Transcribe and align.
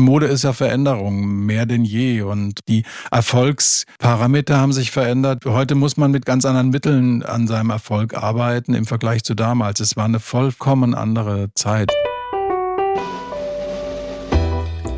Mode 0.00 0.26
ist 0.26 0.44
ja 0.44 0.52
Veränderung, 0.52 1.44
mehr 1.46 1.66
denn 1.66 1.84
je. 1.84 2.22
Und 2.22 2.60
die 2.68 2.84
Erfolgsparameter 3.10 4.58
haben 4.58 4.72
sich 4.72 4.90
verändert. 4.90 5.44
Heute 5.44 5.74
muss 5.74 5.96
man 5.96 6.10
mit 6.10 6.26
ganz 6.26 6.44
anderen 6.44 6.70
Mitteln 6.70 7.22
an 7.22 7.46
seinem 7.46 7.70
Erfolg 7.70 8.14
arbeiten 8.14 8.74
im 8.74 8.86
Vergleich 8.86 9.24
zu 9.24 9.34
damals. 9.34 9.80
Es 9.80 9.96
war 9.96 10.04
eine 10.04 10.20
vollkommen 10.20 10.94
andere 10.94 11.48
Zeit. 11.54 11.92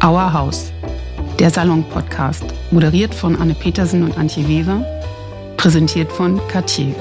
Our 0.05 0.33
House, 0.33 0.73
der 1.39 1.51
Salon-Podcast, 1.51 2.45
moderiert 2.71 3.15
von 3.15 3.37
Anne 3.37 3.55
Petersen 3.55 4.05
und 4.05 4.17
Antje 4.17 4.47
Weber, 4.49 4.85
präsentiert 5.57 6.11
von 6.13 6.41
Cartier. 6.49 6.95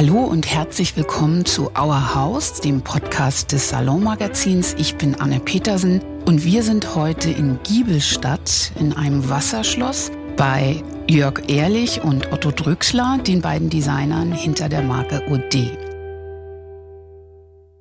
Hallo 0.00 0.24
und 0.24 0.46
herzlich 0.46 0.96
willkommen 0.96 1.44
zu 1.44 1.72
Our 1.78 2.14
House, 2.14 2.62
dem 2.62 2.80
Podcast 2.80 3.52
des 3.52 3.68
Salonmagazins. 3.68 4.74
Ich 4.78 4.94
bin 4.94 5.14
Anne 5.16 5.40
Petersen 5.40 6.00
und 6.24 6.42
wir 6.42 6.62
sind 6.62 6.94
heute 6.94 7.28
in 7.28 7.58
Giebelstadt 7.64 8.72
in 8.80 8.94
einem 8.94 9.28
Wasserschloss 9.28 10.10
bei 10.38 10.82
Jörg 11.06 11.42
Ehrlich 11.48 12.02
und 12.02 12.32
Otto 12.32 12.50
Drüxler, 12.50 13.18
den 13.18 13.42
beiden 13.42 13.68
Designern 13.68 14.32
hinter 14.32 14.70
der 14.70 14.80
Marke 14.80 15.22
OD. 15.28 15.89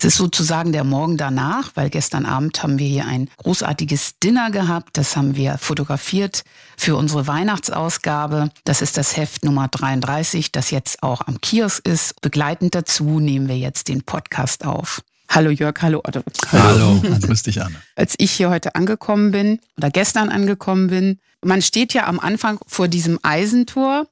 Es 0.02 0.06
ist 0.06 0.16
sozusagen 0.16 0.72
der 0.72 0.86
Morgen 0.86 1.18
danach, 1.18 1.72
weil 1.76 1.90
gestern 1.90 2.26
Abend 2.26 2.64
haben 2.64 2.80
wir 2.80 2.88
hier 2.88 3.06
ein 3.06 3.30
großartiges 3.36 4.18
Dinner 4.24 4.50
gehabt. 4.50 4.92
Das 4.94 5.18
haben 5.18 5.36
wir 5.36 5.58
fotografiert 5.58 6.44
für 6.78 6.96
unsere 6.96 7.28
Weihnachtsausgabe. 7.28 8.50
Das 8.64 8.82
ist 8.82 8.96
das 8.96 9.18
Heft 9.18 9.44
Nummer 9.44 9.68
33, 9.68 10.54
das 10.54 10.72
jetzt 10.72 11.04
auch 11.04 11.28
am 11.28 11.42
Kiosk 11.42 11.86
ist. 11.86 12.22
Begleitend 12.22 12.76
dazu 12.76 13.20
nehmen 13.20 13.50
wir 13.50 13.58
jetzt 13.58 13.90
den 13.90 14.04
Podcast 14.04 14.66
auf. 14.66 15.02
Hallo 15.28 15.50
Jörg, 15.50 15.76
hallo 15.82 16.00
Otto. 16.02 16.24
Hallo, 16.50 17.02
grüß 17.22 17.44
dich 17.44 17.62
an. 17.62 17.76
Als 17.98 18.16
ich 18.20 18.32
hier 18.32 18.50
heute 18.50 18.76
angekommen 18.76 19.32
bin 19.32 19.60
oder 19.76 19.90
gestern 19.90 20.30
angekommen 20.30 20.88
bin, 20.88 21.20
man 21.44 21.62
steht 21.62 21.94
ja 21.94 22.08
am 22.08 22.22
Anfang 22.22 22.58
vor 22.68 22.88
diesem 22.88 23.20
Eisentor 23.22 24.08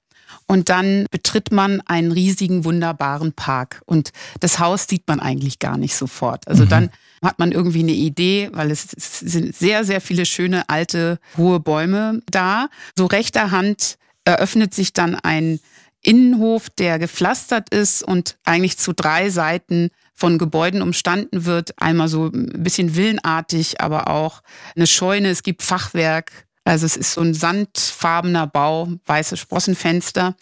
und 0.48 0.70
dann 0.70 1.06
betritt 1.12 1.52
man 1.52 1.82
einen 1.82 2.12
riesigen, 2.12 2.64
wunderbaren 2.66 3.34
Park. 3.34 3.82
Und 3.86 4.12
das 4.40 4.60
Haus 4.60 4.88
sieht 4.88 5.08
man 5.08 5.20
eigentlich 5.20 5.60
gar 5.60 5.78
nicht 5.78 5.96
sofort. 5.96 6.48
Also 6.48 6.66
mhm. 6.66 6.70
dann 6.70 6.90
hat 7.24 7.40
man 7.40 7.52
irgendwie 7.52 7.82
eine 7.82 7.94
Idee, 7.94 8.50
weil 8.54 8.72
es 8.72 8.88
sind 8.92 9.56
sehr, 9.56 9.84
sehr 9.84 10.02
viele 10.02 10.26
schöne, 10.26 10.70
alte, 10.70 11.20
hohe 11.36 11.60
Bäume 11.60 12.22
da. 12.30 12.70
So 12.96 13.06
rechter 13.06 13.52
Hand 13.52 13.98
eröffnet 14.26 14.74
sich 14.74 14.94
dann 14.94 15.16
ein 15.16 15.60
Innenhof, 16.02 16.70
der 16.70 17.00
gepflastert 17.00 17.70
ist 17.70 18.04
und 18.04 18.38
eigentlich 18.46 18.78
zu 18.78 18.94
drei 18.94 19.30
Seiten 19.30 19.90
von 20.14 20.38
Gebäuden 20.38 20.82
umstanden 20.82 21.46
wird. 21.46 21.74
Einmal 21.82 22.08
so 22.08 22.28
ein 22.28 22.64
bisschen 22.64 22.96
villenartig, 22.96 23.82
aber 23.82 24.10
auch 24.10 24.42
eine 24.76 24.88
Scheune. 24.88 25.30
Es 25.30 25.44
gibt 25.44 25.64
Fachwerk, 25.64 26.47
also 26.68 26.86
es 26.86 26.98
ist 26.98 27.14
so 27.14 27.22
ein 27.22 27.34
sandfarbener 27.34 28.46
Bau, 28.46 28.90
weiße 29.06 29.38
Sprossenfenster. 29.38 30.36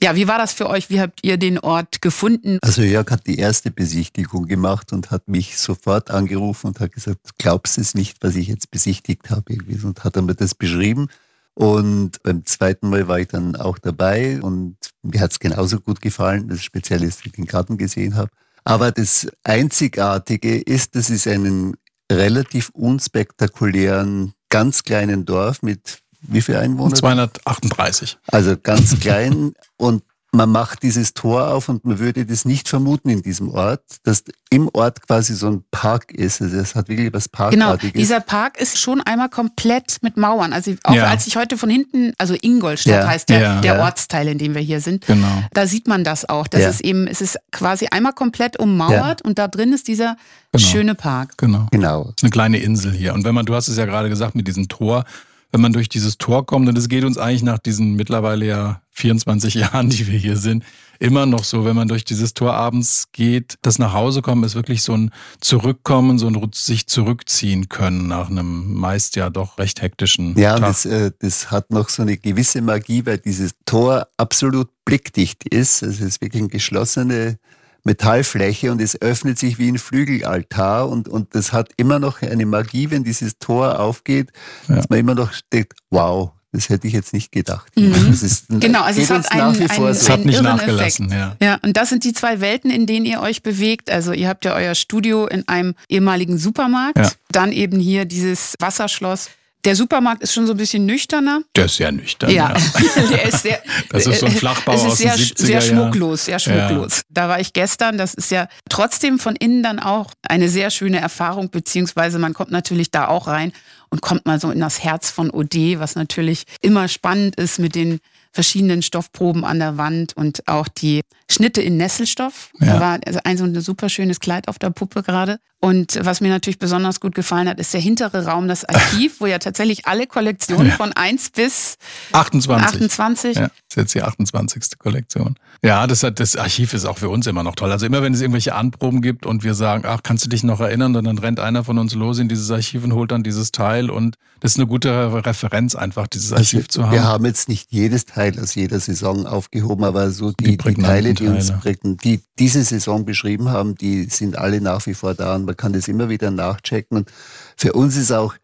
Ja, 0.00 0.14
wie 0.14 0.28
war 0.28 0.38
das 0.38 0.52
für 0.52 0.68
euch? 0.68 0.90
Wie 0.90 1.00
habt 1.00 1.20
ihr 1.22 1.36
den 1.36 1.58
Ort 1.58 2.00
gefunden? 2.00 2.58
Also 2.62 2.82
Jörg 2.82 3.10
hat 3.10 3.26
die 3.26 3.38
erste 3.38 3.70
Besichtigung 3.70 4.46
gemacht 4.46 4.92
und 4.92 5.10
hat 5.10 5.28
mich 5.28 5.58
sofort 5.58 6.10
angerufen 6.10 6.68
und 6.68 6.80
hat 6.80 6.92
gesagt, 6.92 7.36
glaubst 7.38 7.78
es 7.78 7.94
nicht, 7.94 8.18
was 8.20 8.36
ich 8.36 8.46
jetzt 8.46 8.70
besichtigt 8.70 9.30
habe? 9.30 9.56
Und 9.82 10.04
hat 10.04 10.16
er 10.16 10.22
mir 10.22 10.34
das 10.34 10.54
beschrieben. 10.54 11.08
Und 11.54 12.22
beim 12.22 12.46
zweiten 12.46 12.88
Mal 12.88 13.08
war 13.08 13.18
ich 13.18 13.28
dann 13.28 13.56
auch 13.56 13.78
dabei 13.78 14.40
und 14.40 14.76
mir 15.02 15.20
hat 15.20 15.32
es 15.32 15.40
genauso 15.40 15.80
gut 15.80 16.00
gefallen, 16.00 16.48
das 16.48 16.62
speziell 16.62 17.02
ist, 17.02 17.18
dass 17.18 17.26
ich 17.26 17.32
den 17.32 17.46
Garten 17.46 17.76
gesehen 17.76 18.14
habe. 18.14 18.30
Aber 18.64 18.92
das 18.92 19.26
Einzigartige 19.42 20.58
ist, 20.58 20.94
dass 20.94 21.10
es 21.10 21.26
einen 21.26 21.76
relativ 22.10 22.70
unspektakulären 22.70 24.32
ganz 24.52 24.84
kleinen 24.84 25.24
Dorf 25.24 25.62
mit 25.62 26.02
wie 26.20 26.40
viel 26.40 26.56
Einwohner? 26.56 26.94
238. 26.94 28.18
Also 28.28 28.56
ganz 28.56 29.00
klein 29.00 29.54
und 29.76 30.04
man 30.34 30.50
macht 30.50 30.82
dieses 30.82 31.12
Tor 31.12 31.48
auf 31.48 31.68
und 31.68 31.84
man 31.84 31.98
würde 31.98 32.24
das 32.24 32.46
nicht 32.46 32.66
vermuten 32.66 33.10
in 33.10 33.20
diesem 33.20 33.50
Ort, 33.50 33.82
dass 34.02 34.24
im 34.48 34.70
Ort 34.72 35.06
quasi 35.06 35.34
so 35.34 35.48
ein 35.48 35.64
Park 35.70 36.10
ist. 36.10 36.40
Also 36.40 36.56
es 36.56 36.74
hat 36.74 36.88
wirklich 36.88 37.12
was 37.12 37.28
Parkartiges. 37.28 37.92
Genau, 37.92 37.92
dieser 37.92 38.20
Park 38.20 38.58
ist 38.58 38.78
schon 38.78 39.02
einmal 39.02 39.28
komplett 39.28 39.98
mit 40.00 40.16
Mauern. 40.16 40.54
Also 40.54 40.74
auch 40.84 40.94
ja. 40.94 41.04
als 41.04 41.26
ich 41.26 41.36
heute 41.36 41.58
von 41.58 41.68
hinten, 41.68 42.14
also 42.16 42.34
Ingolstadt 42.40 43.02
ja. 43.02 43.06
heißt 43.06 43.28
der, 43.28 43.40
ja. 43.40 43.60
der 43.60 43.80
Ortsteil, 43.80 44.26
in 44.28 44.38
dem 44.38 44.54
wir 44.54 44.62
hier 44.62 44.80
sind, 44.80 45.06
genau. 45.06 45.44
da 45.52 45.66
sieht 45.66 45.86
man 45.86 46.02
das 46.02 46.26
auch. 46.26 46.46
Das 46.46 46.62
ist 46.62 46.80
eben, 46.80 47.06
es 47.06 47.20
ist 47.20 47.38
quasi 47.50 47.88
einmal 47.90 48.14
komplett 48.14 48.58
ummauert 48.58 49.20
und 49.22 49.38
da 49.38 49.48
drin 49.48 49.74
ist 49.74 49.86
dieser 49.86 50.16
genau. 50.50 50.64
schöne 50.64 50.94
Park. 50.94 51.36
Genau. 51.36 51.66
genau. 51.70 52.04
Das 52.04 52.14
ist 52.16 52.24
eine 52.24 52.30
kleine 52.30 52.58
Insel 52.58 52.92
hier. 52.92 53.12
Und 53.12 53.24
wenn 53.24 53.34
man, 53.34 53.44
du 53.44 53.54
hast 53.54 53.68
es 53.68 53.76
ja 53.76 53.84
gerade 53.84 54.08
gesagt 54.08 54.34
mit 54.34 54.48
diesem 54.48 54.68
Tor, 54.68 55.04
wenn 55.52 55.60
man 55.60 55.72
durch 55.72 55.88
dieses 55.88 56.18
Tor 56.18 56.46
kommt, 56.46 56.68
und 56.68 56.76
es 56.76 56.88
geht 56.88 57.04
uns 57.04 57.18
eigentlich 57.18 57.42
nach 57.42 57.58
diesen 57.58 57.94
mittlerweile 57.94 58.46
ja 58.46 58.82
24 58.90 59.54
Jahren, 59.54 59.90
die 59.90 60.08
wir 60.08 60.18
hier 60.18 60.36
sind, 60.36 60.64
immer 60.98 61.26
noch 61.26 61.44
so, 61.44 61.64
wenn 61.64 61.76
man 61.76 61.88
durch 61.88 62.04
dieses 62.04 62.32
Tor 62.32 62.54
abends 62.54 63.08
geht, 63.12 63.58
das 63.62 63.78
nach 63.78 63.92
Hause 63.92 64.22
kommen 64.22 64.44
ist 64.44 64.54
wirklich 64.54 64.82
so 64.82 64.94
ein 64.94 65.10
Zurückkommen, 65.40 66.18
so 66.18 66.28
ein 66.28 66.50
sich 66.54 66.86
zurückziehen 66.86 67.68
können 67.68 68.06
nach 68.06 68.30
einem 68.30 68.74
meist 68.74 69.16
ja 69.16 69.28
doch 69.28 69.58
recht 69.58 69.82
hektischen 69.82 70.38
ja, 70.38 70.52
Tag. 70.52 70.60
Ja, 70.60 70.66
das, 70.68 70.86
äh, 70.86 71.10
das 71.18 71.50
hat 71.50 71.70
noch 71.70 71.88
so 71.88 72.02
eine 72.02 72.16
gewisse 72.16 72.62
Magie, 72.62 73.04
weil 73.04 73.18
dieses 73.18 73.52
Tor 73.66 74.06
absolut 74.16 74.68
blickdicht 74.84 75.44
ist. 75.48 75.82
Es 75.82 76.00
ist 76.00 76.20
wirklich 76.20 76.42
eine 76.42 76.50
geschlossene 76.50 77.38
Metallfläche 77.84 78.70
und 78.70 78.80
es 78.80 79.00
öffnet 79.00 79.38
sich 79.38 79.58
wie 79.58 79.68
ein 79.68 79.78
Flügelaltar 79.78 80.88
und, 80.88 81.08
und 81.08 81.34
das 81.34 81.52
hat 81.52 81.70
immer 81.76 81.98
noch 81.98 82.22
eine 82.22 82.46
Magie, 82.46 82.90
wenn 82.90 83.04
dieses 83.04 83.38
Tor 83.38 83.80
aufgeht, 83.80 84.30
ja. 84.68 84.76
dass 84.76 84.88
man 84.88 84.98
immer 84.98 85.14
noch 85.14 85.32
denkt, 85.52 85.74
wow, 85.90 86.32
das 86.52 86.68
hätte 86.68 86.86
ich 86.86 86.92
jetzt 86.92 87.14
nicht 87.14 87.32
gedacht. 87.32 87.72
Mhm. 87.76 88.12
Ist, 88.12 88.44
genau, 88.48 88.82
also 88.82 89.00
es 89.00 89.10
hat, 89.10 89.32
einen, 89.32 89.56
einen, 89.56 89.68
so. 89.68 89.88
es 89.88 90.08
hat 90.10 90.24
nicht 90.26 90.42
nachgelassen. 90.42 91.10
Ja. 91.10 91.36
ja, 91.40 91.58
und 91.62 91.76
das 91.76 91.88
sind 91.88 92.04
die 92.04 92.12
zwei 92.12 92.40
Welten, 92.40 92.70
in 92.70 92.86
denen 92.86 93.06
ihr 93.06 93.20
euch 93.20 93.42
bewegt. 93.42 93.90
Also 93.90 94.12
ihr 94.12 94.28
habt 94.28 94.44
ja 94.44 94.54
euer 94.54 94.74
Studio 94.74 95.26
in 95.26 95.48
einem 95.48 95.74
ehemaligen 95.88 96.36
Supermarkt, 96.36 96.98
ja. 96.98 97.10
dann 97.30 97.52
eben 97.52 97.80
hier 97.80 98.04
dieses 98.04 98.54
Wasserschloss. 98.60 99.30
Der 99.64 99.76
Supermarkt 99.76 100.22
ist 100.22 100.32
schon 100.32 100.46
so 100.46 100.54
ein 100.54 100.56
bisschen 100.56 100.86
nüchterner. 100.86 101.42
Der 101.54 101.66
ist 101.66 101.76
sehr 101.76 101.92
nüchtern. 101.92 102.30
Ja, 102.30 102.54
ja. 102.54 103.02
der 103.10 103.24
ist 103.26 103.42
sehr. 103.42 103.62
Das 103.90 104.06
ist 104.06 104.20
so 104.20 104.26
ein 104.26 104.32
Flachbau 104.32 104.72
es 104.72 104.82
ist 104.82 104.86
aus 104.86 104.98
sehr, 104.98 105.16
den 105.16 105.24
70er 105.24 105.44
sehr 105.46 105.60
schmucklos, 105.60 106.24
sehr 106.24 106.38
schmucklos. 106.38 106.96
Ja. 106.96 107.02
Da 107.10 107.28
war 107.28 107.40
ich 107.40 107.52
gestern. 107.52 107.98
Das 107.98 108.14
ist 108.14 108.30
ja 108.30 108.48
trotzdem 108.68 109.18
von 109.18 109.36
innen 109.36 109.62
dann 109.62 109.78
auch 109.78 110.12
eine 110.22 110.48
sehr 110.48 110.70
schöne 110.70 110.98
Erfahrung, 110.98 111.50
beziehungsweise 111.50 112.18
man 112.18 112.32
kommt 112.32 112.50
natürlich 112.50 112.90
da 112.90 113.08
auch 113.08 113.28
rein 113.28 113.52
und 113.90 114.00
kommt 114.00 114.26
mal 114.26 114.40
so 114.40 114.50
in 114.50 114.60
das 114.60 114.82
Herz 114.82 115.10
von 115.10 115.30
OD, 115.30 115.78
was 115.78 115.94
natürlich 115.94 116.44
immer 116.60 116.88
spannend 116.88 117.36
ist 117.36 117.58
mit 117.58 117.74
den 117.74 118.00
verschiedenen 118.32 118.82
Stoffproben 118.82 119.44
an 119.44 119.58
der 119.58 119.76
Wand 119.76 120.16
und 120.16 120.48
auch 120.48 120.68
die 120.68 121.02
Schnitte 121.32 121.62
in 121.62 121.76
Nesselstoff. 121.76 122.50
Ja. 122.60 122.74
Da 122.74 122.80
war 122.80 122.98
also 123.06 123.20
ein 123.24 123.36
so 123.36 123.44
ein 123.44 123.60
super 123.60 123.88
schönes 123.88 124.20
Kleid 124.20 124.48
auf 124.48 124.58
der 124.58 124.70
Puppe 124.70 125.02
gerade. 125.02 125.38
Und 125.64 125.96
was 126.02 126.20
mir 126.20 126.28
natürlich 126.28 126.58
besonders 126.58 126.98
gut 126.98 127.14
gefallen 127.14 127.48
hat, 127.48 127.60
ist 127.60 127.72
der 127.72 127.80
hintere 127.80 128.26
Raum, 128.26 128.48
das 128.48 128.64
Archiv, 128.64 129.16
wo 129.20 129.26
ja 129.26 129.38
tatsächlich 129.38 129.86
alle 129.86 130.08
Kollektionen 130.08 130.68
ja. 130.68 130.74
von 130.74 130.92
1 130.92 131.30
bis 131.30 131.76
28. 132.10 132.66
28. 132.66 133.36
Ja, 133.36 133.42
das 133.42 133.50
ist 133.68 133.76
jetzt 133.76 133.94
die 133.94 134.02
28. 134.02 134.78
Kollektion. 134.78 135.36
Ja, 135.64 135.86
das, 135.86 136.02
hat, 136.02 136.18
das 136.18 136.34
Archiv 136.34 136.74
ist 136.74 136.84
auch 136.84 136.98
für 136.98 137.08
uns 137.08 137.28
immer 137.28 137.44
noch 137.44 137.54
toll. 137.54 137.70
Also 137.70 137.86
immer 137.86 138.02
wenn 138.02 138.12
es 138.12 138.20
irgendwelche 138.20 138.56
Anproben 138.56 139.02
gibt 139.02 139.24
und 139.24 139.44
wir 139.44 139.54
sagen, 139.54 139.84
ach, 139.86 140.02
kannst 140.02 140.24
du 140.24 140.28
dich 140.28 140.42
noch 140.42 140.58
erinnern? 140.58 140.96
Und 140.96 141.04
dann 141.04 141.18
rennt 141.18 141.38
einer 141.38 141.62
von 141.62 141.78
uns 141.78 141.94
los 141.94 142.18
in 142.18 142.28
dieses 142.28 142.50
Archiv 142.50 142.82
und 142.82 142.94
holt 142.94 143.12
dann 143.12 143.22
dieses 143.22 143.52
Teil. 143.52 143.88
Und 143.88 144.16
das 144.40 144.52
ist 144.52 144.58
eine 144.58 144.66
gute 144.66 145.24
Referenz 145.24 145.76
einfach, 145.76 146.08
dieses 146.08 146.32
Archiv 146.32 146.66
also, 146.66 146.68
zu 146.68 146.82
haben. 146.86 146.92
Wir 146.92 147.04
haben 147.04 147.24
jetzt 147.24 147.48
nicht 147.48 147.70
jedes 147.70 148.06
Teil 148.06 148.36
aus 148.40 148.56
jeder 148.56 148.80
Saison 148.80 149.26
aufgehoben, 149.26 149.84
aber 149.84 150.10
so 150.10 150.32
die, 150.32 150.56
die, 150.56 150.74
die 150.74 150.82
Teile, 150.82 151.14
die 151.22 151.28
uns 151.28 151.52
prägten, 151.52 151.96
die 151.96 152.20
diese 152.38 152.62
Saison 152.64 153.04
beschrieben 153.04 153.50
haben, 153.50 153.74
die 153.74 154.04
sind 154.04 154.36
alle 154.36 154.60
nach 154.60 154.86
wie 154.86 154.94
vor 154.94 155.14
da. 155.14 155.34
Und 155.36 155.44
man 155.44 155.56
kann 155.56 155.72
das 155.72 155.88
immer 155.88 156.08
wieder 156.08 156.30
nachchecken. 156.30 156.98
Und 156.98 157.12
für 157.56 157.72
uns 157.72 157.96
ist 157.96 158.12
auch, 158.12 158.34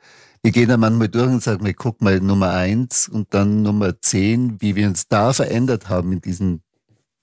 wir 0.43 0.53
gehen 0.53 0.69
da 0.69 0.77
manchmal 0.77 1.09
durch 1.09 1.29
und 1.29 1.43
sagen, 1.43 1.65
wir 1.65 1.75
gucken 1.75 2.05
mal 2.05 2.21
Nummer 2.21 2.51
eins 2.51 3.09
und 3.09 3.35
dann 3.35 3.63
Nummer 3.63 4.01
zehn, 4.01 4.61
wie 4.61 4.77
wir 4.77 4.87
uns 4.87 5.09
da 5.09 5.33
verändert 5.33 5.89
haben 5.89 6.13
in 6.13 6.21
diesen 6.21 6.63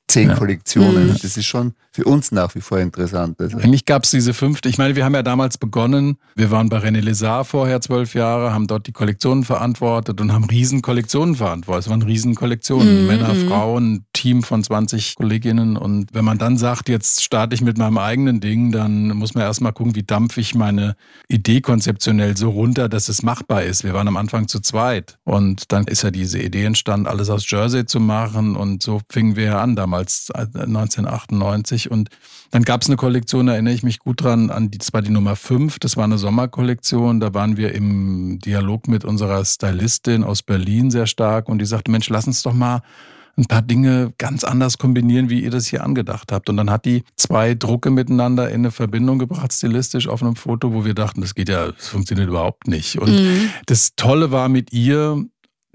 zehn 0.08 0.30
ja. 0.30 0.36
Kollektionen. 0.36 1.08
Mhm. 1.08 1.18
Das 1.22 1.38
ist 1.38 1.46
schon 1.46 1.74
für 1.92 2.04
uns 2.04 2.32
nach 2.32 2.54
wie 2.56 2.62
vor 2.62 2.80
interessant. 2.80 3.40
Also. 3.40 3.58
Eigentlich 3.58 3.86
gab 3.86 4.04
es 4.04 4.12
diese 4.12 4.34
fünfte, 4.34 4.68
ich 4.70 4.78
meine, 4.78 4.96
wir 4.96 5.06
haben 5.06 5.16
ja 5.16 5.24
damals 5.24 5.58
begonnen, 5.58 6.18
wir 6.36 6.52
waren 6.52 6.68
bei 6.70 6.78
René 6.78 7.02
Lézard 7.02 7.46
vorher 7.46 7.80
zwölf 7.82 8.14
Jahre, 8.16 8.54
haben 8.54 8.68
dort 8.68 8.88
die 8.88 8.92
Kollektionen 8.92 9.44
verantwortet 9.44 10.20
und 10.20 10.34
haben 10.34 10.44
riesen 10.44 10.82
Kollektionen 10.82 11.36
verantwortet. 11.36 11.86
Es 11.86 11.90
waren 11.90 12.02
riesen 12.02 12.36
Kollektionen, 12.36 13.02
mhm. 13.02 13.08
Männer. 13.08 13.36
Frauen, 13.36 14.06
Team 14.14 14.44
von 14.44 14.64
20 14.64 15.16
Kolleginnen 15.16 15.78
und 15.78 16.14
wenn 16.14 16.26
man 16.26 16.38
dann 16.38 16.58
sagt, 16.58 16.90
jetzt 16.90 17.24
starte 17.24 17.56
ich 17.56 17.62
mit 17.62 17.78
meinem 17.78 17.98
eigenen 17.98 18.40
Ding, 18.40 18.72
dann 18.72 19.10
muss 19.10 19.34
man 19.34 19.44
erstmal 19.44 19.74
gucken, 19.74 19.96
wie 19.96 20.04
dampfe 20.04 20.42
ich 20.42 20.56
meine 20.56 20.96
Idee 21.28 21.62
konzeptionell 21.62 22.36
so 22.38 22.50
runter, 22.50 22.90
dass 22.90 23.10
es 23.10 23.24
machbar 23.24 23.64
ist. 23.64 23.84
Wir 23.84 23.94
waren 23.94 24.08
am 24.08 24.18
Anfang 24.18 24.48
zu 24.48 24.60
zweit 24.60 25.18
und 25.24 25.72
dann 25.72 25.86
ist 25.86 26.04
ja 26.04 26.12
diese 26.12 26.40
Idee 26.40 26.66
entstanden, 26.66 27.08
alles 27.08 27.30
aus 27.30 27.50
Jersey 27.50 27.86
zu 27.86 28.00
machen 28.00 28.56
und 28.56 28.84
so 28.84 29.02
fingen 29.10 29.36
wir 29.36 29.60
an 29.60 29.76
damals 29.76 29.95
damals, 29.96 30.32
1998. 30.32 31.86
Äh, 31.86 31.90
und 31.90 32.10
dann 32.52 32.64
gab 32.64 32.82
es 32.82 32.88
eine 32.88 32.98
Kollektion, 32.98 33.48
da 33.48 33.54
erinnere 33.54 33.74
ich 33.74 33.84
mich 33.84 34.00
gut 34.00 34.24
dran, 34.24 34.50
an 34.50 34.72
die, 34.72 34.78
das 34.78 34.94
war 34.94 35.02
die 35.02 35.12
Nummer 35.12 35.36
5, 35.36 35.80
das 35.80 35.98
war 35.98 36.04
eine 36.04 36.18
Sommerkollektion. 36.18 37.20
Da 37.20 37.34
waren 37.34 37.58
wir 37.58 37.74
im 37.74 38.40
Dialog 38.40 38.88
mit 38.88 39.06
unserer 39.06 39.44
Stylistin 39.44 40.24
aus 40.24 40.44
Berlin 40.44 40.92
sehr 40.92 41.08
stark 41.08 41.50
und 41.50 41.60
die 41.60 41.66
sagte, 41.66 41.92
Mensch, 41.92 42.10
lass 42.10 42.28
uns 42.28 42.44
doch 42.44 42.54
mal 42.54 42.82
ein 43.38 43.46
paar 43.46 43.62
Dinge 43.62 44.14
ganz 44.18 44.46
anders 44.46 44.78
kombinieren, 44.78 45.30
wie 45.30 45.42
ihr 45.42 45.52
das 45.52 45.68
hier 45.68 45.84
angedacht 45.84 46.32
habt. 46.32 46.50
Und 46.50 46.56
dann 46.56 46.70
hat 46.70 46.86
die 46.86 47.04
zwei 47.18 47.54
Drucke 47.54 47.92
miteinander 47.92 48.48
in 48.50 48.62
eine 48.62 48.72
Verbindung 48.72 49.20
gebracht, 49.20 49.52
stilistisch 49.52 50.08
auf 50.08 50.22
einem 50.22 50.38
Foto, 50.38 50.74
wo 50.74 50.86
wir 50.86 50.94
dachten, 50.94 51.20
das 51.20 51.36
geht 51.36 51.50
ja, 51.50 51.72
das 51.72 51.90
funktioniert 51.90 52.30
überhaupt 52.30 52.68
nicht. 52.68 52.98
Und 52.98 53.12
mhm. 53.12 53.50
das 53.66 53.96
Tolle 53.98 54.32
war 54.32 54.48
mit 54.48 54.72
ihr, 54.72 55.26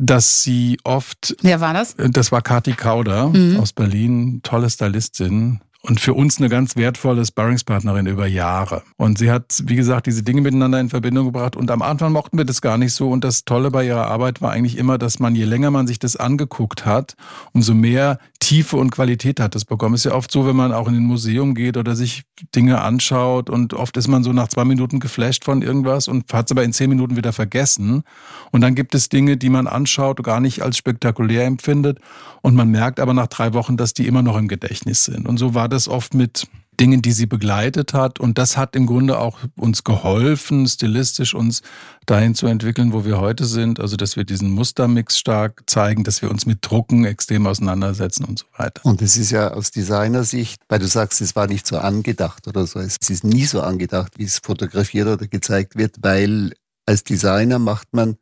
dass 0.01 0.43
sie 0.43 0.79
oft. 0.85 1.37
Wer 1.43 1.61
war 1.61 1.75
das? 1.75 1.95
Das 1.97 2.33
war 2.33 2.43
Kati 2.43 2.73
Kauder 2.73 3.29
mhm. 3.29 3.59
aus 3.59 3.73
Berlin, 3.73 4.41
tolle 4.43 4.71
Stylistin 4.71 5.61
und 5.83 5.99
für 5.99 6.13
uns 6.13 6.39
eine 6.39 6.49
ganz 6.49 6.77
wertvolle 6.77 7.25
Sparringspartnerin 7.25 8.07
über 8.07 8.27
Jahre. 8.27 8.83
Und 8.97 9.19
sie 9.19 9.31
hat, 9.31 9.63
wie 9.65 9.77
gesagt, 9.77 10.07
diese 10.07 10.23
Dinge 10.23 10.43
miteinander 10.43 10.79
in 10.79 10.91
Verbindung 10.91 11.27
gebracht. 11.27 11.57
Und 11.57 11.71
am 11.71 11.81
Anfang 11.81 12.13
mochten 12.13 12.37
wir 12.37 12.45
das 12.45 12.61
gar 12.61 12.77
nicht 12.77 12.93
so. 12.93 13.09
Und 13.09 13.25
das 13.25 13.45
Tolle 13.45 13.71
bei 13.71 13.87
ihrer 13.87 14.07
Arbeit 14.07 14.43
war 14.43 14.53
eigentlich 14.53 14.77
immer, 14.77 14.99
dass 14.99 15.19
man, 15.21 15.35
je 15.35 15.45
länger 15.45 15.71
man 15.71 15.87
sich 15.87 15.99
das 15.99 16.17
angeguckt 16.17 16.85
hat, 16.85 17.17
umso 17.53 17.73
mehr 17.73 18.19
Tiefe 18.41 18.79
und 18.79 18.91
Qualität 18.91 19.39
hat 19.39 19.55
es 19.55 19.65
bekommen. 19.65 19.95
Ist 19.95 20.05
ja 20.05 20.15
oft 20.15 20.33
so, 20.33 20.47
wenn 20.47 20.57
man 20.57 20.73
auch 20.73 20.89
in 20.89 20.97
ein 20.97 21.05
Museum 21.05 21.55
geht 21.55 21.77
oder 21.77 21.95
sich 21.95 22.23
Dinge 22.57 22.81
anschaut 22.81 23.51
und 23.51 23.75
oft 23.75 23.97
ist 23.97 24.09
man 24.09 24.25
so 24.25 24.33
nach 24.33 24.49
zwei 24.49 24.65
Minuten 24.65 24.99
geflasht 24.99 25.45
von 25.45 25.63
irgendwas 25.63 26.09
und 26.09 26.33
hat 26.33 26.47
es 26.47 26.53
aber 26.53 26.65
in 26.65 26.73
zehn 26.73 26.89
Minuten 26.89 27.17
wieder 27.17 27.33
vergessen. 27.33 28.03
Und 28.51 28.63
dann 28.63 28.75
gibt 28.75 28.95
es 28.95 29.11
Dinge, 29.11 29.37
die 29.37 29.51
man 29.51 29.67
anschaut, 29.67 30.23
gar 30.25 30.41
nicht 30.41 30.63
als 30.63 30.79
spektakulär 30.79 31.45
empfindet 31.45 31.99
und 32.41 32.55
man 32.57 32.71
merkt 32.71 32.99
aber 32.99 33.15
nach 33.15 33.29
drei 33.29 33.53
Wochen, 33.53 33.77
dass 33.77 33.93
die 33.95 34.07
immer 34.07 34.23
noch 34.23 34.37
im 34.37 34.49
Gedächtnis 34.49 35.05
sind. 35.05 35.29
Und 35.29 35.37
so 35.37 35.55
war 35.55 35.69
das 35.69 35.87
oft 35.87 36.15
mit 36.15 36.49
Dingen, 36.81 37.03
die 37.03 37.13
sie 37.13 37.27
begleitet 37.27 37.93
hat. 37.93 38.19
Und 38.19 38.39
das 38.39 38.57
hat 38.57 38.75
im 38.75 38.87
Grunde 38.87 39.19
auch 39.19 39.39
uns 39.57 39.85
geholfen, 39.85 40.67
stilistisch 40.67 41.35
uns 41.35 41.63
dahin 42.07 42.35
zu 42.35 42.47
entwickeln, 42.47 42.93
wo 42.93 43.05
wir 43.05 43.21
heute 43.21 43.45
sind. 43.45 43.79
Also, 43.79 43.97
dass 43.97 44.17
wir 44.17 44.25
diesen 44.25 44.51
Mustermix 44.51 45.19
stark 45.19 45.63
zeigen, 45.67 46.03
dass 46.05 46.23
wir 46.23 46.31
uns 46.31 46.47
mit 46.47 46.59
Drucken 46.63 47.05
extrem 47.05 47.47
auseinandersetzen 47.47 48.25
und 48.25 48.39
so 48.39 48.47
weiter. 48.57 48.85
Und 48.85 49.03
es 49.03 49.17
ist 49.17 49.31
ja 49.31 49.53
aus 49.53 49.71
Designersicht, 49.71 50.63
weil 50.69 50.79
du 50.79 50.89
sagst, 50.89 51.21
es 51.21 51.37
war 51.37 51.47
nicht 51.47 51.67
so 51.67 51.79
angedacht 51.79 52.49
oder 52.49 52.67
so. 52.67 52.81
Es 52.81 52.97
ist 53.09 53.25
nie 53.25 53.45
so 53.45 53.61
angedacht, 53.61 54.15
wie 54.17 54.25
es 54.25 54.39
fotografiert 54.39 55.07
oder 55.07 55.27
gezeigt 55.27 55.77
wird, 55.77 55.97
weil 56.01 56.55
als 56.87 57.05
Designer 57.05 57.59
macht 57.59 57.89
man 57.93 58.17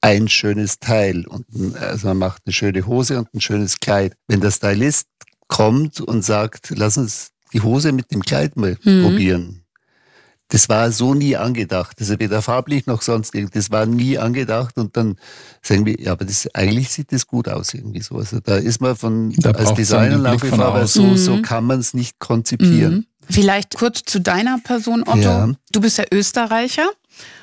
ein 0.00 0.28
schönes 0.28 0.78
Teil 0.78 1.26
und 1.26 1.44
also 1.76 2.08
man 2.08 2.18
macht 2.18 2.42
eine 2.46 2.54
schöne 2.54 2.86
Hose 2.86 3.18
und 3.18 3.34
ein 3.34 3.40
schönes 3.40 3.80
Kleid. 3.80 4.14
Wenn 4.28 4.40
der 4.40 4.50
Stylist 4.50 5.08
kommt 5.48 6.00
und 6.00 6.24
sagt, 6.24 6.72
lass 6.74 6.96
uns 6.96 7.29
die 7.52 7.62
Hose 7.62 7.92
mit 7.92 8.10
dem 8.10 8.22
Kleid 8.22 8.56
mal 8.56 8.76
mhm. 8.82 9.02
probieren. 9.02 9.60
Das 10.50 10.68
war 10.68 10.90
so 10.90 11.14
nie 11.14 11.36
angedacht. 11.36 11.96
Also 12.00 12.18
weder 12.18 12.42
farblich 12.42 12.86
noch 12.86 13.02
sonst 13.02 13.34
irgendwie. 13.34 13.58
Das 13.58 13.70
war 13.70 13.86
nie 13.86 14.18
angedacht. 14.18 14.76
Und 14.78 14.96
dann 14.96 15.16
sagen 15.62 15.86
wir, 15.86 15.98
ja, 16.00 16.12
aber 16.12 16.24
das, 16.24 16.52
eigentlich 16.54 16.90
sieht 16.90 17.12
das 17.12 17.26
gut 17.28 17.48
aus 17.48 17.72
irgendwie 17.72 18.00
so. 18.00 18.16
Also 18.16 18.40
da 18.40 18.56
ist 18.56 18.80
man 18.80 18.96
von, 18.96 19.32
da 19.38 19.52
als 19.52 19.74
Designer 19.74 20.18
nach 20.18 20.42
wie 20.42 20.48
vor, 20.48 20.64
aber 20.64 20.88
so, 20.88 21.04
mhm. 21.04 21.16
so 21.16 21.40
kann 21.40 21.64
man 21.64 21.78
es 21.78 21.94
nicht 21.94 22.18
konzipieren. 22.18 22.94
Mhm. 22.94 23.06
Vielleicht 23.28 23.76
kurz 23.76 24.02
zu 24.02 24.20
deiner 24.20 24.58
Person, 24.58 25.04
Otto. 25.06 25.20
Ja. 25.20 25.52
Du 25.70 25.80
bist 25.80 25.98
ja 25.98 26.04
Österreicher 26.10 26.88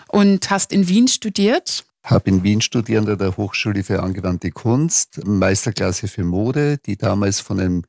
und 0.10 0.50
hast 0.50 0.74
in 0.74 0.90
Wien 0.90 1.08
studiert. 1.08 1.86
Habe 2.04 2.30
in 2.30 2.44
Wien 2.44 2.60
studiert 2.60 3.08
an 3.08 3.18
der 3.18 3.38
Hochschule 3.38 3.84
für 3.84 4.04
angewandte 4.04 4.52
Kunst, 4.52 5.26
Meisterklasse 5.26 6.10
für 6.10 6.26
Mode, 6.26 6.78
die 6.86 6.98
damals 6.98 7.40
von 7.40 7.60
einem 7.60 7.84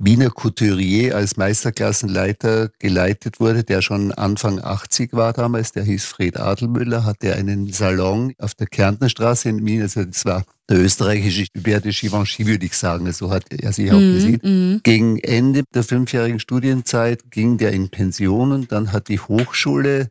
Wiener 0.00 0.30
Couturier 0.30 1.16
als 1.16 1.36
Meisterklassenleiter 1.36 2.70
geleitet 2.78 3.40
wurde, 3.40 3.64
der 3.64 3.82
schon 3.82 4.12
Anfang 4.12 4.60
80 4.60 5.12
war 5.12 5.32
damals, 5.32 5.72
der 5.72 5.82
hieß 5.82 6.04
Fred 6.04 6.36
Adelmüller, 6.36 7.04
hatte 7.04 7.34
einen 7.34 7.72
Salon 7.72 8.32
auf 8.38 8.54
der 8.54 8.68
Kärntnerstraße 8.68 9.48
in 9.48 9.66
Wien, 9.66 9.82
also 9.82 10.04
das 10.04 10.24
war 10.24 10.44
der 10.68 10.78
österreichische 10.78 11.46
Hubert 11.56 11.84
de 11.84 11.92
Givenchy, 11.92 12.46
würde 12.46 12.66
ich 12.66 12.74
sagen, 12.74 13.10
so 13.12 13.30
hat 13.30 13.46
er 13.50 13.72
sich 13.72 13.90
auch 13.90 13.98
mhm, 13.98 14.14
gesehen. 14.14 14.40
Mm. 14.76 14.80
Gegen 14.84 15.18
Ende 15.18 15.64
der 15.74 15.82
fünfjährigen 15.82 16.38
Studienzeit 16.38 17.30
ging 17.30 17.58
der 17.58 17.72
in 17.72 17.88
Pension 17.88 18.52
und 18.52 18.70
dann 18.70 18.92
hat 18.92 19.08
die 19.08 19.18
Hochschule 19.18 20.10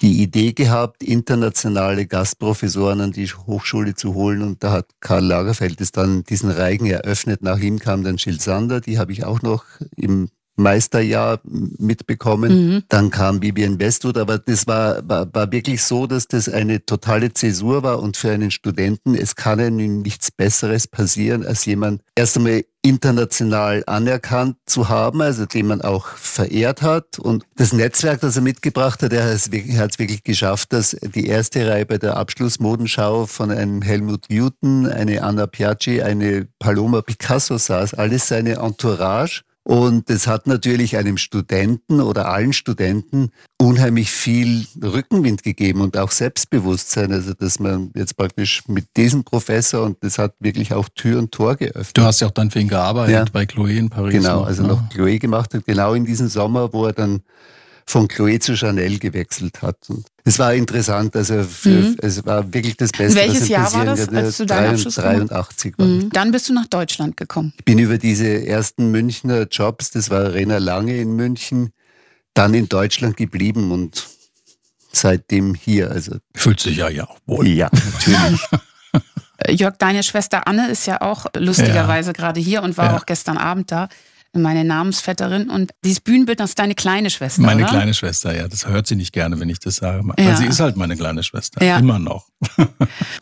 die 0.00 0.22
Idee 0.22 0.52
gehabt, 0.52 1.02
internationale 1.02 2.06
Gastprofessoren 2.06 3.00
an 3.00 3.12
die 3.12 3.26
Hochschule 3.26 3.94
zu 3.94 4.14
holen. 4.14 4.42
Und 4.42 4.64
da 4.64 4.72
hat 4.72 4.86
Karl 5.00 5.24
Lagerfeld 5.24 5.80
es 5.80 5.92
dann 5.92 6.24
diesen 6.24 6.50
Reigen 6.50 6.86
eröffnet. 6.86 7.42
Nach 7.42 7.58
ihm 7.58 7.78
kam 7.78 8.02
dann 8.02 8.16
Jill 8.16 8.40
Sander, 8.40 8.80
die 8.80 8.98
habe 8.98 9.12
ich 9.12 9.24
auch 9.24 9.42
noch 9.42 9.64
im 9.96 10.30
Meisterjahr 10.62 11.40
mitbekommen. 11.44 12.52
Mhm. 12.52 12.82
Dann 12.88 13.10
kam 13.10 13.40
Bibian 13.40 13.78
Westwood, 13.78 14.18
aber 14.18 14.38
das 14.38 14.66
war, 14.66 15.08
war, 15.08 15.32
war 15.34 15.52
wirklich 15.52 15.82
so, 15.82 16.06
dass 16.06 16.28
das 16.28 16.48
eine 16.48 16.84
totale 16.84 17.32
Zäsur 17.32 17.82
war 17.82 18.00
und 18.00 18.16
für 18.16 18.30
einen 18.30 18.50
Studenten, 18.50 19.14
es 19.14 19.36
kann 19.36 19.60
einem 19.60 20.02
nichts 20.02 20.30
Besseres 20.30 20.86
passieren, 20.86 21.44
als 21.44 21.64
jemand 21.64 22.02
erst 22.14 22.36
einmal 22.36 22.64
international 22.82 23.82
anerkannt 23.86 24.56
zu 24.64 24.88
haben, 24.88 25.20
also 25.20 25.44
den 25.44 25.66
man 25.66 25.82
auch 25.82 26.06
verehrt 26.08 26.82
hat. 26.82 27.18
Und 27.18 27.44
das 27.56 27.72
Netzwerk, 27.72 28.20
das 28.20 28.36
er 28.36 28.42
mitgebracht 28.42 29.02
hat, 29.02 29.12
er 29.12 29.24
hat 29.24 29.32
es 29.32 29.52
wirklich, 29.52 29.76
wirklich 29.76 30.24
geschafft, 30.24 30.72
dass 30.72 30.96
die 31.14 31.26
erste 31.26 31.68
Reihe 31.68 31.86
bei 31.86 31.98
der 31.98 32.16
Abschlussmodenschau 32.16 33.26
von 33.26 33.50
einem 33.50 33.82
Helmut 33.82 34.30
Newton, 34.30 34.86
eine 34.86 35.22
Anna 35.22 35.46
Piaggi, 35.46 36.02
eine 36.02 36.48
Paloma 36.58 37.02
Picasso 37.02 37.58
saß, 37.58 37.94
alles 37.94 38.28
seine 38.28 38.54
Entourage. 38.54 39.42
Und 39.62 40.08
es 40.08 40.26
hat 40.26 40.46
natürlich 40.46 40.96
einem 40.96 41.18
Studenten 41.18 42.00
oder 42.00 42.28
allen 42.28 42.52
Studenten 42.52 43.30
unheimlich 43.58 44.10
viel 44.10 44.66
Rückenwind 44.82 45.42
gegeben 45.42 45.82
und 45.82 45.96
auch 45.98 46.10
Selbstbewusstsein. 46.10 47.12
Also, 47.12 47.34
dass 47.34 47.60
man 47.60 47.90
jetzt 47.94 48.16
praktisch 48.16 48.62
mit 48.68 48.86
diesem 48.96 49.22
Professor 49.22 49.84
und 49.84 49.98
das 50.02 50.18
hat 50.18 50.34
wirklich 50.40 50.72
auch 50.72 50.88
Tür 50.88 51.18
und 51.18 51.32
Tor 51.32 51.56
geöffnet. 51.56 51.96
Du 51.96 52.02
hast 52.02 52.20
ja 52.20 52.28
auch 52.28 52.32
dann 52.32 52.50
für 52.50 52.60
ihn 52.60 52.68
gearbeitet 52.68 53.14
ja. 53.14 53.24
bei 53.32 53.44
Chloe 53.44 53.76
in 53.76 53.90
Paris. 53.90 54.14
Genau, 54.14 54.42
also 54.42 54.62
noch 54.62 54.88
Chloe 54.88 55.18
gemacht 55.18 55.52
hat, 55.52 55.66
genau 55.66 55.92
in 55.94 56.06
diesem 56.06 56.28
Sommer, 56.28 56.72
wo 56.72 56.86
er 56.86 56.94
dann 56.94 57.22
von 57.90 58.06
Chloe 58.06 58.38
zu 58.38 58.56
Chanel 58.56 58.98
gewechselt 58.98 59.62
hat. 59.62 59.76
Und 59.88 60.06
es 60.24 60.38
war 60.38 60.54
interessant, 60.54 61.16
also 61.16 61.42
für, 61.42 61.68
mhm. 61.68 61.96
es 62.00 62.24
war 62.24 62.52
wirklich 62.52 62.76
das 62.76 62.92
Beste. 62.92 63.18
Welches 63.18 63.48
Jahr 63.48 63.72
war 63.72 63.84
das, 63.84 64.08
als 64.08 64.36
du 64.36 64.46
deinen 64.46 64.74
Abschluss 64.74 64.94
83 64.94 65.74
war. 65.76 65.86
Mhm. 65.86 66.10
Dann 66.10 66.30
bist 66.30 66.48
du 66.48 66.54
nach 66.54 66.66
Deutschland 66.66 67.16
gekommen. 67.16 67.52
Ich 67.58 67.64
bin 67.64 67.78
über 67.78 67.98
diese 67.98 68.46
ersten 68.46 68.90
Münchner 68.92 69.46
Jobs, 69.50 69.90
das 69.90 70.08
war 70.08 70.32
Rena 70.32 70.58
Lange 70.58 70.96
in 70.98 71.16
München, 71.16 71.72
dann 72.32 72.54
in 72.54 72.68
Deutschland 72.68 73.16
geblieben 73.16 73.72
und 73.72 74.06
seitdem 74.92 75.54
hier. 75.54 75.90
Also 75.90 76.16
Fühlt 76.34 76.60
sich 76.60 76.76
ja 76.76 76.88
ja 76.88 77.08
auch 77.08 77.18
wohl. 77.26 77.48
Ja, 77.48 77.70
natürlich. 77.72 78.40
Jörg, 79.48 79.76
deine 79.78 80.02
Schwester 80.02 80.46
Anne 80.46 80.70
ist 80.70 80.86
ja 80.86 81.00
auch 81.00 81.26
lustigerweise 81.36 82.10
ja. 82.10 82.12
gerade 82.12 82.40
hier 82.40 82.62
und 82.62 82.76
war 82.76 82.92
ja. 82.92 82.96
auch 82.96 83.06
gestern 83.06 83.38
Abend 83.38 83.72
da 83.72 83.88
meine 84.32 84.64
Namensvetterin. 84.64 85.50
Und 85.50 85.72
dieses 85.84 86.00
Bühnenbild, 86.00 86.40
das 86.40 86.50
ist 86.50 86.58
deine 86.58 86.74
kleine 86.74 87.10
Schwester. 87.10 87.42
Meine 87.42 87.62
oder? 87.62 87.70
kleine 87.70 87.94
Schwester, 87.94 88.36
ja. 88.36 88.48
Das 88.48 88.66
hört 88.66 88.86
sie 88.86 88.96
nicht 88.96 89.12
gerne, 89.12 89.40
wenn 89.40 89.48
ich 89.48 89.58
das 89.58 89.76
sage. 89.76 90.02
Weil 90.04 90.24
ja. 90.24 90.36
sie 90.36 90.46
ist 90.46 90.60
halt 90.60 90.76
meine 90.76 90.96
kleine 90.96 91.22
Schwester. 91.22 91.64
Ja. 91.64 91.78
Immer 91.78 91.98
noch. 91.98 92.26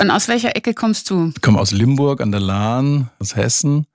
Und 0.00 0.10
aus 0.10 0.28
welcher 0.28 0.56
Ecke 0.56 0.74
kommst 0.74 1.10
du? 1.10 1.32
Ich 1.34 1.42
komme 1.42 1.60
aus 1.60 1.72
Limburg 1.72 2.20
an 2.20 2.30
der 2.30 2.40
Lahn, 2.40 3.10
aus 3.18 3.36
Hessen 3.36 3.86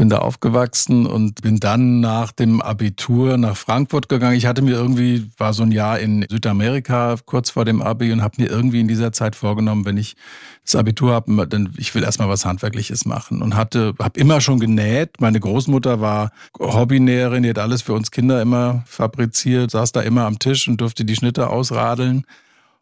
bin 0.00 0.08
da 0.08 0.20
aufgewachsen 0.20 1.04
und 1.04 1.42
bin 1.42 1.60
dann 1.60 2.00
nach 2.00 2.32
dem 2.32 2.62
Abitur 2.62 3.36
nach 3.36 3.54
Frankfurt 3.54 4.08
gegangen. 4.08 4.34
Ich 4.34 4.46
hatte 4.46 4.62
mir 4.62 4.72
irgendwie, 4.72 5.30
war 5.36 5.52
so 5.52 5.62
ein 5.62 5.72
Jahr 5.72 5.98
in 5.98 6.24
Südamerika 6.26 7.16
kurz 7.26 7.50
vor 7.50 7.66
dem 7.66 7.82
Abi 7.82 8.10
und 8.10 8.22
habe 8.22 8.40
mir 8.40 8.48
irgendwie 8.48 8.80
in 8.80 8.88
dieser 8.88 9.12
Zeit 9.12 9.36
vorgenommen, 9.36 9.84
wenn 9.84 9.98
ich 9.98 10.16
das 10.64 10.74
Abitur 10.76 11.12
habe, 11.12 11.46
dann 11.46 11.74
ich 11.76 11.94
will 11.94 12.02
erstmal 12.02 12.30
was 12.30 12.46
Handwerkliches 12.46 13.04
machen 13.04 13.42
und 13.42 13.56
hatte, 13.56 13.92
habe 13.98 14.18
immer 14.18 14.40
schon 14.40 14.58
genäht. 14.58 15.20
Meine 15.20 15.38
Großmutter 15.38 16.00
war 16.00 16.30
Hobbynäherin, 16.58 17.42
die 17.42 17.50
hat 17.50 17.58
alles 17.58 17.82
für 17.82 17.92
uns 17.92 18.10
Kinder 18.10 18.40
immer 18.40 18.82
fabriziert, 18.86 19.70
saß 19.70 19.92
da 19.92 20.00
immer 20.00 20.24
am 20.24 20.38
Tisch 20.38 20.66
und 20.66 20.80
durfte 20.80 21.04
die 21.04 21.14
Schnitte 21.14 21.50
ausradeln. 21.50 22.24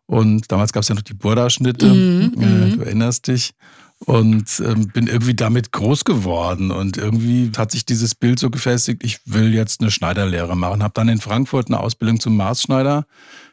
Und 0.07 0.53
damals 0.53 0.73
gab 0.73 0.85
es 0.85 0.89
ja 0.89 0.95
noch 0.95 1.03
die 1.03 1.15
Burda-Schnitte, 1.15 1.87
äh, 1.87 1.91
mhm. 1.91 2.77
du 2.77 2.85
erinnerst 2.85 3.27
dich 3.27 3.55
und 4.07 4.63
ähm, 4.65 4.89
bin 4.89 5.07
irgendwie 5.07 5.35
damit 5.35 5.73
groß 5.73 6.05
geworden 6.05 6.71
und 6.71 6.97
irgendwie 6.97 7.51
hat 7.57 7.73
sich 7.73 7.85
dieses 7.85 8.15
Bild 8.15 8.39
so 8.39 8.51
gefestigt, 8.51 9.03
ich 9.05 9.21
will 9.25 9.53
jetzt 9.53 9.81
eine 9.81 9.91
Schneiderlehre 9.91 10.57
machen. 10.57 10.83
Habe 10.83 10.95
dann 10.95 11.09
in 11.09 11.21
Frankfurt 11.21 11.69
eine 11.69 11.81
Ausbildung 11.81 12.21
zum 12.21 12.37
Maßschneider 12.37 13.07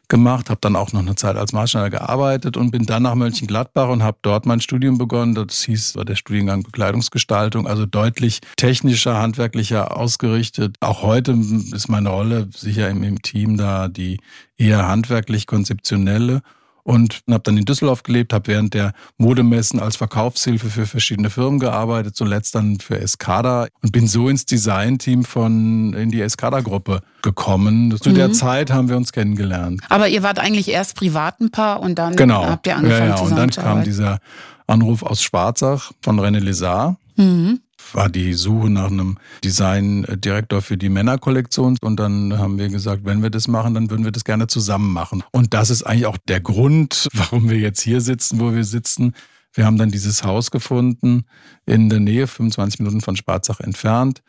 gemacht, 0.07 0.51
habe 0.51 0.59
dann 0.61 0.75
auch 0.75 0.93
noch 0.93 1.01
eine 1.01 1.15
Zeit 1.15 1.35
als 1.35 1.51
Maßschneider 1.51 1.89
gearbeitet 1.89 2.57
und 2.57 2.71
bin 2.71 2.85
dann 2.85 3.03
nach 3.03 3.15
Mönchengladbach 3.15 3.89
und 3.89 4.03
habe 4.03 4.17
dort 4.21 4.45
mein 4.45 4.61
Studium 4.61 4.97
begonnen. 4.97 5.33
Das 5.33 5.63
hieß 5.63 5.95
war 5.95 6.05
der 6.05 6.15
Studiengang 6.15 6.63
Bekleidungsgestaltung, 6.63 7.67
also 7.67 7.85
deutlich 7.85 8.41
technischer, 8.55 9.17
handwerklicher 9.17 9.97
ausgerichtet. 9.97 10.77
Auch 10.79 11.01
heute 11.01 11.31
ist 11.71 11.87
meine 11.87 12.09
Rolle 12.09 12.49
sicher 12.55 12.89
im, 12.89 13.03
im 13.03 13.21
Team 13.23 13.57
da 13.57 13.87
die 13.87 14.19
eher 14.57 14.87
handwerklich 14.87 15.47
konzeptionelle 15.47 16.41
und 16.85 17.21
habe 17.29 17.41
dann 17.43 17.57
in 17.57 17.65
Düsseldorf 17.65 18.03
gelebt, 18.03 18.31
habe 18.31 18.47
während 18.47 18.75
der 18.75 18.93
Modemessen 19.17 19.79
als 19.79 19.95
Verkaufshilfe 19.95 20.69
für 20.69 20.85
verschiedene 20.85 21.31
Firmen 21.31 21.59
gearbeitet, 21.59 22.15
zuletzt 22.15 22.53
dann 22.53 22.79
für 22.79 22.99
Escada 22.99 23.67
und 23.81 23.91
bin 23.91 24.07
so 24.07 24.29
ins 24.29 24.45
Designteam 24.45 25.25
von 25.25 25.93
in 25.93 26.11
die 26.11 26.21
Escada-Gruppe 26.21 27.01
gekommen. 27.23 27.97
Zu 27.99 28.11
mhm. 28.11 28.15
der 28.15 28.31
Zeit 28.33 28.71
haben 28.71 28.87
wir 28.87 28.97
uns 28.97 29.11
kennengelernt. 29.11 29.81
Aber 29.89 30.07
ihr 30.07 30.21
wart 30.21 30.37
eigentlich 30.37 30.69
erst 30.69 30.95
privaten 30.95 31.49
Paar 31.49 31.79
und 31.79 31.95
dann 31.95 32.15
genau. 32.15 32.45
habt 32.45 32.67
ihr 32.67 32.75
angefangen 32.75 33.09
ja, 33.09 33.15
ja. 33.15 33.21
Und 33.21 33.35
dann 33.35 33.49
kam 33.49 33.83
dieser 33.83 34.19
Anruf 34.67 35.01
aus 35.01 35.23
Schwarzach 35.23 35.91
von 36.01 36.19
René 36.19 36.39
Lézard. 36.39 36.97
Mhm 37.15 37.61
war 37.93 38.09
die 38.09 38.33
Suche 38.33 38.69
nach 38.69 38.89
einem 38.89 39.17
Designdirektor 39.43 40.61
für 40.61 40.77
die 40.77 40.89
Männerkollektion. 40.89 41.77
Und 41.81 41.99
dann 41.99 42.37
haben 42.37 42.57
wir 42.57 42.69
gesagt, 42.69 43.05
wenn 43.05 43.21
wir 43.21 43.29
das 43.29 43.47
machen, 43.47 43.73
dann 43.73 43.89
würden 43.89 44.05
wir 44.05 44.11
das 44.11 44.23
gerne 44.23 44.47
zusammen 44.47 44.91
machen. 44.91 45.23
Und 45.31 45.53
das 45.53 45.69
ist 45.69 45.83
eigentlich 45.83 46.05
auch 46.05 46.17
der 46.17 46.41
Grund, 46.41 47.07
warum 47.13 47.49
wir 47.49 47.57
jetzt 47.57 47.81
hier 47.81 48.01
sitzen, 48.01 48.39
wo 48.39 48.53
wir 48.53 48.63
sitzen. 48.63 49.13
Wir 49.53 49.65
haben 49.65 49.77
dann 49.77 49.89
dieses 49.89 50.23
Haus 50.23 50.51
gefunden 50.51 51.25
in 51.65 51.89
der 51.89 51.99
Nähe, 51.99 52.27
25 52.27 52.79
Minuten 52.79 53.01
von 53.01 53.15
Sparzach 53.15 53.61
entfernt. 53.61 54.21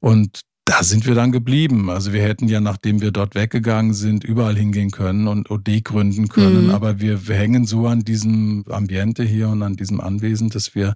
Und 0.00 0.40
da 0.64 0.84
sind 0.84 1.04
wir 1.04 1.14
dann 1.14 1.32
geblieben. 1.32 1.90
Also 1.90 2.12
wir 2.12 2.22
hätten 2.22 2.48
ja, 2.48 2.60
nachdem 2.60 3.00
wir 3.00 3.10
dort 3.10 3.34
weggegangen 3.34 3.92
sind, 3.92 4.24
überall 4.24 4.56
hingehen 4.56 4.90
können 4.92 5.26
und 5.26 5.50
OD 5.50 5.84
gründen 5.84 6.28
können. 6.28 6.66
Mhm. 6.66 6.70
Aber 6.70 7.00
wir, 7.00 7.26
wir 7.26 7.34
hängen 7.34 7.66
so 7.66 7.88
an 7.88 8.04
diesem 8.04 8.64
Ambiente 8.70 9.24
hier 9.24 9.48
und 9.48 9.62
an 9.62 9.74
diesem 9.74 10.00
Anwesen, 10.00 10.48
dass 10.48 10.74
wir 10.74 10.94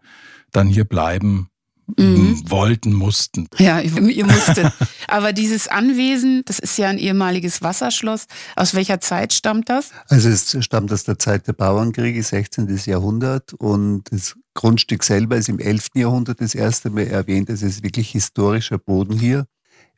dann 0.53 0.69
hier 0.69 0.85
bleiben 0.85 1.49
mhm. 1.97 2.43
wollten, 2.51 2.93
mussten. 2.93 3.49
Ja, 3.59 3.81
ihr 3.81 4.27
musstet. 4.27 4.73
Aber 5.09 5.33
dieses 5.33 5.69
Anwesen, 5.69 6.43
das 6.45 6.59
ist 6.59 6.79
ja 6.79 6.89
ein 6.89 6.99
ehemaliges 6.99 7.63
Wasserschloss. 7.63 8.27
Aus 8.57 8.75
welcher 8.75 9.01
Zeit 9.01 9.33
stammt 9.33 9.69
das? 9.69 9.91
Also 10.09 10.29
es 10.29 10.57
stammt 10.65 10.93
aus 10.93 11.05
der 11.05 11.19
Zeit 11.19 11.47
der 11.47 11.53
Bauernkriege, 11.53 12.23
16. 12.23 12.81
Jahrhundert. 12.87 13.53
Und 13.55 14.05
das 14.11 14.37
Grundstück 14.55 15.05
selber 15.05 15.37
ist 15.37 15.49
im 15.49 15.59
11. 15.59 15.89
Jahrhundert 15.95 16.41
das 16.41 16.55
erste 16.55 16.91
Mal 16.91 17.07
erwähnt. 17.07 17.51
Es 17.51 17.63
ist 17.63 17.83
wirklich 17.83 18.11
historischer 18.11 18.79
Boden 18.79 19.19
hier. 19.19 19.47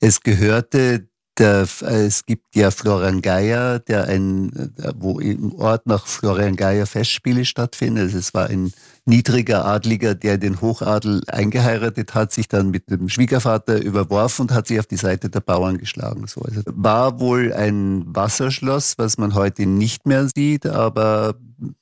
Es 0.01 0.21
gehörte 0.21 1.09
der, 1.39 1.69
es 1.83 2.25
gibt 2.27 2.55
ja 2.55 2.71
Florian 2.71 3.23
Geier, 3.23 3.79
der 3.79 4.09
ein, 4.09 4.73
wo 4.97 5.21
im 5.21 5.55
Ort 5.55 5.87
nach 5.87 6.07
Florian 6.07 6.57
Geier 6.57 6.87
Festspiele 6.87 7.45
stattfinden. 7.45 8.07
Es 8.07 8.35
war 8.35 8.47
ein 8.47 8.73
niedriger 9.05 9.65
Adliger, 9.65 10.15
der 10.15 10.37
den 10.39 10.61
Hochadel 10.61 11.23
eingeheiratet 11.29 12.15
hat, 12.15 12.33
sich 12.33 12.49
dann 12.49 12.71
mit 12.71 12.91
dem 12.91 13.09
Schwiegervater 13.09 13.81
überworfen 13.81 14.43
und 14.43 14.53
hat 14.53 14.67
sich 14.67 14.79
auf 14.79 14.87
die 14.87 14.97
Seite 14.97 15.31
der 15.31 15.41
Bauern 15.41 15.79
geschlagen. 15.79 16.27
So, 16.27 16.43
also 16.43 16.63
war 16.67 17.21
wohl 17.21 17.53
ein 17.53 18.05
Wasserschloss, 18.07 18.99
was 18.99 19.17
man 19.17 19.35
heute 19.35 19.67
nicht 19.67 20.07
mehr 20.07 20.29
sieht, 20.35 20.67
aber 20.67 21.37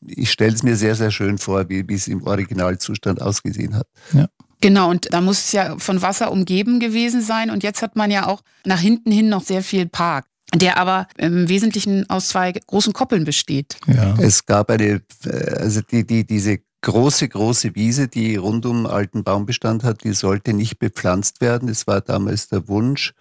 ich 0.07 0.31
stelle 0.31 0.55
es 0.55 0.63
mir 0.63 0.77
sehr, 0.77 0.95
sehr 0.95 1.11
schön 1.11 1.39
vor, 1.39 1.69
wie, 1.69 1.89
wie 1.89 1.95
es 1.95 2.09
im 2.09 2.23
Originalzustand 2.23 3.23
ausgesehen 3.23 3.75
hat. 3.75 3.87
Ja. 4.13 4.29
Genau, 4.65 4.89
und 4.89 5.13
da 5.13 5.21
muss 5.21 5.41
es 5.41 5.53
ja 5.53 5.77
von 5.77 6.01
Wasser 6.01 6.33
umgeben 6.33 6.81
gewesen 6.81 7.21
sein. 7.21 7.51
Und 7.51 7.63
jetzt 7.63 7.83
hat 7.83 7.97
man 7.97 8.11
ja 8.11 8.27
auch 8.27 8.41
nach 8.65 8.81
hinten 8.81 9.13
hin 9.13 9.29
noch 9.29 9.43
sehr 9.43 9.63
viel 9.63 9.87
Park 9.87 10.25
der 10.55 10.77
aber 10.77 11.09
im 11.17 11.49
Wesentlichen 11.49 12.09
aus 12.09 12.29
zwei 12.29 12.53
großen 12.53 12.93
Koppeln 12.93 13.25
besteht. 13.25 13.77
Ja. 13.89 14.15
Es 14.21 14.47
gab 14.47 14.71
eine, 14.71 15.03
also 15.57 15.81
die, 15.81 16.07
die, 16.07 16.25
diese 16.25 16.59
große, 16.83 17.29
große 17.29 17.75
Wiese, 17.75 18.07
die 18.07 18.37
rund 18.37 18.65
um 18.65 18.87
alten 18.87 19.25
Baumbestand 19.25 19.83
hat, 19.83 20.05
die 20.05 20.13
sollte 20.13 20.53
nicht 20.53 20.79
bepflanzt 20.79 21.41
werden. 21.41 21.67
Das 21.67 21.89
war 21.89 22.03
damals 22.03 22.49
der 22.49 22.69
Wunsch. 22.69 23.15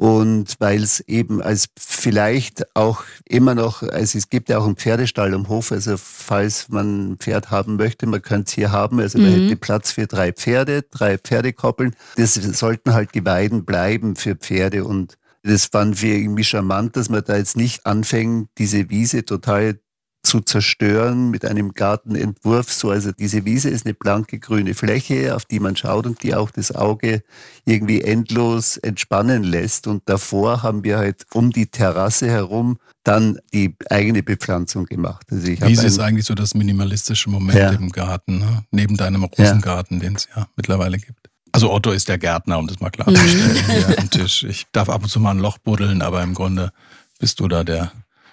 Und 0.00 0.54
weil 0.60 0.82
es 0.82 1.00
eben 1.00 1.42
als 1.42 1.68
vielleicht 1.78 2.74
auch 2.74 3.04
immer 3.28 3.54
noch, 3.54 3.82
also 3.82 4.16
es 4.16 4.30
gibt 4.30 4.48
ja 4.48 4.56
auch 4.56 4.64
einen 4.64 4.76
Pferdestall 4.76 5.34
am 5.34 5.50
Hof, 5.50 5.72
also 5.72 5.98
falls 5.98 6.70
man 6.70 7.10
ein 7.12 7.16
Pferd 7.18 7.50
haben 7.50 7.76
möchte, 7.76 8.06
man 8.06 8.22
könnte 8.22 8.48
es 8.48 8.54
hier 8.54 8.72
haben, 8.72 8.98
also 8.98 9.18
mhm. 9.18 9.24
man 9.24 9.32
hätte 9.34 9.56
Platz 9.56 9.92
für 9.92 10.06
drei 10.06 10.32
Pferde, 10.32 10.84
drei 10.90 11.18
Pferdekoppeln. 11.18 11.94
Das 12.16 12.32
sollten 12.32 12.94
halt 12.94 13.14
die 13.14 13.26
Weiden 13.26 13.66
bleiben 13.66 14.16
für 14.16 14.36
Pferde 14.36 14.84
und 14.84 15.18
das 15.42 15.66
fanden 15.66 16.00
wir 16.00 16.14
irgendwie 16.14 16.44
charmant, 16.44 16.96
dass 16.96 17.10
man 17.10 17.22
da 17.22 17.36
jetzt 17.36 17.58
nicht 17.58 17.84
anfängt, 17.84 18.48
diese 18.56 18.88
Wiese 18.88 19.26
total 19.26 19.80
zu 20.22 20.40
zerstören 20.40 21.30
mit 21.30 21.44
einem 21.44 21.72
Gartenentwurf. 21.72 22.72
So, 22.72 22.90
also 22.90 23.10
diese 23.12 23.44
Wiese 23.44 23.70
ist 23.70 23.86
eine 23.86 23.94
blanke 23.94 24.38
grüne 24.38 24.74
Fläche, 24.74 25.34
auf 25.34 25.44
die 25.44 25.60
man 25.60 25.76
schaut 25.76 26.06
und 26.06 26.22
die 26.22 26.34
auch 26.34 26.50
das 26.50 26.74
Auge 26.74 27.22
irgendwie 27.64 28.02
endlos 28.02 28.76
entspannen 28.76 29.42
lässt. 29.42 29.86
Und 29.86 30.02
davor 30.06 30.62
haben 30.62 30.84
wir 30.84 30.98
halt 30.98 31.26
um 31.32 31.50
die 31.50 31.66
Terrasse 31.66 32.28
herum 32.28 32.78
dann 33.02 33.38
die 33.52 33.74
eigene 33.88 34.22
Bepflanzung 34.22 34.84
gemacht. 34.84 35.26
Also 35.30 35.48
ich 35.48 35.60
Wiese 35.62 35.86
ist 35.86 35.98
eigentlich 35.98 36.26
so 36.26 36.34
das 36.34 36.54
minimalistische 36.54 37.30
Moment 37.30 37.58
ja. 37.58 37.70
im 37.70 37.90
Garten, 37.90 38.38
ne? 38.38 38.64
neben 38.70 38.96
deinem 38.96 39.24
Rosengarten, 39.24 39.98
ja. 39.98 40.02
den 40.04 40.16
es 40.16 40.28
ja 40.36 40.46
mittlerweile 40.54 40.98
gibt. 40.98 41.30
Also 41.52 41.72
Otto 41.72 41.90
ist 41.90 42.08
der 42.08 42.18
Gärtner, 42.18 42.58
um 42.58 42.66
das 42.66 42.78
mal 42.78 42.90
klarzustellen, 42.90 43.52
mhm. 43.52 43.70
hier 43.72 43.98
am 43.98 44.10
Tisch. 44.10 44.44
Ich 44.44 44.66
darf 44.70 44.88
ab 44.88 45.02
und 45.02 45.08
zu 45.08 45.18
mal 45.18 45.32
ein 45.32 45.38
Loch 45.38 45.58
buddeln, 45.58 46.02
aber 46.02 46.22
im 46.22 46.34
Grunde 46.34 46.72
bist 47.18 47.40
du 47.40 47.48
da 47.48 47.64
der 47.64 47.92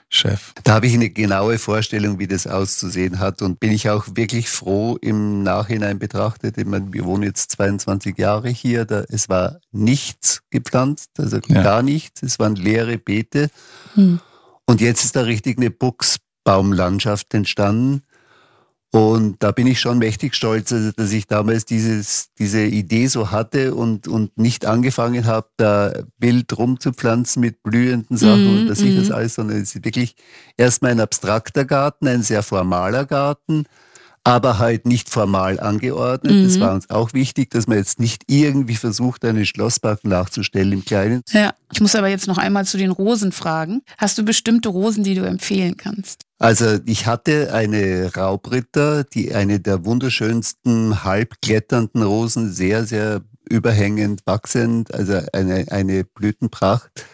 Chef. 0.09 0.53
Da 0.63 0.75
habe 0.75 0.87
ich 0.87 0.93
eine 0.93 1.09
genaue 1.09 1.57
Vorstellung, 1.57 2.17
wie 2.17 2.27
das 2.27 2.47
auszusehen 2.47 3.19
hat 3.19 3.41
und 3.41 3.59
bin 3.59 3.71
ich 3.71 3.89
auch 3.89 4.05
wirklich 4.15 4.49
froh 4.49 4.97
im 5.01 5.43
Nachhinein 5.43 5.99
betrachtet. 5.99 6.57
Ich 6.57 6.65
meine, 6.65 6.93
wir 6.93 7.03
wohnen 7.03 7.23
jetzt 7.23 7.51
22 7.51 8.17
Jahre 8.17 8.49
hier, 8.49 8.85
da, 8.85 9.03
es 9.09 9.27
war 9.27 9.59
nichts 9.71 10.43
gepflanzt, 10.49 11.11
also 11.17 11.39
ja. 11.47 11.61
gar 11.61 11.81
nichts, 11.81 12.23
es 12.23 12.39
waren 12.39 12.55
leere 12.55 12.97
Beete. 12.97 13.49
Hm. 13.95 14.19
Und 14.65 14.79
jetzt 14.81 15.03
ist 15.03 15.17
da 15.17 15.21
richtig 15.21 15.57
eine 15.57 15.71
Buchsbaumlandschaft 15.71 17.33
entstanden. 17.33 18.03
Und 18.97 19.43
da 19.43 19.51
bin 19.51 19.67
ich 19.67 19.79
schon 19.79 19.99
mächtig 19.99 20.33
stolz, 20.33 20.73
also, 20.73 20.91
dass 20.91 21.11
ich 21.11 21.27
damals 21.27 21.65
dieses, 21.65 22.33
diese 22.39 22.63
Idee 22.63 23.05
so 23.05 23.29
hatte 23.29 23.75
und, 23.75 24.07
und 24.07 24.35
nicht 24.39 24.65
angefangen 24.65 25.27
habe, 25.27 25.47
da 25.55 25.93
wild 26.17 26.57
rumzupflanzen 26.57 27.39
mit 27.39 27.61
blühenden 27.61 28.17
Sachen 28.17 28.45
mm, 28.45 28.57
und 28.61 28.67
dass 28.67 28.81
ich 28.81 28.97
das 28.97 29.09
mhm. 29.09 29.13
alles, 29.13 29.35
sondern 29.35 29.57
es 29.57 29.75
ist 29.75 29.85
wirklich 29.85 30.15
erstmal 30.57 30.93
ein 30.93 30.99
abstrakter 30.99 31.63
Garten, 31.63 32.07
ein 32.07 32.23
sehr 32.23 32.41
formaler 32.41 33.05
Garten, 33.05 33.65
aber 34.27 34.59
halt 34.59 34.85
nicht 34.85 35.09
formal 35.09 35.59
angeordnet. 35.59 36.33
Mhm. 36.33 36.43
Das 36.43 36.59
war 36.59 36.73
uns 36.73 36.89
auch 36.89 37.13
wichtig, 37.13 37.49
dass 37.51 37.67
man 37.67 37.77
jetzt 37.77 37.99
nicht 37.99 38.23
irgendwie 38.27 38.75
versucht, 38.75 39.23
einen 39.23 39.45
Schlosspark 39.45 40.03
nachzustellen 40.03 40.73
im 40.73 40.83
Kleinen. 40.83 41.21
Ja, 41.31 41.53
ich 41.71 41.79
muss 41.79 41.95
aber 41.95 42.09
jetzt 42.09 42.27
noch 42.27 42.37
einmal 42.37 42.65
zu 42.65 42.77
den 42.77 42.91
Rosen 42.91 43.31
fragen. 43.31 43.83
Hast 43.97 44.17
du 44.17 44.23
bestimmte 44.23 44.69
Rosen, 44.69 45.03
die 45.03 45.15
du 45.15 45.23
empfehlen 45.23 45.77
kannst? 45.77 46.23
Also 46.39 46.77
ich 46.85 47.07
hatte 47.07 47.53
eine 47.53 48.13
Raubritter, 48.15 49.05
die 49.05 49.33
eine 49.33 49.59
der 49.59 49.85
wunderschönsten 49.85 51.03
halbkletternden 51.03 52.03
Rosen, 52.03 52.51
sehr, 52.51 52.85
sehr 52.85 53.21
überhängend 53.49 54.21
wachsend, 54.25 54.93
also 54.93 55.21
eine, 55.31 55.65
eine 55.71 56.03
Blütenpracht 56.03 57.05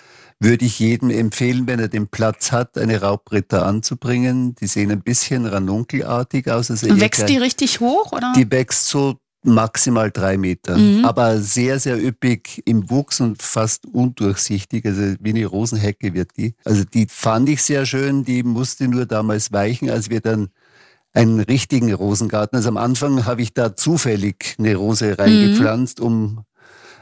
würde 0.44 0.66
ich 0.66 0.80
jedem 0.80 1.10
empfehlen, 1.10 1.68
wenn 1.68 1.80
er 1.80 1.88
den 1.88 2.08
Platz 2.08 2.52
hat, 2.52 2.78
eine 2.78 3.02
Raubritter 3.02 3.66
anzubringen. 3.66 4.56
Die 4.56 4.68
sehen 4.68 4.92
ein 4.92 5.02
bisschen 5.02 5.46
ranunkelartig 5.46 6.52
aus. 6.52 6.70
Also 6.70 7.00
wächst 7.00 7.30
die 7.30 7.38
richtig 7.38 7.80
hoch? 7.80 8.12
Oder? 8.12 8.34
Die 8.36 8.50
wächst 8.52 8.88
so 8.88 9.16
maximal 9.46 10.12
drei 10.12 10.38
Meter, 10.38 10.78
mhm. 10.78 11.04
aber 11.04 11.40
sehr, 11.40 11.80
sehr 11.80 12.02
üppig 12.02 12.62
im 12.66 12.90
Wuchs 12.90 13.20
und 13.20 13.42
fast 13.42 13.86
undurchsichtig. 13.86 14.86
Also 14.86 15.16
wie 15.20 15.30
eine 15.30 15.46
Rosenhecke 15.46 16.14
wird 16.14 16.32
die. 16.38 16.56
Also 16.64 16.84
die 16.84 17.08
fand 17.10 17.50
ich 17.50 17.62
sehr 17.62 17.86
schön. 17.86 18.24
Die 18.24 18.44
musste 18.44 18.88
nur 18.88 19.06
damals 19.06 19.52
weichen, 19.52 19.90
als 19.90 20.10
wir 20.10 20.22
dann 20.22 20.50
einen 21.14 21.40
richtigen 21.40 21.94
Rosengarten. 21.94 22.58
Also 22.58 22.70
am 22.70 22.78
Anfang 22.78 23.26
habe 23.26 23.42
ich 23.42 23.54
da 23.54 23.76
zufällig 23.76 24.56
eine 24.58 24.76
Rose 24.76 25.18
reingepflanzt, 25.18 26.00
mhm. 26.00 26.06
um 26.06 26.46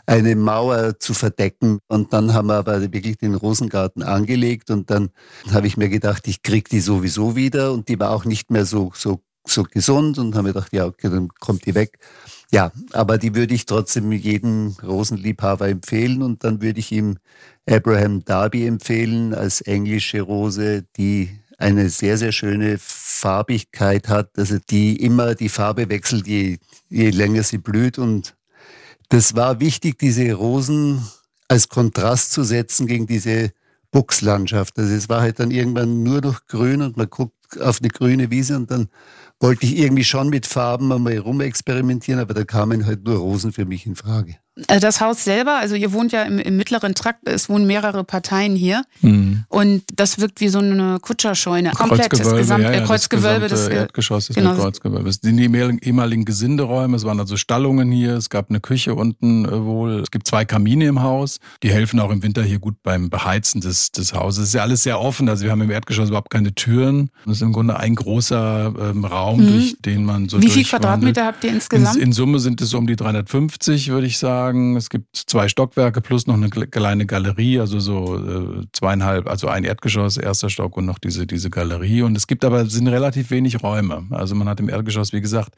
eine 0.06 0.36
Mauer 0.36 1.00
zu 1.00 1.14
verdecken. 1.14 1.80
Und 1.88 2.14
dann 2.14 2.34
haben 2.34 2.48
wir 2.48 2.56
aber 2.56 2.82
wirklich 2.82 3.18
den 3.18 3.36
Rosengarten 3.36 4.04
angelegt. 4.04 4.70
Und 4.70 4.90
dann 4.90 5.10
habe 5.52 5.68
ich 5.68 5.78
mir 5.78 5.90
gedacht, 5.90 6.28
ich 6.28 6.42
kriege 6.42 6.70
die 6.70 6.80
sowieso 6.80 7.36
wieder. 7.36 7.72
Und 7.72 7.90
die 7.90 8.00
war 8.00 8.12
auch 8.12 8.26
nicht 8.26 8.52
mehr 8.52 8.66
so, 8.66 8.92
so, 8.96 9.22
so 9.46 9.64
gesund. 9.64 10.18
Und 10.18 10.36
habe 10.36 10.48
mir 10.48 10.54
gedacht, 10.54 10.74
ja, 10.74 10.86
okay, 10.86 11.10
dann 11.10 11.30
kommt 11.40 11.66
die 11.66 11.76
weg. 11.76 12.00
Ja, 12.52 12.72
aber 12.92 13.18
die 13.18 13.36
würde 13.36 13.54
ich 13.54 13.66
trotzdem 13.66 14.12
jedem 14.12 14.76
Rosenliebhaber 14.84 15.70
empfehlen. 15.70 16.22
Und 16.22 16.44
dann 16.44 16.62
würde 16.62 16.80
ich 16.80 16.92
ihm 16.92 17.18
Abraham 17.70 18.26
Darby 18.26 18.66
empfehlen 18.68 19.34
als 19.34 19.62
englische 19.62 20.22
Rose, 20.22 20.84
die 20.98 21.30
eine 21.62 21.90
sehr, 21.90 22.18
sehr 22.18 22.32
schöne 22.32 22.78
Farbigkeit 22.80 24.10
hat, 24.10 24.32
also 24.38 24.58
die 24.70 24.96
immer 24.96 25.36
die 25.36 25.50
Farbe 25.50 25.90
wechselt, 25.90 26.28
je, 26.28 26.58
je 26.90 27.12
länger 27.12 27.44
sie 27.44 27.60
blüht. 27.60 28.00
Und 28.00 28.36
das 29.12 29.36
war 29.36 29.60
wichtig, 29.60 30.00
diese 30.00 30.34
Rosen 30.34 31.06
als 31.50 31.68
Kontrast 31.68 32.32
zu 32.32 32.44
setzen 32.44 32.88
gegen 32.88 33.08
diese 33.08 33.52
Buchslandschaft. 33.92 34.80
Also 34.80 34.94
es 34.94 35.10
war 35.10 35.20
halt 35.20 35.40
dann 35.40 35.52
irgendwann 35.52 36.02
nur 36.02 36.22
noch 36.22 36.46
grün 36.48 36.82
und 36.82 36.96
man 36.96 37.10
guckt 37.10 37.60
auf 37.60 37.80
eine 37.80 37.90
grüne 37.90 38.32
Wiese 38.32 38.56
und 38.56 38.72
dann 38.72 38.88
wollte 39.42 39.66
ich 39.66 39.78
irgendwie 39.78 40.06
schon 40.06 40.30
mit 40.30 40.46
Farben 40.46 40.94
einmal 40.94 41.18
rumexperimentieren, 41.18 42.22
aber 42.22 42.34
da 42.34 42.46
kamen 42.46 42.86
halt 42.86 43.04
nur 43.04 43.18
Rosen 43.18 43.52
für 43.52 43.66
mich 43.66 43.86
in 43.86 43.98
Frage. 43.98 44.38
Äh, 44.68 44.80
das 44.80 45.02
Haus 45.02 45.24
selber, 45.24 45.58
also 45.58 45.76
ihr 45.76 45.94
wohnt 45.94 46.12
ja 46.12 46.24
im, 46.24 46.40
im 46.40 46.58
mittleren 46.58 46.96
Trakt, 46.96 47.28
es 47.28 47.50
wohnen 47.50 47.66
mehrere 47.66 48.04
Parteien 48.04 48.56
hier. 48.56 48.84
Mhm. 49.02 49.44
Und 49.50 49.84
das 49.96 50.20
wirkt 50.20 50.42
wie 50.42 50.50
so 50.50 50.60
eine 50.60 51.00
Kutscherscheune. 51.00 51.72
Komplett 51.72 52.12
das 52.12 52.36
Gesamt, 52.36 52.64
ja, 52.64 52.74
ja, 52.74 52.82
Kreuzgewölbe. 52.82 53.48
Das, 53.48 53.66
das 53.66 53.70
Erdgeschoss 53.70 54.30
ist 54.30 54.36
genau. 54.36 54.52
mit 54.52 54.60
Kreuzgewölbe. 54.60 55.10
Es 55.10 55.18
sind 55.22 55.38
die 55.38 55.44
ehemaligen 55.44 56.26
Gesinderäume, 56.26 56.98
es 56.98 57.04
waren 57.04 57.20
also 57.20 57.38
Stallungen 57.38 57.92
hier, 57.92 58.16
es 58.16 58.30
gab 58.30 58.50
eine 58.50 58.60
Küche 58.60 58.96
unten 58.96 59.46
äh, 59.46 59.64
wohl. 59.64 60.00
Es 60.02 60.12
gibt 60.12 60.28
zwei 60.28 60.46
Kamine 60.46 60.86
im 60.86 61.02
Haus, 61.02 61.40
die 61.64 61.72
helfen 61.72 62.00
auch 62.00 62.12
im 62.12 62.24
Winter 62.24 62.44
hier 62.44 62.60
gut 62.60 62.76
beim 62.84 63.10
Beheizen 63.10 63.62
des, 63.62 63.92
des 63.92 64.14
Hauses. 64.14 64.44
Es 64.44 64.48
ist 64.50 64.54
ja 64.54 64.62
alles 64.62 64.84
sehr 64.84 65.00
offen, 65.00 65.30
also 65.30 65.44
wir 65.44 65.52
haben 65.52 65.62
im 65.62 65.72
Erdgeschoss 65.72 66.10
überhaupt 66.10 66.30
keine 66.30 66.54
Türen. 66.54 67.10
Das 67.26 67.38
ist 67.38 67.42
im 67.42 67.54
Grunde 67.54 67.78
ein 67.78 67.96
großer 67.96 68.74
ähm, 68.80 69.06
Raum, 69.06 69.42
mhm. 69.42 69.48
durch 69.48 69.76
den 69.82 70.06
man 70.06 70.30
so 70.30 70.42
Wie 70.42 70.50
viel 70.50 70.66
Quadratmeter 70.66 71.26
habt 71.26 71.44
ihr 71.44 71.52
insgesamt? 71.52 71.98
In, 71.98 72.04
in 72.04 72.14
Summe 72.14 72.40
sind 72.40 72.62
es 72.62 72.74
um 72.74 72.88
die 72.88 72.96
350, 72.96 73.90
würde 73.90 74.08
ich 74.08 74.18
sagen. 74.18 74.51
Es 74.78 74.90
gibt 74.90 75.16
zwei 75.16 75.48
Stockwerke 75.48 76.02
plus 76.02 76.28
noch 76.28 76.36
eine 76.36 76.50
kleine 76.50 77.06
Galerie, 77.06 77.60
also 77.60 77.80
so 77.80 78.18
äh, 78.18 78.66
zweieinhalb, 78.74 79.28
also 79.28 79.48
ein 79.48 79.64
Erdgeschoss, 79.64 80.18
erster 80.18 80.50
Stock 80.50 80.78
und 80.78 80.86
noch 80.86 81.00
diese, 81.00 81.28
diese 81.28 81.50
Galerie. 81.50 82.02
Und 82.02 82.16
es 82.16 82.28
gibt 82.28 82.46
aber 82.46 82.66
sind 82.66 82.88
relativ 82.88 83.32
wenig 83.32 83.64
Räume. 83.64 84.08
Also 84.12 84.36
man 84.36 84.48
hat 84.48 84.60
im 84.60 84.70
Erdgeschoss, 84.70 85.14
wie 85.14 85.22
gesagt, 85.22 85.56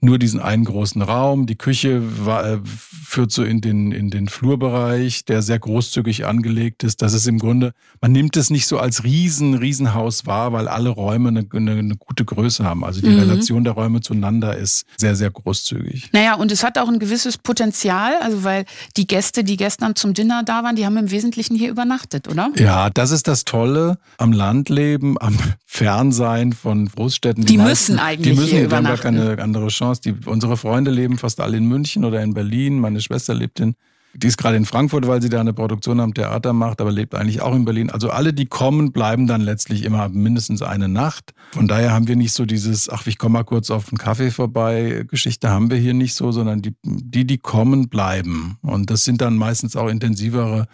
nur 0.00 0.18
diesen 0.18 0.40
einen 0.40 0.64
großen 0.64 1.02
Raum. 1.02 1.46
Die 1.46 1.56
Küche 1.56 2.02
war, 2.26 2.46
äh, 2.46 2.58
führt 2.64 3.32
so 3.32 3.42
in 3.44 3.60
den, 3.60 3.92
in 3.92 4.10
den 4.10 4.28
Flurbereich, 4.28 5.24
der 5.24 5.42
sehr 5.42 5.58
großzügig 5.58 6.26
angelegt 6.26 6.84
ist. 6.84 7.02
Das 7.02 7.12
ist 7.12 7.26
im 7.26 7.38
Grunde, 7.38 7.72
man 8.00 8.12
nimmt 8.12 8.36
es 8.36 8.50
nicht 8.50 8.66
so 8.66 8.78
als 8.78 9.04
riesen, 9.04 9.54
Riesenhaus 9.54 10.26
wahr, 10.26 10.52
weil 10.52 10.68
alle 10.68 10.90
Räume 10.90 11.28
eine, 11.28 11.46
eine, 11.52 11.72
eine 11.72 11.96
gute 11.96 12.24
Größe 12.24 12.64
haben. 12.64 12.84
Also 12.84 13.00
die 13.00 13.08
mhm. 13.08 13.20
Relation 13.20 13.64
der 13.64 13.72
Räume 13.72 14.00
zueinander 14.00 14.56
ist 14.56 14.84
sehr, 14.96 15.16
sehr 15.16 15.30
großzügig. 15.30 16.10
Naja, 16.12 16.34
und 16.34 16.52
es 16.52 16.62
hat 16.62 16.78
auch 16.78 16.88
ein 16.88 16.98
gewisses 16.98 17.38
Potenzial, 17.38 18.16
also 18.20 18.44
weil 18.44 18.64
die 18.96 19.06
Gäste, 19.06 19.44
die 19.44 19.56
gestern 19.56 19.96
zum 19.96 20.14
Dinner 20.14 20.42
da 20.44 20.62
waren, 20.62 20.76
die 20.76 20.84
haben 20.84 20.96
im 20.96 21.10
Wesentlichen 21.10 21.56
hier 21.56 21.70
übernachtet, 21.70 22.28
oder? 22.28 22.50
Ja, 22.56 22.90
das 22.90 23.10
ist 23.10 23.28
das 23.28 23.44
Tolle 23.44 23.98
am 24.18 24.32
Landleben, 24.32 25.18
am 25.18 25.38
Fernsein 25.64 26.52
von 26.52 26.86
Großstädten. 26.86 27.44
Die, 27.44 27.52
die 27.52 27.58
meisten, 27.58 27.94
müssen 27.94 27.98
eigentlich 27.98 28.34
die 28.34 28.40
müssen, 28.40 28.50
hier 28.50 28.60
die 28.60 28.64
übernachten. 28.66 29.06
haben 29.06 29.16
gar 29.16 29.36
keine 29.36 29.42
andere 29.42 29.68
Chance. 29.68 29.85
Chance. 29.86 30.00
Die, 30.02 30.14
unsere 30.28 30.56
Freunde 30.56 30.90
leben 30.90 31.18
fast 31.18 31.40
alle 31.40 31.56
in 31.56 31.66
München 31.66 32.04
oder 32.04 32.22
in 32.22 32.34
Berlin. 32.34 32.78
Meine 32.78 33.00
Schwester 33.00 33.34
lebt 33.34 33.60
in, 33.60 33.74
die 34.14 34.26
ist 34.26 34.38
gerade 34.38 34.56
in 34.56 34.64
Frankfurt, 34.64 35.06
weil 35.06 35.20
sie 35.20 35.28
da 35.28 35.40
eine 35.40 35.52
Produktion 35.52 36.00
am 36.00 36.14
Theater 36.14 36.52
macht, 36.52 36.80
aber 36.80 36.90
lebt 36.90 37.14
eigentlich 37.14 37.42
auch 37.42 37.54
in 37.54 37.64
Berlin. 37.64 37.90
Also 37.90 38.10
alle, 38.10 38.32
die 38.32 38.46
kommen, 38.46 38.92
bleiben 38.92 39.26
dann 39.26 39.42
letztlich 39.42 39.84
immer 39.84 40.08
mindestens 40.08 40.62
eine 40.62 40.88
Nacht. 40.88 41.34
Von 41.52 41.68
daher 41.68 41.92
haben 41.92 42.08
wir 42.08 42.16
nicht 42.16 42.32
so 42.32 42.46
dieses, 42.46 42.88
ach, 42.88 43.06
ich 43.06 43.18
komme 43.18 43.34
mal 43.34 43.44
kurz 43.44 43.70
auf 43.70 43.88
einen 43.88 43.98
Kaffee 43.98 44.30
vorbei, 44.30 45.04
Geschichte 45.06 45.50
haben 45.50 45.70
wir 45.70 45.78
hier 45.78 45.94
nicht 45.94 46.14
so, 46.14 46.32
sondern 46.32 46.62
die, 46.62 46.74
die, 46.82 47.26
die 47.26 47.38
kommen, 47.38 47.88
bleiben. 47.88 48.58
Und 48.62 48.90
das 48.90 49.04
sind 49.04 49.20
dann 49.20 49.36
meistens 49.36 49.76
auch 49.76 49.88
intensivere 49.88 50.66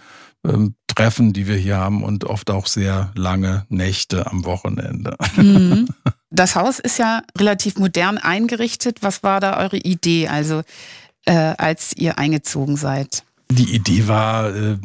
ähm, 0.46 0.74
Treffen, 0.88 1.32
die 1.32 1.46
wir 1.46 1.56
hier 1.56 1.78
haben 1.78 2.02
und 2.02 2.24
oft 2.24 2.50
auch 2.50 2.66
sehr 2.66 3.12
lange 3.14 3.64
Nächte 3.68 4.26
am 4.26 4.44
Wochenende. 4.44 5.16
Mhm. 5.36 5.88
Das 6.34 6.56
Haus 6.56 6.78
ist 6.78 6.98
ja 6.98 7.24
relativ 7.36 7.76
modern 7.76 8.16
eingerichtet. 8.16 9.02
Was 9.02 9.22
war 9.22 9.38
da 9.38 9.58
eure 9.58 9.76
Idee, 9.76 10.28
also 10.28 10.62
äh, 11.26 11.34
als 11.34 11.94
ihr 11.94 12.18
eingezogen 12.18 12.76
seid? 12.76 13.22
Die 13.50 13.74
Idee 13.74 14.08
war, 14.08 14.48
äh, 14.48 14.78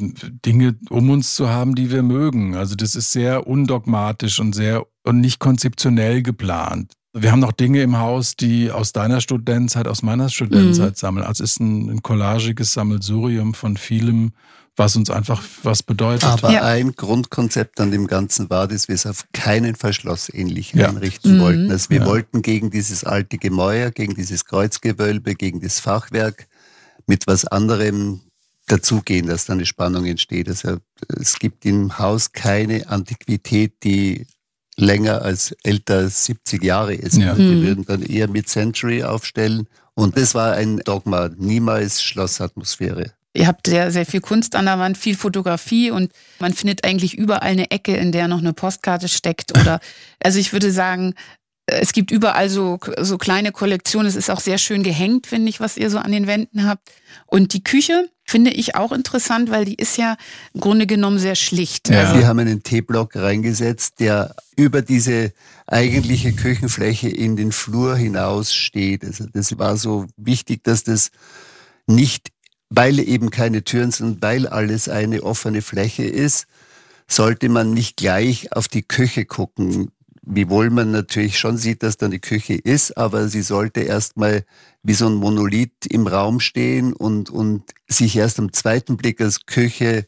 Dinge 0.45 0.75
um 0.89 1.09
uns 1.09 1.35
zu 1.35 1.47
haben, 1.47 1.73
die 1.73 1.89
wir 1.89 2.03
mögen. 2.03 2.55
Also 2.55 2.75
das 2.75 2.95
ist 2.95 3.13
sehr 3.13 3.47
undogmatisch 3.47 4.41
und 4.41 4.53
sehr 4.53 4.85
und 5.03 5.21
nicht 5.21 5.39
konzeptionell 5.39 6.21
geplant. 6.21 6.91
Wir 7.13 7.31
haben 7.31 7.39
noch 7.39 7.53
Dinge 7.53 7.81
im 7.81 7.97
Haus, 7.97 8.35
die 8.35 8.69
aus 8.69 8.91
deiner 8.91 9.21
Studentzeit, 9.21 9.87
aus 9.87 10.03
meiner 10.03 10.27
Studentenzeit 10.27 10.91
mhm. 10.91 10.95
sammeln. 10.95 11.25
Also 11.25 11.45
es 11.45 11.51
ist 11.51 11.59
ein, 11.61 11.89
ein 11.89 12.03
collagiges 12.03 12.73
Sammelsurium 12.73 13.53
von 13.53 13.77
vielem, 13.77 14.33
was 14.77 14.95
uns 14.95 15.09
einfach 15.09 15.43
was 15.63 15.81
bedeutet. 15.81 16.23
Aber 16.23 16.51
ja. 16.51 16.61
ein 16.61 16.93
Grundkonzept 16.93 17.79
an 17.81 17.91
dem 17.91 18.07
Ganzen 18.07 18.49
war, 18.49 18.67
dass 18.67 18.87
wir 18.87 18.95
es 18.95 19.07
auf 19.07 19.25
keinen 19.33 19.75
Fall 19.75 19.91
schlossähnlich 19.91 20.73
ja. 20.73 20.89
einrichten 20.89 21.37
mhm. 21.37 21.41
wollten. 21.41 21.71
Also 21.71 21.89
wir 21.89 22.01
ja. 22.01 22.05
wollten 22.05 22.43
gegen 22.43 22.69
dieses 22.69 23.03
alte 23.03 23.37
Gemäuer, 23.39 23.89
gegen 23.89 24.13
dieses 24.13 24.45
Kreuzgewölbe, 24.45 25.33
gegen 25.33 25.61
das 25.61 25.79
Fachwerk 25.79 26.47
mit 27.07 27.25
was 27.25 27.45
anderem 27.45 28.21
dazugehen, 28.67 29.27
dass 29.27 29.45
da 29.45 29.53
eine 29.53 29.65
Spannung 29.65 30.05
entsteht. 30.05 30.47
Also 30.47 30.77
es 31.19 31.39
gibt 31.39 31.65
im 31.65 31.97
Haus 31.97 32.31
keine 32.31 32.87
Antiquität, 32.87 33.83
die 33.83 34.27
länger 34.75 35.23
als 35.23 35.55
älter 35.63 35.97
als 35.97 36.25
70 36.25 36.63
Jahre 36.63 36.93
ist. 36.93 37.17
Ja. 37.17 37.35
Wir 37.35 37.45
mhm. 37.45 37.61
würden 37.63 37.85
dann 37.85 38.03
eher 38.03 38.29
Mid-Century 38.29 39.03
aufstellen. 39.03 39.67
Und 39.95 40.15
das 40.17 40.35
war 40.35 40.53
ein 40.53 40.77
Dogma, 40.77 41.29
niemals 41.35 42.03
Schlossatmosphäre. 42.03 43.13
Ihr 43.33 43.47
habt 43.47 43.67
sehr, 43.67 43.91
sehr 43.91 44.05
viel 44.05 44.21
Kunst 44.21 44.55
an 44.55 44.65
der 44.65 44.79
Wand, 44.79 44.97
viel 44.97 45.15
Fotografie 45.15 45.91
und 45.91 46.11
man 46.39 46.53
findet 46.53 46.83
eigentlich 46.83 47.17
überall 47.17 47.49
eine 47.49 47.71
Ecke, 47.71 47.95
in 47.95 48.11
der 48.11 48.27
noch 48.27 48.39
eine 48.39 48.53
Postkarte 48.53 49.07
steckt. 49.07 49.57
Oder 49.59 49.79
also 50.23 50.39
ich 50.39 50.53
würde 50.53 50.71
sagen, 50.71 51.13
es 51.67 51.91
gibt 51.91 52.11
überall 52.11 52.49
so, 52.49 52.79
so 53.01 53.17
kleine 53.17 53.51
Kollektionen. 53.51 54.07
Es 54.07 54.15
ist 54.15 54.29
auch 54.29 54.39
sehr 54.39 54.57
schön 54.57 54.83
gehängt, 54.83 55.27
finde 55.27 55.49
ich, 55.49 55.59
was 55.59 55.77
ihr 55.77 55.89
so 55.89 55.99
an 55.99 56.13
den 56.13 56.25
Wänden 56.25 56.65
habt. 56.65 56.89
Und 57.25 57.53
die 57.53 57.63
Küche 57.63 58.09
finde 58.23 58.51
ich 58.51 58.75
auch 58.75 58.93
interessant, 58.93 59.51
weil 59.51 59.65
die 59.65 59.75
ist 59.75 59.97
ja 59.97 60.15
im 60.53 60.61
Grunde 60.61 60.87
genommen 60.87 61.19
sehr 61.19 61.35
schlicht. 61.35 61.89
Ja. 61.89 62.01
Also 62.01 62.19
wir 62.19 62.27
haben 62.27 62.39
einen 62.39 62.63
T-Block 62.63 63.15
reingesetzt, 63.15 63.99
der 63.99 64.35
über 64.55 64.81
diese 64.81 65.33
eigentliche 65.65 66.33
Küchenfläche 66.33 67.09
in 67.09 67.35
den 67.35 67.51
Flur 67.51 67.97
hinaus 67.97 68.53
steht. 68.53 69.03
Also 69.03 69.25
das 69.31 69.57
war 69.57 69.75
so 69.75 70.07
wichtig, 70.15 70.63
dass 70.63 70.83
das 70.83 71.11
nicht 71.85 72.29
weil 72.69 72.99
eben 72.99 73.29
keine 73.29 73.63
Türen 73.63 73.91
sind, 73.91 74.21
weil 74.21 74.47
alles 74.47 74.89
eine 74.89 75.23
offene 75.23 75.61
Fläche 75.61 76.03
ist, 76.03 76.47
sollte 77.07 77.49
man 77.49 77.73
nicht 77.73 77.97
gleich 77.97 78.51
auf 78.53 78.67
die 78.67 78.83
Küche 78.83 79.25
gucken. 79.25 79.91
Wiewohl 80.21 80.69
man 80.69 80.91
natürlich 80.91 81.39
schon 81.39 81.57
sieht, 81.57 81.83
dass 81.83 81.95
da 81.95 82.07
eine 82.07 82.19
Küche 82.19 82.55
ist, 82.55 82.97
aber 82.97 83.29
sie 83.29 83.41
sollte 83.41 83.81
erstmal 83.81 84.43
wie 84.83 84.93
so 84.93 85.07
ein 85.07 85.15
Monolith 85.15 85.85
im 85.89 86.05
Raum 86.05 86.41
stehen 86.41 86.91
und, 86.91 87.29
und 87.29 87.63
sich 87.87 88.17
erst 88.17 88.39
am 88.39 88.51
zweiten 88.51 88.97
Blick 88.97 89.21
als 89.21 89.45
Küche 89.45 90.05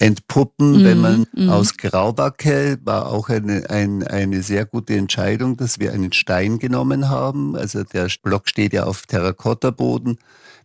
entpuppen, 0.00 0.80
mhm, 0.80 0.84
wenn 0.84 0.98
man 0.98 1.26
mhm. 1.32 1.50
aus 1.50 1.76
Graubacke 1.76 2.78
war 2.84 3.06
auch 3.06 3.28
eine, 3.28 3.68
ein, 3.68 4.02
eine 4.02 4.42
sehr 4.42 4.64
gute 4.64 4.94
Entscheidung, 4.96 5.56
dass 5.56 5.78
wir 5.78 5.92
einen 5.92 6.12
Stein 6.12 6.58
genommen 6.58 7.08
haben. 7.08 7.54
Also 7.54 7.84
der 7.84 8.08
Block 8.22 8.48
steht 8.48 8.72
ja 8.72 8.84
auf 8.84 9.06
Terrakotta-Boden. 9.06 10.18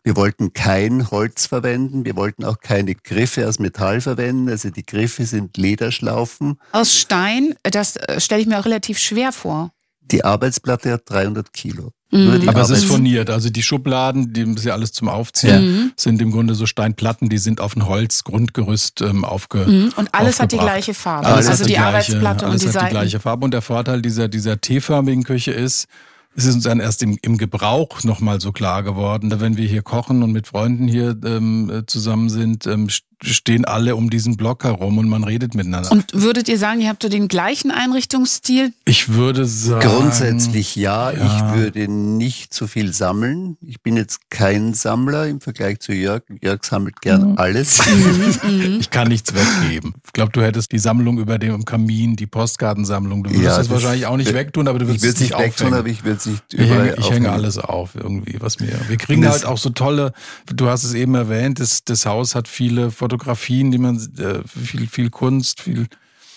Wir 0.05 0.15
wollten 0.15 0.53
kein 0.53 1.09
Holz 1.09 1.47
verwenden, 1.47 2.05
wir 2.05 2.15
wollten 2.15 2.45
auch 2.45 2.59
keine 2.59 2.93
Griffe 2.93 3.47
aus 3.47 3.57
Metall 3.57 4.01
verwenden. 4.01 4.47
Also 4.49 4.69
die 4.69 4.85
Griffe 4.85 5.25
sind 5.25 5.57
Lederschlaufen. 5.57 6.59
Aus 6.73 6.93
Stein, 6.93 7.55
das 7.63 7.95
äh, 7.95 8.19
stelle 8.21 8.41
ich 8.41 8.47
mir 8.47 8.59
auch 8.59 8.65
relativ 8.65 8.99
schwer 8.99 9.31
vor. 9.31 9.71
Die 10.01 10.23
Arbeitsplatte 10.23 10.91
hat 10.91 11.09
300 11.09 11.51
Kilo. 11.53 11.91
Mhm. 12.11 12.47
Aber 12.47 12.61
es 12.61 12.69
ist 12.69 12.85
furniert. 12.85 13.31
Also 13.31 13.49
die 13.49 13.63
Schubladen, 13.63 14.31
die 14.31 14.43
ist 14.43 14.63
ja 14.63 14.73
alles 14.73 14.91
zum 14.91 15.09
Aufziehen, 15.09 15.65
mhm. 15.65 15.91
sind 15.95 16.21
im 16.21 16.29
Grunde 16.29 16.53
so 16.53 16.67
Steinplatten, 16.67 17.27
die 17.27 17.39
sind 17.39 17.59
auf 17.59 17.75
ein 17.75 17.87
Holzgrundgerüst 17.87 19.01
ähm, 19.01 19.25
aufge 19.25 19.65
mhm. 19.65 19.93
Und 19.95 20.13
alles 20.13 20.39
hat 20.39 20.51
die 20.51 20.59
gleiche 20.59 20.93
Farbe. 20.93 21.25
Alles 21.25 21.47
also 21.47 21.63
die, 21.63 21.69
die 21.69 21.73
gleiche, 21.77 21.87
Arbeitsplatte 21.87 22.45
und 22.45 22.61
die 22.61 22.67
hat 22.67 22.73
Seiten. 22.73 22.85
die 22.85 22.91
gleiche 22.91 23.19
Farbe. 23.19 23.43
Und 23.43 23.55
der 23.55 23.63
Vorteil 23.63 24.03
dieser, 24.03 24.27
dieser 24.27 24.61
T-förmigen 24.61 25.23
Küche 25.23 25.51
ist, 25.51 25.87
es 26.35 26.45
ist 26.45 26.55
uns 26.55 26.63
dann 26.65 26.81
erst 26.81 27.01
im, 27.01 27.17
im 27.21 27.37
Gebrauch 27.37 28.03
nochmal 28.03 28.41
so 28.41 28.51
klar 28.51 28.83
geworden. 28.83 29.33
Wenn 29.39 29.55
wir 29.55 29.67
hier 29.67 29.81
kochen 29.81 30.21
und 30.21 30.33
mit 30.33 30.47
Freunden 30.47 30.87
hier 30.87 31.17
ähm, 31.23 31.69
äh, 31.69 31.85
zusammen 31.85 32.29
sind, 32.29 32.67
ähm, 32.67 32.89
stehen 33.23 33.65
alle 33.65 33.95
um 33.95 34.09
diesen 34.09 34.37
Block 34.37 34.63
herum 34.63 34.97
und 34.97 35.09
man 35.09 35.23
redet 35.23 35.55
miteinander. 35.55 35.91
Und 35.91 36.05
würdet 36.13 36.47
ihr 36.47 36.57
sagen, 36.57 36.81
ihr 36.81 36.89
habt 36.89 37.03
so 37.03 37.09
den 37.09 37.27
gleichen 37.27 37.71
Einrichtungsstil? 37.71 38.73
Ich 38.85 39.13
würde 39.13 39.45
sagen. 39.45 39.87
Grundsätzlich 39.87 40.75
ja. 40.75 41.11
ja. 41.11 41.25
Ich 41.25 41.57
würde 41.57 41.87
nicht 41.91 42.53
so 42.53 42.67
viel 42.67 42.93
sammeln. 42.93 43.57
Ich 43.61 43.81
bin 43.81 43.97
jetzt 43.97 44.29
kein 44.29 44.73
Sammler 44.73 45.27
im 45.27 45.41
Vergleich 45.41 45.79
zu 45.79 45.93
Jörg. 45.93 46.23
Jörg 46.41 46.63
sammelt 46.63 47.01
gern 47.01 47.31
mhm. 47.31 47.37
alles. 47.37 47.81
Mhm. 48.45 48.77
ich 48.79 48.89
kann 48.89 49.07
nichts 49.07 49.33
weggeben. 49.33 49.93
Ich 50.05 50.13
glaube, 50.13 50.31
du 50.31 50.41
hättest 50.41 50.71
die 50.71 50.79
Sammlung 50.79 51.17
über 51.19 51.39
dem 51.39 51.63
Kamin, 51.65 52.15
die 52.15 52.27
Postkartensammlung. 52.27 53.23
Du 53.23 53.29
würdest 53.29 53.45
ja, 53.45 53.61
es 53.61 53.69
wahrscheinlich 53.69 54.05
auch 54.05 54.17
nicht 54.17 54.33
wegtun, 54.33 54.67
aber 54.67 54.79
du 54.79 54.87
würdest 54.87 55.05
es 55.05 55.19
nicht 55.19 55.37
wegtun, 55.37 55.73
aber 55.73 55.87
ich 55.87 56.03
würde 56.03 56.17
es 56.17 56.25
nicht 56.25 56.53
überall 56.53 56.69
Ich, 56.69 56.91
hänge, 56.91 56.95
ich 56.99 57.11
hänge 57.11 57.31
alles 57.31 57.57
auf 57.57 57.95
irgendwie, 57.95 58.37
was 58.39 58.59
mir. 58.59 58.77
Wir 58.87 58.97
kriegen 58.97 59.27
halt 59.27 59.45
auch 59.45 59.57
so 59.57 59.69
tolle, 59.69 60.13
du 60.47 60.67
hast 60.67 60.83
es 60.83 60.93
eben 60.93 61.15
erwähnt, 61.15 61.59
das, 61.59 61.83
das 61.83 62.05
Haus 62.05 62.35
hat 62.35 62.47
viele 62.47 62.91
Fotografien, 63.05 63.69
die 63.69 63.77
man, 63.77 63.97
äh, 64.17 64.41
viel, 64.47 64.87
viel 64.87 65.11
Kunst, 65.11 65.61
viel, 65.61 65.85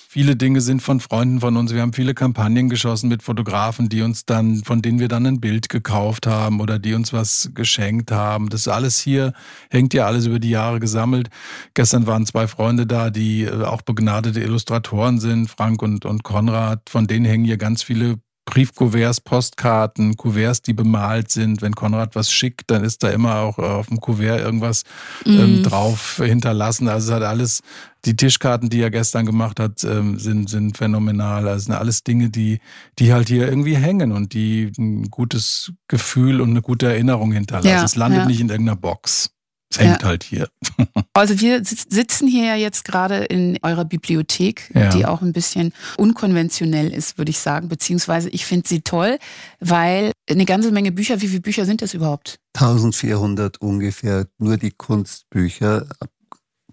viele 0.07 0.37
Dinge 0.37 0.61
sind 0.61 0.83
von 0.83 1.01
Freunden 1.01 1.41
von 1.41 1.57
uns. 1.57 1.73
Wir 1.73 1.81
haben 1.81 1.95
viele 1.95 2.13
Kampagnen 2.13 2.69
geschossen 2.69 3.09
mit 3.09 3.23
Fotografen, 3.23 3.89
die 3.89 4.03
uns 4.03 4.27
dann, 4.27 4.63
von 4.65 4.83
denen 4.83 4.99
wir 4.99 5.09
dann 5.09 5.27
ein 5.27 5.41
Bild 5.41 5.71
gekauft 5.71 6.27
haben 6.27 6.61
oder 6.61 6.79
die 6.79 6.93
uns 6.93 7.15
was 7.15 7.53
geschenkt 7.55 8.11
haben. 8.11 8.51
Das 8.51 8.69
alles 8.69 8.99
hier 8.99 9.33
hängt 9.71 9.95
ja 9.95 10.05
alles 10.05 10.27
über 10.27 10.39
die 10.39 10.51
Jahre 10.51 10.79
gesammelt. 10.79 11.31
Gestern 11.73 12.07
waren 12.07 12.27
zwei 12.27 12.47
Freunde 12.47 12.87
da, 12.87 13.09
die 13.09 13.45
äh, 13.45 13.63
auch 13.63 13.81
begnadete 13.81 14.41
Illustratoren 14.41 15.21
sind, 15.21 15.49
Frank 15.49 15.81
und, 15.81 16.05
und 16.05 16.23
Konrad. 16.23 16.91
Von 16.91 17.07
denen 17.07 17.25
hängen 17.25 17.47
hier 17.47 17.57
ganz 17.57 17.83
viele 17.83 18.19
Briefkuverts, 18.49 19.21
Postkarten, 19.21 20.17
Kuverts, 20.17 20.63
die 20.63 20.73
bemalt 20.73 21.31
sind. 21.31 21.61
Wenn 21.61 21.75
Konrad 21.75 22.15
was 22.15 22.33
schickt, 22.33 22.71
dann 22.71 22.83
ist 22.83 23.03
da 23.03 23.11
immer 23.11 23.37
auch 23.41 23.59
auf 23.59 23.89
dem 23.89 24.01
Kuvert 24.01 24.41
irgendwas 24.41 24.85
ähm, 25.27 25.59
mhm. 25.59 25.63
drauf 25.65 26.21
hinterlassen. 26.25 26.89
Also 26.89 27.13
es 27.13 27.17
hat 27.17 27.23
alles, 27.23 27.61
die 28.07 28.17
Tischkarten, 28.17 28.71
die 28.71 28.81
er 28.81 28.91
gestern 28.91 29.27
gemacht 29.27 29.61
hat, 29.61 29.85
ähm, 29.85 30.19
sind, 30.19 30.49
sind 30.49 30.79
phänomenal. 30.79 31.47
Also 31.47 31.67
sind 31.67 31.75
alles 31.75 32.05
Dinge, 32.05 32.31
die, 32.31 32.61
die 32.99 33.13
halt 33.13 33.29
hier 33.29 33.47
irgendwie 33.47 33.77
hängen 33.77 34.13
und 34.13 34.33
die 34.33 34.73
ein 34.79 35.11
gutes 35.11 35.73
Gefühl 35.87 36.41
und 36.41 36.51
eine 36.51 36.63
gute 36.63 36.87
Erinnerung 36.87 37.33
hinterlassen. 37.33 37.69
Ja, 37.69 37.85
es 37.85 37.97
landet 37.97 38.21
ja. 38.21 38.27
nicht 38.27 38.41
in 38.41 38.49
irgendeiner 38.49 38.77
Box. 38.77 39.31
Es 39.71 39.79
hängt 39.79 40.03
ja. 40.03 40.09
halt 40.09 40.25
hier. 40.25 40.49
Also 41.15 41.41
wir 41.41 41.65
sitzen 41.65 42.29
hier 42.29 42.45
ja 42.45 42.55
jetzt 42.55 42.85
gerade 42.85 43.25
in 43.25 43.59
eurer 43.63 43.85
Bibliothek, 43.85 44.71
ja. 44.73 44.91
die 44.91 45.05
auch 45.05 45.21
ein 45.21 45.33
bisschen 45.33 45.73
unkonventionell 45.97 46.93
ist, 46.95 47.19
würde 47.19 47.31
ich 47.31 47.41
sagen. 47.41 47.69
Beziehungsweise 47.69 48.29
ich 48.29 48.47
finde 48.47 48.69
sie 48.69 48.83
toll, 48.83 49.19
weil 49.59 50.13
eine 50.31 50.45
ganze 50.45 50.71
Menge 50.71 50.93
Bücher, 50.93 51.21
wie 51.21 51.27
viele 51.27 51.41
Bücher 51.41 51.65
sind 51.65 51.83
das 51.83 51.93
überhaupt? 51.93 52.39
1400 52.55 53.61
ungefähr, 53.61 54.29
nur 54.39 54.59
die 54.59 54.71
Kunstbücher 54.71 55.87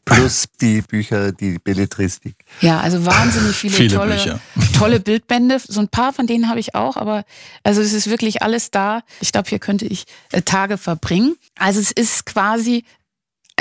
plus 0.05 0.45
die 0.61 0.81
Bücher, 0.81 1.31
die 1.31 1.57
Belletristik. 1.59 2.35
Ja, 2.61 2.79
also 2.79 3.05
wahnsinnig 3.05 3.55
viele, 3.55 3.73
viele 3.73 3.95
tolle, 3.95 4.15
Bücher. 4.15 4.39
tolle 4.77 4.99
Bildbände. 4.99 5.59
So 5.59 5.81
ein 5.81 5.89
paar 5.89 6.13
von 6.13 6.27
denen 6.27 6.47
habe 6.47 6.59
ich 6.59 6.75
auch, 6.75 6.95
aber 6.95 7.25
also 7.63 7.81
es 7.81 7.91
ist 7.91 8.09
wirklich 8.09 8.41
alles 8.41 8.71
da. 8.71 9.01
Ich 9.19 9.31
glaube, 9.31 9.49
hier 9.49 9.59
könnte 9.59 9.85
ich 9.85 10.05
äh, 10.31 10.43
Tage 10.43 10.77
verbringen. 10.77 11.35
Also 11.57 11.79
es 11.79 11.91
ist 11.91 12.25
quasi 12.25 12.85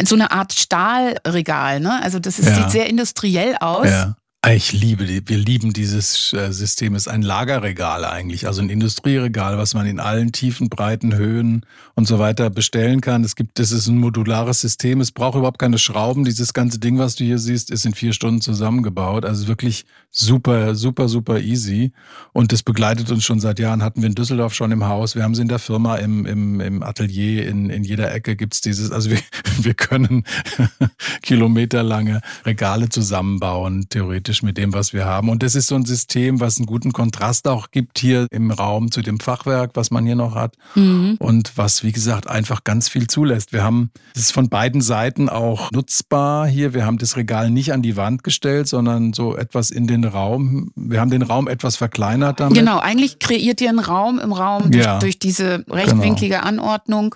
so 0.03 0.15
eine 0.15 0.33
Art 0.33 0.53
Stahlregal, 0.53 1.81
ne? 1.81 2.03
Also 2.03 2.19
das 2.19 2.39
ist, 2.39 2.49
ja. 2.49 2.55
sieht 2.57 2.71
sehr 2.71 2.87
industriell 2.89 3.57
aus. 3.57 3.89
Ja. 3.89 4.17
Ich 4.47 4.75
liebe, 4.75 5.09
wir 5.09 5.39
lieben 5.39 5.73
dieses 5.73 6.35
äh, 6.35 6.53
System. 6.53 6.95
Es 6.95 7.07
ist 7.07 7.13
ein 7.13 7.23
Lagerregal 7.23 8.05
eigentlich, 8.05 8.47
also 8.47 8.61
ein 8.61 8.69
Industrieregal, 8.69 9.57
was 9.57 9.73
man 9.73 9.87
in 9.87 9.99
allen 9.99 10.33
tiefen, 10.33 10.69
breiten 10.69 11.15
Höhen 11.15 11.65
und 11.95 12.07
so 12.07 12.19
weiter 12.19 12.51
bestellen 12.51 13.01
kann. 13.01 13.25
Es 13.25 13.37
gibt, 13.37 13.59
es 13.59 13.73
ist 13.73 13.87
ein 13.89 13.97
modulares 13.97 14.61
System. 14.61 15.01
Es 15.01 15.13
braucht 15.13 15.39
überhaupt 15.39 15.59
keine 15.59 15.79
Schrauben. 15.79 16.27
Dieses 16.27 16.53
ganze 16.53 16.79
Ding, 16.79 16.99
was 16.99 17.15
du 17.17 17.25
hier 17.25 17.39
siehst, 17.39 17.71
ist 17.71 17.87
in 17.87 17.95
vier 17.95 18.13
Stunden 18.13 18.43
zusammengebaut. 18.43 19.25
Also 19.25 19.49
wirklich 19.49 19.87
super, 20.11 20.75
super, 20.75 21.09
super 21.09 21.41
easy. 21.41 21.93
Und 22.35 22.53
das 22.53 22.63
begleitet 22.63 23.11
uns 23.11 23.25
schon 23.25 23.41
seit 23.41 23.59
Jahren. 23.59 23.83
Hatten 23.83 24.03
wir 24.03 24.09
in 24.09 24.15
Düsseldorf 24.15 24.53
schon 24.53 24.73
im 24.73 24.85
Haus. 24.85 25.15
Wir 25.15 25.23
haben 25.23 25.33
es 25.33 25.39
in 25.39 25.49
der 25.49 25.59
Firma, 25.59 25.97
im, 25.97 26.27
im, 26.27 26.61
im 26.61 26.83
Atelier, 26.83 27.49
in, 27.49 27.71
in 27.71 27.83
jeder 27.83 28.13
Ecke 28.13 28.37
gibt's 28.37 28.61
dieses. 28.61 28.91
Also 28.91 29.11
wir, 29.11 29.21
wir 29.63 29.75
können 29.75 30.25
kilometerlange 31.23 32.21
Regale 32.45 32.91
zusammenbauen, 32.91 33.87
theoretisch 33.89 34.34
identisch 34.35 34.43
mit 34.43 34.59
dem, 34.59 34.73
was 34.73 34.93
wir 34.93 35.05
haben. 35.05 35.29
Und 35.29 35.43
das 35.43 35.55
ist 35.55 35.69
so 35.69 35.75
ein 35.75 35.85
System, 35.85 36.41
was 36.41 36.59
einen 36.59 36.67
guten 36.67 36.93
Kontrast 36.93 37.47
auch 37.49 37.71
gibt 37.71 37.99
hier 37.99 38.27
im 38.31 38.51
Raum 38.51 38.91
zu 38.91 39.03
dem 39.03 39.21
Fachwerk, 39.21 39.73
was 39.75 39.91
man 39.91 40.05
hier 40.07 40.17
noch 40.17 40.35
hat. 40.35 40.57
Mhm. 40.75 41.17
Und 41.19 41.57
was, 41.57 41.83
wie 41.85 41.93
gesagt, 41.93 42.29
einfach 42.29 42.65
ganz 42.65 42.89
viel 42.89 43.07
zulässt. 43.07 43.53
Wir 43.53 43.63
haben, 43.63 43.91
es 44.15 44.23
ist 44.23 44.33
von 44.33 44.49
beiden 44.49 44.81
Seiten 44.81 45.29
auch 45.29 45.71
nutzbar 45.71 46.47
hier. 46.47 46.75
Wir 46.75 46.85
haben 46.85 46.99
das 46.99 47.17
Regal 47.17 47.51
nicht 47.51 47.73
an 47.73 47.83
die 47.83 47.97
Wand 47.97 48.25
gestellt, 48.25 48.69
sondern 48.69 49.13
so 49.13 49.37
etwas 49.37 49.71
in 49.71 49.87
den 49.87 50.05
Raum. 50.05 50.71
Wir 50.75 51.01
haben 51.01 51.11
den 51.11 51.23
Raum 51.23 51.49
etwas 51.49 51.77
verkleinert 51.77 52.41
damit. 52.41 52.59
Genau, 52.59 52.79
eigentlich 52.79 53.19
kreiert 53.19 53.61
ihr 53.61 53.69
einen 53.69 53.79
Raum 53.79 54.19
im 54.19 54.33
Raum 54.33 54.71
durch, 54.71 54.85
ja, 54.85 54.99
durch 54.99 55.19
diese 55.19 55.65
rechtwinklige 55.69 56.37
genau. 56.37 56.47
Anordnung 56.47 57.15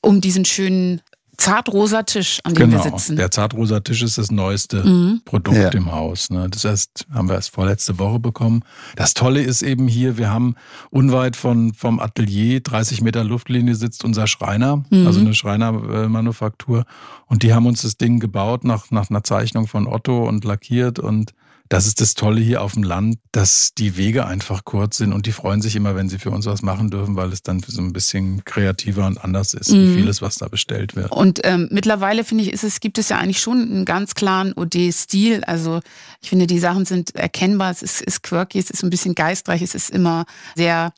um 0.00 0.20
diesen 0.20 0.44
schönen 0.44 1.00
zartrosa 1.36 2.02
Tisch, 2.02 2.40
an 2.44 2.54
dem 2.54 2.70
genau, 2.70 2.84
wir 2.84 2.90
sitzen. 2.90 3.16
Der 3.16 3.30
zartrosa 3.30 3.80
Tisch 3.80 4.02
ist 4.02 4.18
das 4.18 4.30
neueste 4.30 4.84
mhm. 4.84 5.22
Produkt 5.24 5.56
ja. 5.56 5.68
im 5.70 5.92
Haus. 5.92 6.30
Ne? 6.30 6.48
Das 6.50 6.64
heißt, 6.64 7.06
haben 7.12 7.28
wir 7.28 7.34
erst 7.34 7.50
vorletzte 7.50 7.98
Woche 7.98 8.18
bekommen. 8.18 8.62
Das 8.96 9.14
Tolle 9.14 9.42
ist 9.42 9.62
eben 9.62 9.88
hier, 9.88 10.16
wir 10.18 10.30
haben 10.30 10.54
unweit 10.90 11.36
von, 11.36 11.74
vom 11.74 12.00
Atelier, 12.00 12.60
30 12.60 13.00
Meter 13.02 13.24
Luftlinie 13.24 13.74
sitzt 13.74 14.04
unser 14.04 14.26
Schreiner, 14.26 14.84
mhm. 14.90 15.06
also 15.06 15.20
eine 15.20 15.34
Schreinermanufaktur. 15.34 16.84
Und 17.26 17.42
die 17.42 17.52
haben 17.52 17.66
uns 17.66 17.82
das 17.82 17.96
Ding 17.96 18.20
gebaut 18.20 18.64
nach, 18.64 18.90
nach 18.90 19.10
einer 19.10 19.24
Zeichnung 19.24 19.66
von 19.66 19.86
Otto 19.86 20.28
und 20.28 20.44
lackiert 20.44 20.98
und 20.98 21.34
das 21.74 21.88
ist 21.88 22.00
das 22.00 22.14
Tolle 22.14 22.40
hier 22.40 22.62
auf 22.62 22.74
dem 22.74 22.84
Land, 22.84 23.18
dass 23.32 23.74
die 23.76 23.96
Wege 23.96 24.26
einfach 24.26 24.64
kurz 24.64 24.98
sind 24.98 25.12
und 25.12 25.26
die 25.26 25.32
freuen 25.32 25.60
sich 25.60 25.74
immer, 25.74 25.96
wenn 25.96 26.08
sie 26.08 26.20
für 26.20 26.30
uns 26.30 26.46
was 26.46 26.62
machen 26.62 26.88
dürfen, 26.88 27.16
weil 27.16 27.32
es 27.32 27.42
dann 27.42 27.58
so 27.66 27.82
ein 27.82 27.92
bisschen 27.92 28.44
kreativer 28.44 29.04
und 29.08 29.18
anders 29.18 29.54
ist, 29.54 29.72
mhm. 29.72 29.88
wie 29.88 29.94
vieles, 29.96 30.22
was 30.22 30.36
da 30.36 30.46
bestellt 30.46 30.94
wird. 30.94 31.10
Und 31.10 31.40
ähm, 31.42 31.66
mittlerweile 31.72 32.22
finde 32.22 32.44
ich, 32.44 32.52
ist 32.52 32.62
es, 32.62 32.78
gibt 32.78 32.96
es 32.96 33.08
ja 33.08 33.18
eigentlich 33.18 33.40
schon 33.40 33.60
einen 33.60 33.84
ganz 33.84 34.14
klaren 34.14 34.52
OD-Stil. 34.54 35.42
Also 35.42 35.80
ich 36.22 36.28
finde, 36.28 36.46
die 36.46 36.60
Sachen 36.60 36.84
sind 36.84 37.16
erkennbar, 37.16 37.72
es 37.72 37.82
ist, 37.82 38.02
ist 38.02 38.22
quirky, 38.22 38.60
es 38.60 38.70
ist 38.70 38.84
ein 38.84 38.90
bisschen 38.90 39.16
geistreich, 39.16 39.60
es 39.60 39.74
ist 39.74 39.90
immer 39.90 40.26
sehr 40.54 40.92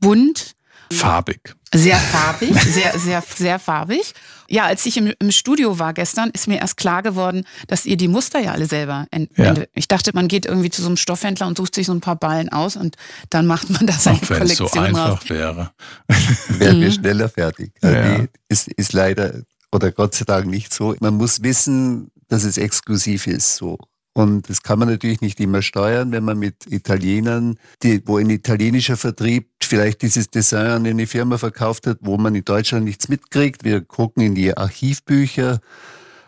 bunt. 0.00 0.54
Farbig. 0.92 1.54
Sehr 1.74 1.96
farbig, 1.96 2.54
sehr, 2.62 2.98
sehr, 2.98 3.22
sehr 3.22 3.58
farbig. 3.58 4.12
Ja, 4.48 4.64
als 4.64 4.84
ich 4.84 4.98
im, 4.98 5.12
im, 5.18 5.30
Studio 5.30 5.78
war 5.78 5.94
gestern, 5.94 6.30
ist 6.30 6.46
mir 6.46 6.58
erst 6.58 6.76
klar 6.76 7.02
geworden, 7.02 7.44
dass 7.66 7.86
ihr 7.86 7.96
die 7.96 8.08
Muster 8.08 8.38
ja 8.40 8.52
alle 8.52 8.66
selber 8.66 9.06
ja. 9.36 9.54
Ich 9.74 9.88
dachte, 9.88 10.10
man 10.12 10.28
geht 10.28 10.44
irgendwie 10.44 10.68
zu 10.68 10.82
so 10.82 10.88
einem 10.88 10.98
Stoffhändler 10.98 11.46
und 11.46 11.56
sucht 11.56 11.74
sich 11.74 11.86
so 11.86 11.94
ein 11.94 12.02
paar 12.02 12.16
Ballen 12.16 12.50
aus 12.50 12.76
und 12.76 12.96
dann 13.30 13.46
macht 13.46 13.70
man 13.70 13.86
das 13.86 14.04
seine 14.04 14.18
Kollektion 14.20 14.68
so 14.68 14.80
einfach 14.80 15.22
raus. 15.22 15.30
wäre. 15.30 15.70
Wären 16.48 16.80
wir 16.80 16.92
schneller 16.92 17.28
fertig. 17.30 17.72
Ja. 17.82 18.18
Nee, 18.18 18.28
ist, 18.48 18.68
ist 18.68 18.92
leider 18.92 19.42
oder 19.72 19.90
Gott 19.90 20.14
sei 20.14 20.24
Dank 20.26 20.46
nicht 20.46 20.72
so. 20.74 20.94
Man 21.00 21.16
muss 21.16 21.42
wissen, 21.42 22.10
dass 22.28 22.44
es 22.44 22.58
exklusiv 22.58 23.26
ist. 23.26 23.56
So. 23.56 23.78
Und 24.14 24.50
das 24.50 24.62
kann 24.62 24.78
man 24.78 24.88
natürlich 24.88 25.22
nicht 25.22 25.40
immer 25.40 25.62
steuern, 25.62 26.12
wenn 26.12 26.24
man 26.24 26.38
mit 26.38 26.66
Italienern, 26.70 27.58
die, 27.82 28.02
wo 28.06 28.18
ein 28.18 28.28
italienischer 28.28 28.98
Vertrieb 28.98 29.48
vielleicht 29.72 30.02
dieses 30.02 30.28
Design 30.28 30.66
an 30.66 30.86
eine 30.86 31.06
Firma 31.06 31.38
verkauft 31.38 31.86
hat, 31.86 31.96
wo 32.02 32.18
man 32.18 32.34
in 32.34 32.44
Deutschland 32.44 32.84
nichts 32.84 33.08
mitkriegt. 33.08 33.64
Wir 33.64 33.80
gucken 33.80 34.22
in 34.22 34.34
die 34.34 34.54
Archivbücher, 34.54 35.60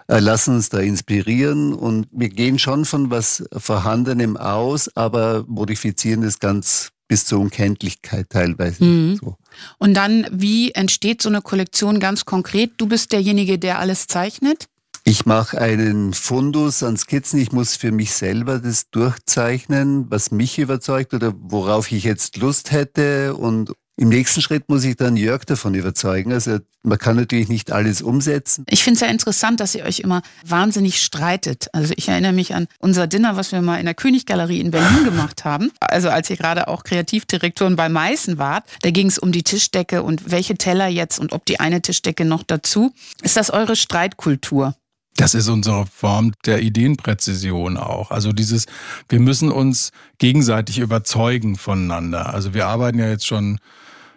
äh, 0.09 0.19
lassen 0.19 0.55
uns 0.55 0.71
da 0.71 0.79
inspirieren 0.79 1.75
und 1.75 2.07
wir 2.11 2.31
gehen 2.31 2.59
schon 2.59 2.87
von 2.87 3.11
was 3.11 3.45
Vorhandenem 3.55 4.39
aus, 4.39 4.89
aber 4.97 5.45
modifizieren 5.47 6.23
es 6.23 6.39
ganz 6.39 6.93
bis 7.07 7.27
zur 7.27 7.41
Unkenntlichkeit 7.41 8.31
teilweise. 8.31 8.83
Mhm. 8.83 9.17
So. 9.17 9.37
Und 9.77 9.93
dann, 9.93 10.27
wie 10.33 10.71
entsteht 10.71 11.21
so 11.21 11.29
eine 11.29 11.43
Kollektion 11.43 12.01
ganz 12.01 12.25
konkret? 12.25 12.71
Du 12.79 12.87
bist 12.87 13.13
derjenige, 13.13 13.59
der 13.59 13.79
alles 13.79 14.07
zeichnet? 14.07 14.69
Ich 15.07 15.27
mache 15.27 15.61
einen 15.61 16.15
Fundus 16.15 16.83
an 16.83 16.97
Skizzen. 16.97 17.39
Ich 17.39 17.53
muss 17.53 17.77
für 17.77 17.93
mich 17.93 18.15
selber 18.15 18.59
das 18.59 18.89
durchzeichnen, 18.89 20.11
was 20.11 20.31
mich 20.31 20.59
überzeugt 20.59 21.13
oder 21.13 21.35
worauf 21.37 21.93
ich 21.93 22.05
jetzt 22.05 22.39
Lust 22.39 22.73
hätte. 22.73 23.37
Und 23.37 23.73
im 23.99 24.09
nächsten 24.09 24.41
Schritt 24.41 24.71
muss 24.71 24.83
ich 24.85 24.97
dann 24.97 25.19
Jörg 25.19 25.45
davon 25.45 25.75
überzeugen. 25.75 26.33
Also 26.33 26.59
man 26.83 26.97
kann 26.97 27.17
natürlich 27.17 27.51
nicht 27.51 27.71
alles 27.71 28.01
umsetzen. 28.01 28.65
Ich 28.71 28.83
finde 28.83 28.95
es 28.95 29.01
ja 29.03 29.09
interessant, 29.09 29.61
dass 29.61 29.75
ihr 29.75 29.85
euch 29.85 30.01
immer 30.01 30.23
wahnsinnig 30.47 31.03
streitet. 31.03 31.69
Also 31.75 31.93
ich 31.99 32.09
erinnere 32.09 32.33
mich 32.33 32.55
an 32.55 32.67
unser 32.79 33.07
Dinner, 33.07 33.37
was 33.37 33.53
wir 33.53 33.61
mal 33.61 33.77
in 33.77 33.85
der 33.85 33.95
Königgalerie 33.95 34.61
in 34.61 34.71
Berlin 34.71 35.05
gemacht 35.05 35.45
haben. 35.45 35.71
Also 35.81 36.09
als 36.09 36.31
ihr 36.31 36.39
gerade 36.39 36.67
auch 36.67 36.83
Kreativdirektorin 36.83 37.77
bei 37.77 37.91
Meißen 37.91 38.39
wart, 38.39 38.65
da 38.81 38.91
ging 38.91 39.09
es 39.09 39.19
um 39.19 39.33
die 39.33 39.43
Tischdecke 39.43 40.03
und 40.03 40.31
welche 40.31 40.57
Teller 40.57 40.89
jetzt 40.89 41.19
und 41.19 41.35
ob 41.35 41.45
die 41.45 41.61
eine 41.61 41.83
Tischdecke 41.83 42.25
noch 42.25 42.43
dazu. 42.43 42.95
Ist 43.23 43.37
das 43.37 43.51
eure 43.51 43.77
Streitkultur? 43.77 44.75
Das 45.17 45.35
ist 45.35 45.49
unsere 45.49 45.87
Form 45.87 46.33
der 46.45 46.63
Ideenpräzision 46.63 47.77
auch. 47.77 48.11
Also 48.11 48.33
dieses, 48.33 48.67
wir 49.09 49.21
müssen 49.21 49.53
uns 49.53 49.93
gegenseitig 50.19 50.79
überzeugen 50.79 51.57
voneinander. 51.57 52.35
Also 52.35 52.53
wir 52.53 52.67
arbeiten 52.67 52.99
ja 52.99 53.09
jetzt 53.09 53.27
schon 53.27 53.59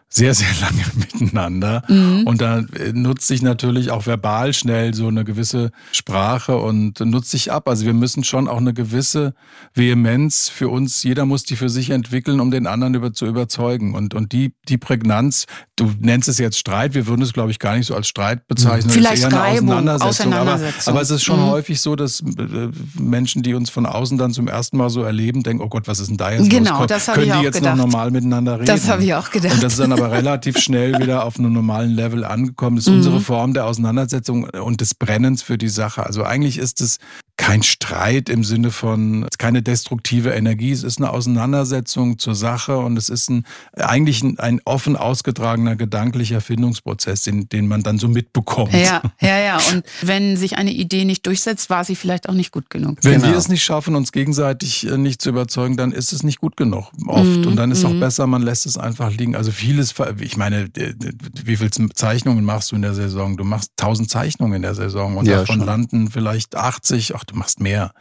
sehr, 0.10 0.34
sehr 0.34 0.48
lange 0.62 0.84
miteinander. 0.96 1.84
Mhm. 1.88 2.24
Und 2.26 2.42
da 2.42 2.64
nutzt 2.94 3.28
sich 3.28 3.42
natürlich 3.42 3.92
auch 3.92 4.06
verbal 4.06 4.54
schnell 4.54 4.94
so 4.94 5.08
eine 5.08 5.26
gewisse 5.26 5.72
Sprache 5.92 6.58
und 6.58 7.00
nutzt 7.02 7.32
sich 7.32 7.52
ab. 7.52 7.68
Also 7.68 7.86
wir 7.86 7.94
müssen 7.94 8.24
schon 8.24 8.48
auch 8.48 8.58
eine 8.58 8.74
gewisse 8.74 9.34
Vehemenz 9.74 10.50
für 10.50 10.70
uns, 10.70 11.04
jeder 11.04 11.26
muss 11.26 11.44
die 11.44 11.56
für 11.56 11.70
sich 11.70 11.90
entwickeln, 11.90 12.40
um 12.40 12.52
den 12.52 12.68
anderen 12.68 12.96
über, 12.96 13.14
zu 13.14 13.26
überzeugen. 13.26 13.96
Und, 13.96 14.14
und 14.14 14.32
die, 14.32 14.54
die 14.70 14.78
Prägnanz, 14.78 15.46
du 15.76 15.92
nennst 16.00 16.30
es 16.30 16.38
jetzt 16.38 16.58
Streit, 16.58 16.94
wir 16.94 17.08
würden 17.08 17.22
es, 17.22 17.34
glaube 17.34 17.52
ich, 17.52 17.60
gar 17.60 17.76
nicht 17.76 17.88
so 17.88 17.96
als 17.96 18.08
Streit 18.08 18.48
bezeichnen. 18.48 18.90
Vielleicht 18.90 19.24
eher 19.24 19.28
eine 19.28 19.42
Auseinandersetzung. 19.42 20.10
Auseinandersetzung. 20.10 20.92
Aber, 20.92 20.92
aber, 20.92 21.02
es 21.02 21.12
ist 21.12 21.24
schon 21.24 21.40
mhm. 21.42 21.50
häufig 21.50 21.82
so, 21.82 21.96
dass 21.96 22.22
äh, 22.22 22.70
Menschen, 23.00 23.44
die 23.44 23.54
uns 23.54 23.70
von 23.70 23.86
außen 23.86 24.18
dann 24.18 24.32
zum 24.32 24.48
ersten 24.48 24.78
Mal 24.78 24.90
so 24.90 25.04
erleben, 25.04 25.44
denken, 25.44 25.62
oh 25.62 25.70
Gott, 25.70 25.88
was 25.88 26.00
ist 26.00 26.10
denn 26.10 26.18
da 26.18 26.32
jetzt 26.32 26.50
genau, 26.50 26.80
los? 26.80 26.88
Das 26.88 27.08
Können 27.08 27.34
die 27.40 27.44
jetzt 27.44 27.56
gedacht. 27.56 27.76
noch 27.76 27.86
normal 27.86 28.12
miteinander 28.12 28.56
reden? 28.56 28.66
Das 28.66 28.88
habe 28.88 29.04
ich 29.04 29.14
auch 29.14 29.30
gedacht. 29.30 29.62
Aber 29.98 30.12
relativ 30.12 30.58
schnell 30.58 31.00
wieder 31.00 31.26
auf 31.26 31.40
einem 31.40 31.54
normalen 31.54 31.92
Level 31.92 32.24
angekommen. 32.24 32.78
Das 32.78 32.86
ist 32.86 32.92
mhm. 32.92 32.98
unsere 32.98 33.20
Form 33.20 33.54
der 33.54 33.66
Auseinandersetzung 33.66 34.50
und 34.50 34.82
des 34.82 34.96
Brennens 34.96 35.42
für 35.42 35.58
die 35.58 35.70
Sache. 35.70 36.06
Also 36.06 36.24
eigentlich 36.24 36.58
ist 36.58 36.82
es 36.82 36.98
kein 37.38 37.62
Streit 37.62 38.30
im 38.30 38.44
Sinne 38.44 38.72
von 38.72 39.28
keine 39.38 39.62
destruktive 39.62 40.32
Energie. 40.32 40.72
Es 40.72 40.84
ist 40.84 40.98
eine 40.98 41.12
Auseinandersetzung 41.12 42.18
zur 42.18 42.36
Sache 42.36 42.78
und 42.80 42.98
es 42.98 43.10
ist 43.10 43.30
ein, 43.30 43.46
eigentlich 43.76 44.24
ein, 44.24 44.40
ein 44.40 44.60
offen 44.66 44.96
ausgetragener 44.96 45.76
gedanklicher 45.76 46.42
Findungsprozess, 46.42 47.24
den, 47.24 47.48
den 47.48 47.68
man 47.68 47.84
dann 47.84 48.00
so 48.00 48.08
mitbekommt. 48.08 48.74
Ja, 48.74 49.02
ja, 49.22 49.40
ja. 49.40 49.60
Und 49.72 49.84
wenn 50.02 50.36
sich 50.36 50.58
eine 50.58 50.72
Idee 50.72 51.06
nicht 51.06 51.26
durchsetzt, 51.28 51.70
war 51.70 51.84
sie 51.84 51.96
vielleicht 51.96 52.28
auch 52.28 52.34
nicht 52.34 52.52
gut 52.52 52.72
genug. 52.72 52.98
Wenn 53.04 53.22
genau. 53.22 53.34
wir 53.34 53.38
es 53.38 53.48
nicht 53.50 53.64
schaffen, 53.64 53.96
uns 53.96 54.12
gegenseitig 54.12 54.88
äh, 54.88 54.98
nicht 54.98 55.22
zu 55.22 55.30
überzeugen, 55.30 55.78
dann 55.78 55.92
ist 55.92 56.14
es 56.14 56.24
nicht 56.24 56.42
gut 56.42 56.58
genug. 56.58 56.92
Oft. 57.06 57.24
Mhm. 57.24 57.48
Und 57.48 57.56
dann 57.56 57.72
ist 57.72 57.80
es 57.80 57.86
auch 57.86 57.94
mhm. 57.94 58.00
besser, 58.00 58.26
man 58.26 58.42
lässt 58.42 58.66
es 58.66 58.78
einfach 58.78 59.12
liegen. 59.12 59.36
Also 59.36 59.52
vieles, 59.52 59.94
ich 60.20 60.38
meine, 60.38 60.70
wie 60.74 61.56
viele 61.56 61.70
Zeichnungen 61.94 62.44
machst 62.44 62.72
du 62.72 62.76
in 62.76 62.82
der 62.82 62.96
Saison? 62.96 63.38
Du 63.38 63.44
machst 63.44 63.72
tausend 63.78 64.10
Zeichnungen 64.10 64.56
in 64.56 64.62
der 64.64 64.74
Saison 64.74 65.18
und 65.18 65.28
ja, 65.28 65.38
davon 65.38 65.58
schon. 65.58 65.66
landen 65.66 66.10
vielleicht 66.10 66.56
80, 66.56 67.16
ach, 67.16 67.24
du 67.28 67.36
machst 67.36 67.60
mehr. 67.60 67.92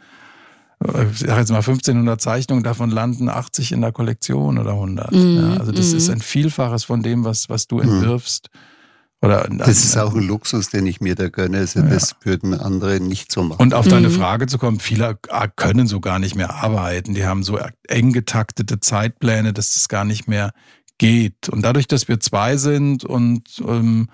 Ich 1.11 1.19
sag 1.19 1.39
jetzt 1.39 1.49
mal 1.49 1.57
1500 1.57 2.21
Zeichnungen, 2.21 2.63
davon 2.63 2.91
landen 2.91 3.29
80 3.29 3.71
in 3.71 3.81
der 3.81 3.91
Kollektion 3.91 4.59
oder 4.59 4.73
100. 4.73 5.11
Mm, 5.11 5.35
ja, 5.35 5.57
also 5.57 5.71
das 5.71 5.91
ist 5.91 6.09
ein 6.09 6.19
Vielfaches 6.19 6.83
von 6.83 7.01
dem, 7.01 7.23
was, 7.23 7.49
was 7.49 7.67
du 7.67 7.77
mhm. 7.77 7.83
entwirfst. 7.83 8.49
Oder, 9.19 9.47
das 9.49 9.83
ist 9.83 9.97
auch 9.97 10.13
ein 10.13 10.27
Luxus, 10.27 10.69
den 10.69 10.85
ich 10.85 11.01
mir 11.01 11.15
da 11.15 11.29
gönne. 11.29 11.57
Also 11.57 11.79
ja. 11.79 11.87
Das 11.87 12.15
würden 12.21 12.53
andere 12.53 12.99
nicht 12.99 13.31
so 13.31 13.41
machen. 13.41 13.59
Und 13.59 13.73
auf 13.73 13.87
deine 13.87 14.09
mhm. 14.09 14.13
Frage 14.13 14.45
zu 14.45 14.59
kommen, 14.59 14.79
viele 14.79 15.17
können 15.55 15.87
so 15.87 15.99
gar 15.99 16.19
nicht 16.19 16.35
mehr 16.35 16.53
arbeiten. 16.53 17.15
Die 17.15 17.25
haben 17.25 17.41
so 17.41 17.59
eng 17.87 18.13
getaktete 18.13 18.79
Zeitpläne, 18.79 19.53
dass 19.53 19.73
das 19.73 19.89
gar 19.89 20.05
nicht 20.05 20.27
mehr 20.27 20.51
geht. 20.99 21.49
Und 21.49 21.63
dadurch, 21.63 21.87
dass 21.87 22.07
wir 22.07 22.19
zwei 22.19 22.57
sind 22.57 23.03
und 23.03 23.43
ähm, 23.67 24.09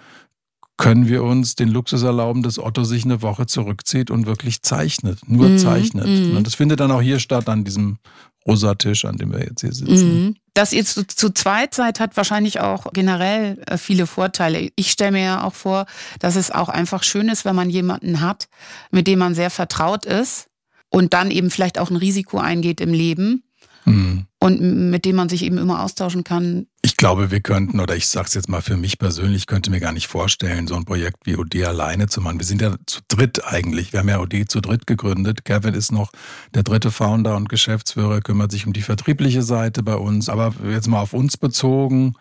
können 0.77 1.07
wir 1.07 1.23
uns 1.23 1.55
den 1.55 1.69
Luxus 1.69 2.03
erlauben, 2.03 2.43
dass 2.43 2.57
Otto 2.57 2.83
sich 2.83 3.05
eine 3.05 3.21
Woche 3.21 3.45
zurückzieht 3.45 4.09
und 4.09 4.25
wirklich 4.25 4.63
zeichnet, 4.63 5.19
nur 5.27 5.49
mhm. 5.49 5.57
zeichnet. 5.57 6.07
Mhm. 6.07 6.37
Und 6.37 6.47
das 6.47 6.55
findet 6.55 6.79
dann 6.79 6.91
auch 6.91 7.01
hier 7.01 7.19
statt 7.19 7.47
an 7.47 7.63
diesem 7.63 7.99
rosa 8.45 8.75
Tisch, 8.75 9.05
an 9.05 9.17
dem 9.17 9.31
wir 9.31 9.39
jetzt 9.39 9.61
hier 9.61 9.73
sitzen. 9.73 10.25
Mhm. 10.25 10.35
Dass 10.53 10.73
ihr 10.73 10.85
zu, 10.85 11.07
zu 11.07 11.29
zweit 11.29 11.73
seid, 11.73 11.99
hat 11.99 12.17
wahrscheinlich 12.17 12.59
auch 12.59 12.91
generell 12.93 13.61
äh, 13.67 13.77
viele 13.77 14.07
Vorteile. 14.07 14.69
Ich 14.75 14.91
stelle 14.91 15.11
mir 15.11 15.23
ja 15.23 15.43
auch 15.43 15.53
vor, 15.53 15.85
dass 16.19 16.35
es 16.35 16.51
auch 16.51 16.69
einfach 16.69 17.03
schön 17.03 17.29
ist, 17.29 17.45
wenn 17.45 17.55
man 17.55 17.69
jemanden 17.69 18.21
hat, 18.21 18.47
mit 18.91 19.07
dem 19.07 19.19
man 19.19 19.35
sehr 19.35 19.49
vertraut 19.49 20.05
ist 20.05 20.47
und 20.89 21.13
dann 21.13 21.31
eben 21.31 21.49
vielleicht 21.49 21.79
auch 21.79 21.89
ein 21.89 21.95
Risiko 21.95 22.39
eingeht 22.39 22.81
im 22.81 22.93
Leben 22.93 23.43
Und 23.85 24.89
mit 24.91 25.05
dem 25.05 25.15
man 25.15 25.29
sich 25.29 25.43
eben 25.43 25.57
immer 25.57 25.83
austauschen 25.83 26.23
kann. 26.23 26.67
Ich 26.81 26.97
glaube, 26.97 27.31
wir 27.31 27.41
könnten, 27.41 27.79
oder 27.79 27.95
ich 27.95 28.07
sage 28.07 28.27
es 28.27 28.33
jetzt 28.33 28.49
mal 28.49 28.61
für 28.61 28.77
mich 28.77 28.99
persönlich, 28.99 29.47
könnte 29.47 29.71
mir 29.71 29.79
gar 29.79 29.93
nicht 29.93 30.07
vorstellen, 30.07 30.67
so 30.67 30.75
ein 30.75 30.85
Projekt 30.85 31.25
wie 31.25 31.37
OD 31.37 31.63
alleine 31.65 32.07
zu 32.07 32.21
machen. 32.21 32.39
Wir 32.39 32.45
sind 32.45 32.61
ja 32.61 32.75
zu 32.85 33.01
dritt 33.07 33.45
eigentlich. 33.45 33.93
Wir 33.93 34.01
haben 34.01 34.09
ja 34.09 34.19
OD 34.19 34.49
zu 34.49 34.61
dritt 34.61 34.87
gegründet. 34.87 35.45
Kevin 35.45 35.73
ist 35.73 35.91
noch 35.91 36.11
der 36.53 36.63
dritte 36.63 36.91
Founder 36.91 37.35
und 37.35 37.49
Geschäftsführer, 37.49 38.21
kümmert 38.21 38.51
sich 38.51 38.65
um 38.67 38.73
die 38.73 38.81
vertriebliche 38.81 39.43
Seite 39.43 39.83
bei 39.83 39.95
uns. 39.95 40.29
Aber 40.29 40.53
jetzt 40.69 40.87
mal 40.87 41.01
auf 41.01 41.13
uns 41.13 41.37
bezogen. 41.37 42.15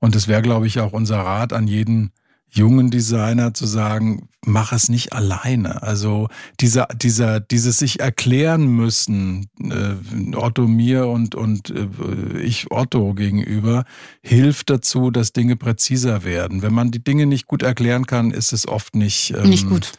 Und 0.00 0.14
das 0.14 0.28
wäre, 0.28 0.42
glaube 0.42 0.66
ich, 0.66 0.80
auch 0.80 0.92
unser 0.92 1.18
Rat 1.18 1.52
an 1.52 1.66
jeden 1.66 2.12
jungen 2.50 2.90
Designer 2.90 3.54
zu 3.54 3.66
sagen, 3.66 4.28
mach 4.44 4.72
es 4.72 4.88
nicht 4.88 5.12
alleine. 5.12 5.82
Also 5.82 6.28
dieser, 6.60 6.86
dieser, 6.86 7.40
dieses 7.40 7.78
sich 7.78 8.00
erklären 8.00 8.66
müssen, 8.66 9.48
äh, 9.60 10.36
Otto 10.36 10.66
mir 10.66 11.06
und, 11.06 11.34
und 11.34 11.70
äh, 11.70 12.40
ich 12.40 12.70
Otto 12.70 13.14
gegenüber, 13.14 13.84
hilft 14.22 14.70
dazu, 14.70 15.10
dass 15.10 15.32
Dinge 15.32 15.56
präziser 15.56 16.24
werden. 16.24 16.62
Wenn 16.62 16.74
man 16.74 16.90
die 16.90 17.02
Dinge 17.02 17.26
nicht 17.26 17.46
gut 17.46 17.62
erklären 17.62 18.06
kann, 18.06 18.30
ist 18.30 18.52
es 18.52 18.66
oft 18.66 18.94
nicht. 18.94 19.34
Ähm, 19.36 19.50
nicht 19.50 19.68
gut. 19.68 19.92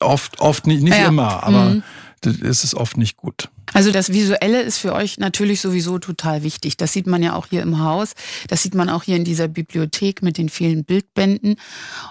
Oft, 0.00 0.40
oft 0.40 0.66
nicht, 0.66 0.82
nicht 0.82 0.96
ja. 0.96 1.08
immer, 1.08 1.42
aber 1.42 1.64
mhm. 1.66 1.82
das 2.20 2.36
ist 2.36 2.64
es 2.64 2.74
oft 2.74 2.96
nicht 2.96 3.16
gut. 3.16 3.48
Also 3.72 3.90
das 3.90 4.12
Visuelle 4.12 4.60
ist 4.62 4.78
für 4.78 4.92
euch 4.92 5.18
natürlich 5.18 5.60
sowieso 5.60 5.98
total 5.98 6.42
wichtig. 6.42 6.76
Das 6.76 6.92
sieht 6.92 7.06
man 7.06 7.22
ja 7.22 7.34
auch 7.34 7.46
hier 7.46 7.62
im 7.62 7.80
Haus. 7.82 8.12
Das 8.48 8.62
sieht 8.62 8.74
man 8.74 8.90
auch 8.90 9.02
hier 9.02 9.16
in 9.16 9.24
dieser 9.24 9.48
Bibliothek 9.48 10.22
mit 10.22 10.36
den 10.36 10.48
vielen 10.48 10.84
Bildbänden. 10.84 11.56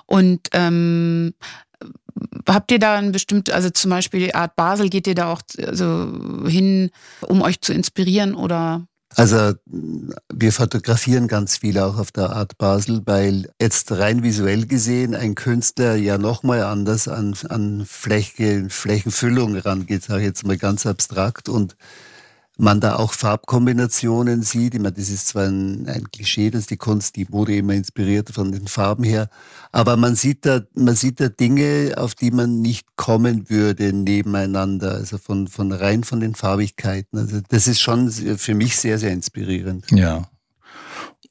Und 0.08 0.48
ähm, 0.54 1.34
habt 2.48 2.72
ihr 2.72 2.80
da 2.80 2.96
ein 2.96 3.12
bestimmt, 3.12 3.52
also 3.52 3.70
zum 3.70 3.92
Beispiel 3.92 4.22
die 4.22 4.36
Art 4.36 4.56
Basel, 4.56 4.90
geht 4.90 5.08
ihr 5.08 5.16
da 5.16 5.32
auch 5.32 5.42
also 5.58 6.48
hin, 6.48 6.90
um 7.22 7.42
euch 7.42 7.62
zu 7.62 7.74
inspirieren 7.74 8.34
oder 8.34 8.88
also 9.15 9.54
wir 10.34 10.54
fotografieren 10.54 11.28
ganz 11.28 11.58
viel 11.58 11.80
auch 11.80 11.97
auf 11.97 12.12
der 12.12 12.30
Art 12.32 12.58
Basel, 12.58 13.02
weil 13.06 13.50
jetzt 13.60 13.91
rein 13.91 14.24
visuell 14.24 14.65
gesehen 14.65 15.15
ein 15.15 15.36
Künstler 15.36 15.95
ja 15.95 16.17
nochmal 16.17 16.63
anders 16.63 17.08
an, 17.08 17.36
an 17.50 17.86
Fläche, 17.86 18.69
Flächenfüllung 18.69 19.58
rangeht, 19.58 20.04
sage 20.04 20.21
ich 20.21 20.28
jetzt 20.28 20.45
mal 20.45 20.58
ganz 20.58 20.86
abstrakt. 20.86 21.50
Und 21.50 21.76
man 22.58 22.80
da 22.80 22.98
auch 22.98 23.14
Farbkombinationen 23.14 24.44
sieht. 24.44 24.76
Ich 24.76 24.80
meine, 24.80 24.94
das 24.94 25.10
ist 25.10 25.28
zwar 25.28 25.46
ein, 25.46 25.88
ein, 25.88 26.12
Klischee, 26.12 26.52
dass 26.52 26.68
die 26.68 26.78
Kunst 26.78 27.16
die 27.16 27.26
Mode 27.30 27.56
immer 27.56 27.74
inspiriert 27.74 28.30
von 28.30 28.52
den 28.52 28.68
Farben 28.68 29.04
her, 29.04 29.30
aber 29.72 29.98
man 29.98 30.16
sieht 30.16 30.46
da, 30.46 30.62
man 30.74 30.96
sieht 30.96 31.20
da 31.20 31.30
Dinge, 31.30 31.94
auf 31.98 32.14
die 32.14 32.32
man 32.32 32.62
nicht 32.62 32.86
kommen 32.98 33.50
würde 33.50 33.94
nebeneinander, 33.94 34.94
also 34.96 35.18
von, 35.18 35.48
von 35.48 35.72
rein 35.72 36.04
von 36.04 36.20
den 36.20 36.36
Farbigkeiten. 36.36 37.18
Also 37.18 37.40
das 37.50 37.68
ist 37.68 37.82
schon 37.82 38.12
für 38.12 38.54
mich 38.54 38.78
sehr, 38.78 39.00
sehr 39.00 39.12
inspirierend. 39.12 39.90
Ja. 39.92 40.30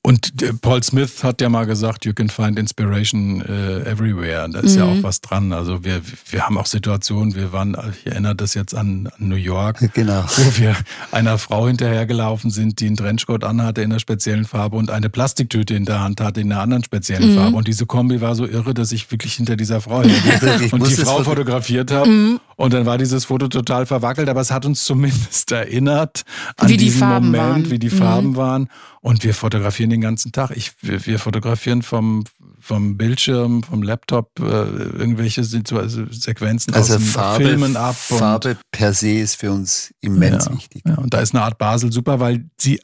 Und 0.03 0.43
äh, 0.43 0.55
Paul 0.55 0.83
Smith 0.83 1.23
hat 1.23 1.43
ja 1.43 1.51
mal 1.51 1.67
gesagt, 1.67 2.07
you 2.07 2.15
can 2.15 2.31
find 2.31 2.59
inspiration 2.59 3.43
uh, 3.43 3.87
everywhere. 3.87 4.49
Da 4.51 4.61
ist 4.61 4.73
mhm. 4.73 4.79
ja 4.79 4.85
auch 4.87 5.03
was 5.03 5.21
dran. 5.21 5.53
Also 5.53 5.85
wir, 5.85 6.01
wir 6.31 6.47
haben 6.47 6.57
auch 6.57 6.65
Situationen, 6.65 7.35
wir 7.35 7.53
waren, 7.53 7.77
ich 7.93 8.07
erinnere 8.11 8.35
das 8.35 8.55
jetzt 8.55 8.75
an, 8.75 9.11
an 9.19 9.29
New 9.29 9.37
York, 9.37 9.91
genau. 9.95 10.25
wo 10.25 10.59
wir 10.59 10.75
einer 11.13 11.37
Frau 11.37 11.67
hinterhergelaufen 11.67 12.51
sind, 12.51 12.81
die 12.81 12.87
einen 12.87 12.97
Trenchcoat 12.97 13.45
anhatte 13.45 13.83
in 13.83 13.93
einer 13.93 14.01
speziellen 14.01 14.47
Farbe 14.47 14.77
und 14.77 14.91
eine 14.91 15.11
Plastiktüte 15.11 15.75
in 15.75 15.85
der 15.85 16.01
Hand 16.01 16.23
hatte 16.23 16.41
in 16.41 16.51
einer 16.51 16.63
anderen 16.63 16.83
speziellen 16.83 17.33
mhm. 17.33 17.37
Farbe. 17.37 17.57
Und 17.57 17.69
diese 17.69 17.85
Kombi 17.85 18.23
war 18.23 18.35
so 18.35 18.47
irre, 18.47 18.73
dass 18.73 18.93
ich 18.93 19.11
wirklich 19.11 19.35
hinter 19.35 19.57
dieser 19.57 19.83
Frau 19.83 19.99
und 20.01 20.89
die 20.89 20.95
Frau 20.95 21.23
fotografiert 21.25 21.91
habe. 21.91 22.09
Mhm. 22.09 22.41
Und 22.61 22.75
dann 22.75 22.85
war 22.85 22.99
dieses 22.99 23.25
Foto 23.25 23.49
total 23.49 23.87
verwackelt, 23.87 24.29
aber 24.29 24.43
es 24.43 24.51
hat 24.51 24.67
uns 24.67 24.85
zumindest 24.85 25.51
erinnert 25.51 26.25
an 26.59 26.69
wie 26.69 26.77
diesen 26.77 27.01
die 27.01 27.07
Moment, 27.07 27.35
waren. 27.35 27.71
wie 27.71 27.79
die 27.79 27.89
Farben 27.89 28.29
mhm. 28.33 28.37
waren. 28.37 28.69
Und 29.01 29.25
wir 29.25 29.33
fotografieren 29.33 29.89
den 29.89 30.03
ganzen 30.03 30.31
Tag. 30.31 30.51
Ich, 30.55 30.73
wir, 30.83 31.07
wir 31.07 31.19
fotografieren 31.19 31.81
vom, 31.81 32.25
vom 32.61 32.99
Bildschirm, 32.99 33.63
vom 33.63 33.83
Laptop 33.83 34.39
äh, 34.41 34.43
irgendwelche 34.43 35.43
Sequenzen 35.43 36.75
also 36.75 36.97
aus 36.97 37.03
Farbe, 37.03 37.47
Filmen 37.47 37.79
ab. 37.79 37.97
Farbe 37.97 38.59
per 38.71 38.93
se 38.93 39.13
ist 39.13 39.37
für 39.37 39.53
uns 39.53 39.95
immens 40.03 40.45
ja, 40.45 40.53
wichtig. 40.53 40.83
Ja, 40.87 40.97
und 40.97 41.15
da 41.15 41.21
ist 41.21 41.35
eine 41.35 41.43
Art 41.43 41.57
Basel 41.57 41.91
super, 41.91 42.21
weil 42.21 42.45
sie 42.59 42.79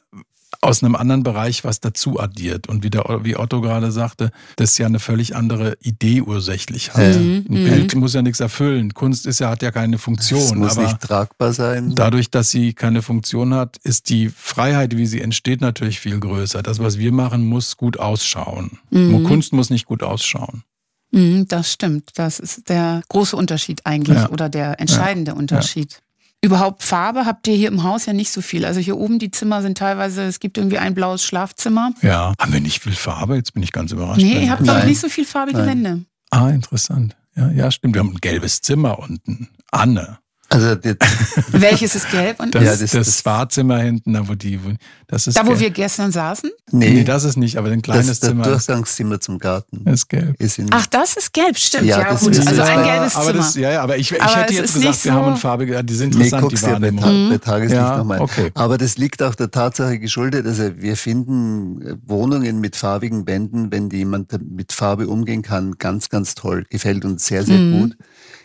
aus 0.67 0.83
einem 0.83 0.95
anderen 0.95 1.23
Bereich 1.23 1.63
was 1.63 1.79
dazu 1.79 2.19
addiert. 2.19 2.67
Und 2.67 2.83
wie, 2.83 2.89
der, 2.89 3.21
wie 3.23 3.37
Otto 3.37 3.61
gerade 3.61 3.91
sagte, 3.91 4.31
das 4.57 4.77
ja 4.77 4.85
eine 4.85 4.99
völlig 4.99 5.35
andere 5.35 5.77
Idee 5.81 6.21
ursächlich 6.21 6.93
hat. 6.93 7.01
Ja. 7.01 7.11
Ein 7.11 7.45
mhm. 7.47 7.63
Bild 7.63 7.95
muss 7.95 8.13
ja 8.13 8.21
nichts 8.21 8.41
erfüllen. 8.41 8.93
Kunst 8.93 9.25
ist 9.25 9.39
ja, 9.39 9.49
hat 9.49 9.61
ja 9.61 9.71
keine 9.71 9.97
Funktion. 9.97 10.41
Es 10.41 10.53
muss 10.53 10.77
nicht 10.77 10.99
tragbar 10.99 11.53
sein. 11.53 11.95
Dadurch, 11.95 12.29
dass 12.29 12.51
sie 12.51 12.73
keine 12.73 13.01
Funktion 13.01 13.53
hat, 13.53 13.77
ist 13.83 14.09
die 14.09 14.29
Freiheit, 14.29 14.97
wie 14.97 15.07
sie 15.07 15.21
entsteht, 15.21 15.61
natürlich 15.61 15.99
viel 15.99 16.19
größer. 16.19 16.61
Das, 16.61 16.79
was 16.79 16.97
wir 16.97 17.13
machen, 17.13 17.45
muss 17.45 17.77
gut 17.77 17.97
ausschauen. 17.97 18.79
Mhm. 18.89 19.23
Kunst 19.23 19.53
muss 19.53 19.69
nicht 19.69 19.85
gut 19.85 20.03
ausschauen. 20.03 20.63
Mhm, 21.11 21.47
das 21.47 21.71
stimmt. 21.71 22.11
Das 22.15 22.39
ist 22.39 22.67
der 22.67 23.01
große 23.07 23.35
Unterschied 23.35 23.85
eigentlich 23.85 24.17
ja. 24.17 24.29
oder 24.29 24.49
der 24.49 24.79
entscheidende 24.81 25.31
ja. 25.31 25.37
Unterschied. 25.37 26.01
Überhaupt 26.41 26.83
Farbe 26.83 27.25
habt 27.25 27.47
ihr 27.47 27.55
hier 27.55 27.67
im 27.67 27.83
Haus 27.83 28.05
ja 28.05 28.13
nicht 28.13 28.31
so 28.31 28.41
viel. 28.41 28.63
Also 28.63 28.79
hier 28.79 28.97
oben 28.97 29.17
die 29.17 29.31
Zimmer 29.31 29.61
sind 29.61 29.77
teilweise, 29.77 30.23
es 30.23 30.39
gibt 30.39 30.57
irgendwie 30.57 30.77
ein 30.77 30.93
blaues 30.93 31.23
Schlafzimmer. 31.23 31.93
Ja, 32.01 32.33
haben 32.39 32.53
wir 32.53 32.61
nicht 32.61 32.83
viel 32.83 32.93
Farbe? 32.93 33.35
Jetzt 33.35 33.53
bin 33.53 33.63
ich 33.63 33.71
ganz 33.71 33.91
überrascht. 33.91 34.21
Nee, 34.21 34.43
ihr 34.43 34.51
habt 34.51 34.67
doch 34.67 34.83
nicht 34.83 34.99
so 34.99 35.09
viel 35.09 35.25
farbige 35.25 35.59
Nein. 35.59 35.67
Wände. 35.67 36.05
Ah, 36.29 36.49
interessant. 36.49 37.15
Ja, 37.35 37.49
ja, 37.51 37.71
stimmt. 37.71 37.95
Wir 37.95 37.99
haben 37.99 38.11
ein 38.11 38.21
gelbes 38.21 38.61
Zimmer 38.61 38.99
unten. 38.99 39.49
Anne. 39.71 40.19
Also 40.49 40.77
Welches 41.51 41.95
ist 41.95 42.09
gelb? 42.09 42.39
Und 42.39 42.55
das, 42.55 42.63
ja, 42.63 42.75
das, 42.75 42.91
das 42.91 43.21
Badezimmer 43.21 43.79
hinten, 43.79 44.13
da 44.13 44.27
wo 44.27 44.33
die, 44.33 44.63
wo, 44.63 44.69
das 45.07 45.27
ist 45.27 45.35
Da, 45.35 45.41
wo 45.41 45.49
gelb. 45.49 45.59
wir 45.59 45.69
gestern 45.71 46.11
saßen? 46.13 46.49
Nee, 46.71 46.91
nee, 46.91 47.03
das 47.03 47.25
ist 47.25 47.35
nicht, 47.35 47.57
aber 47.57 47.69
ein 47.69 47.81
kleines 47.81 48.07
das, 48.07 48.19
Zimmer. 48.21 48.45
Das 48.45 48.65
Durchgangszimmer 48.65 49.19
zum 49.19 49.39
Garten. 49.39 49.85
Ist 49.85 50.07
gelb. 50.07 50.39
Ist 50.39 50.61
Ach, 50.71 50.85
das 50.87 51.17
ist 51.17 51.33
gelb, 51.33 51.57
stimmt. 51.57 51.87
Ja, 51.87 51.99
ja 51.99 52.13
gut. 52.13 52.37
Also 52.47 52.61
ein 52.61 52.83
gelbes 52.83 53.15
aber 53.15 53.25
Zimmer. 53.25 53.37
Das, 53.39 53.55
ja, 53.55 53.71
ja, 53.71 53.81
aber 53.81 53.97
ich, 53.97 54.11
ich 54.13 54.21
aber 54.21 54.35
hätte 54.35 54.53
jetzt 54.53 54.73
gesagt, 54.73 54.95
so 54.95 55.05
wir 55.05 55.13
haben 55.13 55.27
eine 55.27 55.35
farbige, 55.35 55.83
die 55.83 55.93
sind 55.93 56.15
interessant, 56.15 56.43
nee, 56.43 56.57
die 56.57 56.61
Wahrnehmung. 56.63 57.03
Bei, 57.03 57.11
mhm. 57.11 57.29
bei 57.29 57.37
Tageslicht 57.39 57.81
ja, 57.81 57.97
nochmal. 57.97 58.21
Okay. 58.21 58.51
Aber 58.53 58.77
das 58.77 58.97
liegt 58.97 59.21
auch 59.23 59.35
der 59.35 59.51
Tatsache 59.51 59.99
geschuldet, 59.99 60.45
also 60.45 60.71
wir 60.77 60.95
finden 60.95 61.81
äh, 61.81 61.95
Wohnungen 62.05 62.61
mit 62.61 62.77
farbigen 62.77 63.27
Wänden, 63.27 63.69
wenn 63.71 63.89
jemand 63.89 64.31
mit 64.49 64.71
Farbe 64.71 65.09
umgehen 65.09 65.41
kann, 65.41 65.77
ganz, 65.77 66.07
ganz 66.07 66.35
toll. 66.35 66.63
Gefällt 66.69 67.03
uns 67.03 67.25
sehr, 67.25 67.43
sehr 67.43 67.57
mhm. 67.57 67.79
gut. 67.79 67.97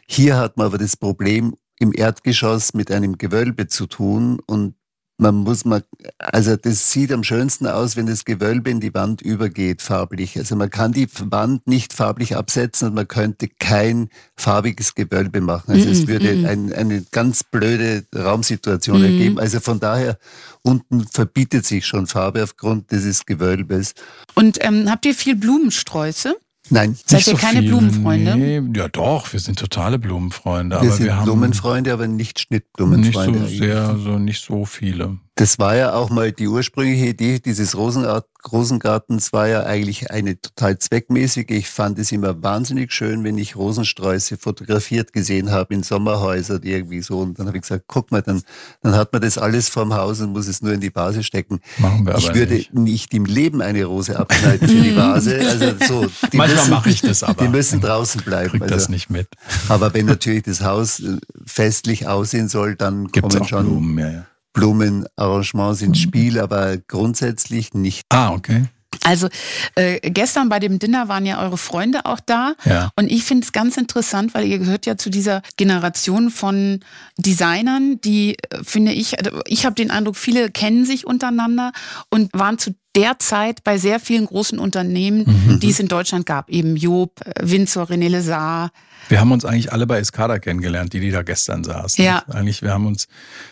Hier 0.07 0.37
hat 0.37 0.57
man 0.57 0.67
aber 0.67 0.79
das 0.79 0.97
Problem, 0.97 1.55
im 1.83 1.93
Erdgeschoss 1.93 2.75
mit 2.75 2.91
einem 2.91 3.19
Gewölbe 3.19 3.67
zu 3.67 3.87
tun 3.87 4.41
und 4.47 4.75
man 5.19 5.37
muss 5.37 5.65
mal, 5.65 5.85
also 6.19 6.57
das 6.57 6.91
sieht 6.91 7.13
am 7.13 7.23
schönsten 7.23 7.67
aus, 7.67 7.97
wenn 7.97 8.07
das 8.07 8.25
Gewölbe 8.25 8.71
in 8.71 8.81
die 8.81 8.93
Wand 8.93 9.23
übergeht, 9.23 9.81
farblich. 9.81 10.37
Also 10.37 10.57
man 10.57 10.69
kann 10.69 10.93
die 10.93 11.07
Wand 11.31 11.67
nicht 11.67 11.93
farblich 11.93 12.35
absetzen 12.35 12.89
und 12.89 12.95
man 12.95 13.07
könnte 13.07 13.49
kein 13.49 14.09
farbiges 14.37 14.95
Gewölbe 14.95 15.41
machen. 15.41 15.73
Also 15.73 15.85
mm 15.85 15.89
-mm, 15.89 15.93
es 15.93 16.07
würde 16.09 16.35
mm 16.35 16.47
ein, 16.47 16.73
eine 16.73 17.05
ganz 17.13 17.45
blöde 17.45 18.05
Raumsituation 18.15 19.01
mm 19.01 19.05
ergeben. 19.05 19.39
Also 19.39 19.61
von 19.61 19.79
daher, 19.79 20.19
unten 20.63 21.07
verbietet 21.07 21.67
sich 21.67 21.87
schon 21.87 22.07
Farbe 22.07 22.43
aufgrund 22.43 22.91
dieses 22.91 23.25
Gewölbes. 23.25 23.95
Und 24.35 24.59
ähm, 24.65 24.91
habt 24.91 25.07
ihr 25.07 25.15
viel 25.15 25.37
Blumensträuße? 25.37 26.35
Nein. 26.73 26.97
Seid 27.05 27.27
ihr 27.27 27.33
so 27.33 27.37
keine 27.37 27.61
viele, 27.61 27.73
Blumenfreunde? 27.73 28.37
Nee, 28.37 28.63
ja 28.75 28.89
doch, 28.89 29.31
wir 29.33 29.41
sind 29.41 29.59
totale 29.59 29.99
Blumenfreunde. 29.99 30.77
Wir 30.77 30.81
aber 30.81 30.91
sind 30.91 31.05
wir 31.05 31.17
haben 31.17 31.25
Blumenfreunde, 31.25 31.93
aber 31.93 32.09
nicht 32.09 32.41
Schnittblumenfreunde. 32.41 33.41
Nicht 33.41 33.59
so 33.59 33.65
sehr, 33.65 33.97
so 33.99 34.19
nicht 34.19 34.43
so 34.43 34.65
viele. 34.65 35.19
Das 35.43 35.59
war 35.59 35.75
ja 35.75 35.95
auch 35.95 36.09
mal 36.09 36.31
die 36.31 36.47
ursprüngliche 36.47 37.07
Idee 37.07 37.41
dieses 37.41 37.77
Rosenart 37.77 38.27
Rosengartens 38.51 39.33
war 39.33 39.49
ja 39.49 39.65
eigentlich 39.65 40.11
eine 40.11 40.41
total 40.41 40.79
zweckmäßige. 40.79 41.47
Ich 41.49 41.69
fand 41.69 41.99
es 41.99 42.13
immer 42.13 42.43
wahnsinnig 42.43 42.93
schön, 42.93 43.23
wenn 43.25 43.39
ich 43.39 43.57
Rosensträuße 43.57 44.37
fotografiert 44.37 45.13
gesehen 45.13 45.51
habe 45.51 45.75
in 45.75 45.83
Sommerhäusern 45.83 46.63
irgendwie 46.63 47.03
so. 47.03 47.19
Und 47.19 47.39
dann 47.39 47.47
habe 47.47 47.57
ich 47.57 47.63
gesagt, 47.63 47.85
guck 47.87 48.11
mal, 48.11 48.23
dann, 48.23 48.43
dann 48.83 48.95
hat 48.95 49.13
man 49.13 49.23
das 49.23 49.39
alles 49.39 49.69
vorm 49.69 49.95
Haus 49.95 50.21
und 50.21 50.33
muss 50.33 50.47
es 50.47 50.63
nur 50.63 50.73
in 50.73 50.81
die 50.81 50.95
Vase 50.95 51.23
stecken. 51.23 51.61
Machen 51.79 52.07
wir 52.07 52.15
aber 52.15 52.23
ich 52.23 52.35
würde 52.35 52.55
nicht. 52.55 52.75
nicht 52.75 53.15
im 53.15 53.25
Leben 53.25 53.63
eine 53.63 53.85
Rose 53.85 54.19
abschneiden 54.19 54.69
für 54.69 54.81
die 54.81 54.97
Vase. 54.97 55.39
Also 55.39 55.75
so, 55.87 56.07
die 56.33 56.37
Manchmal 56.37 56.69
mache 56.69 56.91
ich 56.91 57.01
das 57.01 57.23
aber. 57.23 57.45
Die 57.45 57.51
müssen 57.51 57.81
draußen 57.81 58.23
bleiben. 58.23 58.51
Krieg 58.51 58.63
also, 58.63 58.75
das 58.75 58.89
nicht 58.89 59.11
mit. 59.11 59.29
Aber 59.69 59.93
wenn 59.95 60.07
natürlich 60.07 60.43
das 60.45 60.63
Haus 60.63 61.01
äh, 61.01 61.19
festlich 61.45 62.07
aussehen 62.07 62.49
soll, 62.49 62.77
dann 62.77 63.07
Gibt's 63.09 63.35
kommen 63.35 63.49
schon 63.49 63.67
Blumen, 63.67 63.99
ja, 63.99 64.11
ja. 64.11 64.27
Blumenarrangements 64.53 65.83
ins 65.83 65.99
Spiel, 65.99 66.39
aber 66.39 66.77
grundsätzlich 66.77 67.75
nicht. 67.75 68.03
Ah, 68.11 68.33
okay. 68.33 68.67
Also 69.05 69.29
äh, 69.75 69.99
gestern 70.11 70.49
bei 70.49 70.59
dem 70.59 70.79
Dinner 70.79 71.09
waren 71.09 71.27
ja 71.27 71.43
eure 71.43 71.59
Freunde 71.59 72.07
auch 72.07 72.21
da. 72.21 72.55
Ja. 72.65 72.91
Und 72.97 73.11
ich 73.11 73.25
finde 73.25 73.45
es 73.45 73.53
ganz 73.53 73.77
interessant, 73.77 74.35
weil 74.35 74.47
ihr 74.47 74.59
gehört 74.59 74.87
ja 74.87 74.97
zu 74.97 75.11
dieser 75.11 75.43
Generation 75.57 76.31
von 76.31 76.81
Designern, 77.19 78.01
die, 78.01 78.37
äh, 78.51 78.63
finde 78.63 78.93
ich, 78.93 79.19
also 79.19 79.41
ich 79.47 79.65
habe 79.65 79.75
den 79.75 79.91
Eindruck, 79.91 80.17
viele 80.17 80.51
kennen 80.51 80.85
sich 80.85 81.07
untereinander 81.07 81.73
und 82.11 82.31
waren 82.33 82.59
zu 82.59 82.75
der 82.95 83.19
Zeit 83.19 83.65
bei 83.65 83.79
sehr 83.79 84.01
vielen 84.01 84.27
großen 84.27 84.59
Unternehmen, 84.59 85.25
mhm. 85.27 85.61
die 85.61 85.71
es 85.71 85.81
in 85.81 85.89
Deutschland 85.89 86.27
gab. 86.27 86.51
Eben 86.51 86.77
Job, 86.77 87.21
äh, 87.25 87.33
Windsor, 87.43 87.91
René 87.91 88.09
Lesar, 88.09 88.71
wir 89.09 89.21
haben 89.21 89.33
uns 89.33 89.45
eigentlich 89.45 89.73
alle 89.73 89.87
bei 89.87 89.99
Escada 89.99 90.39
kennengelernt, 90.39 90.93
die, 90.93 91.01
die 91.01 91.11
da 91.11 91.23
gestern 91.23 91.65
saßen. 91.65 92.05
Ja. 92.05 92.23
Eigentlich, 92.29 92.63
wir 92.63 92.73
haben 92.73 92.87
uns, 92.87 93.09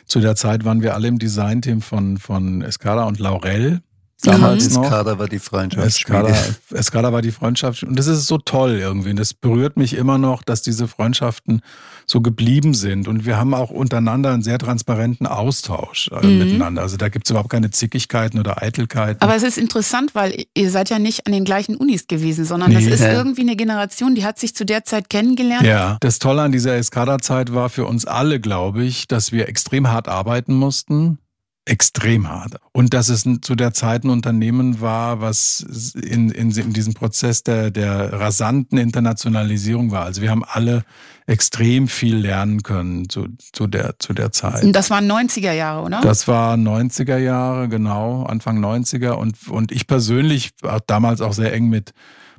zu 0.06 0.20
der 0.20 0.36
Zeit 0.36 0.64
waren 0.64 0.80
wir 0.80 0.94
alle 0.94 1.08
im 1.08 1.18
Designteam 1.18 1.82
von, 1.82 2.18
von 2.18 2.62
Escada 2.62 3.04
und 3.04 3.18
Laurel. 3.18 3.82
Damals 4.20 4.68
mhm. 4.70 4.76
noch. 4.76 4.84
Escada 4.84 5.18
war 5.18 5.28
die 5.28 5.38
Freundschaft. 5.38 5.86
Escada, 5.86 6.36
Escada 6.72 7.12
war 7.12 7.22
die 7.22 7.30
Freundschaft. 7.30 7.82
Und 7.82 7.98
das 7.98 8.06
ist 8.06 8.26
so 8.26 8.38
toll 8.38 8.78
irgendwie. 8.78 9.10
Und 9.10 9.18
das 9.18 9.32
berührt 9.34 9.76
mich 9.76 9.94
immer 9.94 10.18
noch, 10.18 10.42
dass 10.42 10.62
diese 10.62 10.88
Freundschaften 10.88 11.62
so 12.06 12.20
geblieben 12.20 12.74
sind. 12.74 13.08
Und 13.08 13.24
wir 13.24 13.36
haben 13.36 13.54
auch 13.54 13.70
untereinander 13.70 14.32
einen 14.32 14.42
sehr 14.42 14.58
transparenten 14.58 15.26
Austausch 15.26 16.10
äh, 16.12 16.26
mhm. 16.26 16.38
miteinander. 16.38 16.82
Also 16.82 16.96
da 16.96 17.08
gibt 17.08 17.26
es 17.26 17.30
überhaupt 17.30 17.50
keine 17.50 17.70
Zickigkeiten 17.70 18.38
oder 18.38 18.62
Eitelkeiten. 18.62 19.22
Aber 19.22 19.34
es 19.34 19.42
ist 19.42 19.58
interessant, 19.58 20.14
weil 20.14 20.44
ihr 20.54 20.70
seid 20.70 20.90
ja 20.90 20.98
nicht 20.98 21.26
an 21.26 21.32
den 21.32 21.44
gleichen 21.44 21.76
Unis 21.76 22.06
gewesen, 22.06 22.44
sondern 22.44 22.70
nee. 22.70 22.84
das 22.84 23.00
ist 23.00 23.06
irgendwie 23.06 23.42
eine 23.42 23.56
Generation, 23.56 24.14
die 24.14 24.24
hat 24.24 24.38
sich 24.38 24.54
zu 24.54 24.66
der 24.66 24.84
Zeit 24.84 25.08
kennengelernt. 25.08 25.64
Ja, 25.64 25.96
das 26.00 26.18
Tolle 26.18 26.42
an 26.42 26.52
dieser 26.52 26.76
Escada-Zeit 26.76 27.54
war 27.54 27.70
für 27.70 27.86
uns 27.86 28.04
alle, 28.04 28.40
glaube 28.40 28.84
ich, 28.84 29.08
dass 29.08 29.32
wir 29.32 29.48
extrem 29.48 29.88
hart 29.88 30.08
arbeiten 30.08 30.54
mussten 30.54 31.18
extrem 31.66 32.28
hart. 32.28 32.56
Und 32.72 32.94
dass 32.94 33.08
es 33.08 33.28
zu 33.42 33.54
der 33.54 33.72
Zeit 33.72 34.04
ein 34.04 34.10
Unternehmen 34.10 34.80
war, 34.80 35.20
was 35.20 35.60
in, 35.94 36.30
in, 36.30 36.50
in 36.50 36.72
diesem 36.72 36.94
Prozess 36.94 37.42
der, 37.42 37.70
der 37.70 38.12
rasanten 38.12 38.78
Internationalisierung 38.78 39.90
war. 39.90 40.04
Also 40.04 40.22
wir 40.22 40.30
haben 40.30 40.44
alle 40.44 40.84
extrem 41.26 41.86
viel 41.86 42.16
lernen 42.16 42.62
können 42.62 43.08
zu, 43.08 43.28
zu, 43.52 43.66
der, 43.66 43.98
zu 43.98 44.12
der 44.12 44.32
Zeit. 44.32 44.64
Das 44.74 44.90
waren 44.90 45.10
90er 45.10 45.52
Jahre, 45.52 45.84
oder? 45.84 46.00
Das 46.00 46.26
war 46.26 46.56
90er 46.56 47.18
Jahre, 47.18 47.68
genau, 47.68 48.24
Anfang 48.24 48.58
90er. 48.58 49.10
Und, 49.10 49.36
und 49.48 49.70
ich 49.70 49.86
persönlich 49.86 50.50
habe 50.64 50.84
damals 50.86 51.20
auch 51.20 51.34
sehr 51.34 51.52
eng 51.52 51.68
mit, 51.68 51.92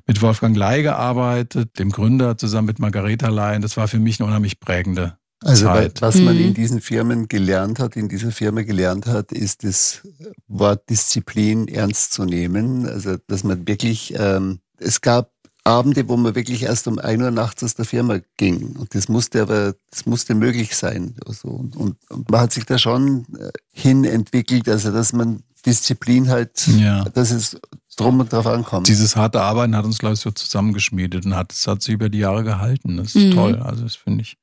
mit 0.07 0.21
Wolfgang 0.21 0.57
Ley 0.57 0.83
gearbeitet, 0.83 1.79
dem 1.79 1.91
Gründer, 1.91 2.37
zusammen 2.37 2.67
mit 2.67 2.79
Margareta 2.79 3.29
Ley. 3.29 3.59
Das 3.61 3.77
war 3.77 3.87
für 3.87 3.99
mich 3.99 4.19
eine 4.19 4.27
unheimlich 4.27 4.59
prägende 4.59 5.15
also 5.43 5.65
Zeit. 5.65 6.01
was 6.01 6.17
man 6.17 6.37
in 6.37 6.49
mhm. 6.49 6.53
diesen 6.53 6.81
Firmen 6.81 7.27
gelernt 7.27 7.79
hat, 7.79 7.95
in 7.95 8.09
dieser 8.09 8.31
Firma 8.31 8.61
gelernt 8.61 9.07
hat, 9.07 9.31
ist 9.31 9.63
das 9.63 10.01
Wort 10.47 10.89
Disziplin 10.89 11.67
ernst 11.67 12.13
zu 12.13 12.25
nehmen. 12.25 12.87
Also 12.87 13.17
dass 13.27 13.43
man 13.43 13.67
wirklich, 13.67 14.13
ähm, 14.17 14.59
es 14.77 15.01
gab 15.01 15.31
Abende, 15.63 16.07
wo 16.09 16.17
man 16.17 16.33
wirklich 16.33 16.63
erst 16.63 16.87
um 16.87 16.97
ein 16.97 17.21
Uhr 17.21 17.29
nachts 17.29 17.63
aus 17.63 17.75
der 17.75 17.85
Firma 17.85 18.19
ging. 18.37 18.75
Und 18.77 18.95
das 18.95 19.09
musste 19.09 19.43
aber, 19.43 19.75
das 19.91 20.07
musste 20.07 20.33
möglich 20.33 20.75
sein. 20.75 21.15
Also, 21.27 21.49
und, 21.49 21.75
und 21.75 21.97
man 22.29 22.41
hat 22.41 22.53
sich 22.53 22.65
da 22.65 22.79
schon 22.79 23.25
äh, 23.37 23.51
hin 23.71 24.03
entwickelt, 24.03 24.67
also 24.67 24.91
dass 24.91 25.13
man 25.13 25.43
Disziplin 25.63 26.29
halt, 26.29 26.65
ja. 26.67 27.03
dass 27.03 27.29
es 27.29 27.59
drum 27.95 28.19
und 28.19 28.33
drauf 28.33 28.47
ankommt. 28.47 28.87
Dieses 28.87 29.15
harte 29.15 29.41
Arbeiten 29.41 29.75
hat 29.75 29.85
uns, 29.85 29.99
glaube 29.99 30.15
ich, 30.15 30.19
so 30.19 30.31
zusammengeschmiedet 30.31 31.25
und 31.25 31.35
hat, 31.35 31.51
es 31.51 31.67
hat 31.67 31.83
sich 31.83 31.93
über 31.93 32.09
die 32.09 32.19
Jahre 32.19 32.43
gehalten. 32.43 32.97
Das 32.97 33.15
ist 33.15 33.27
mhm. 33.27 33.31
toll. 33.31 33.55
Also 33.57 33.83
das 33.83 33.95
finde 33.95 34.23
ich 34.23 34.37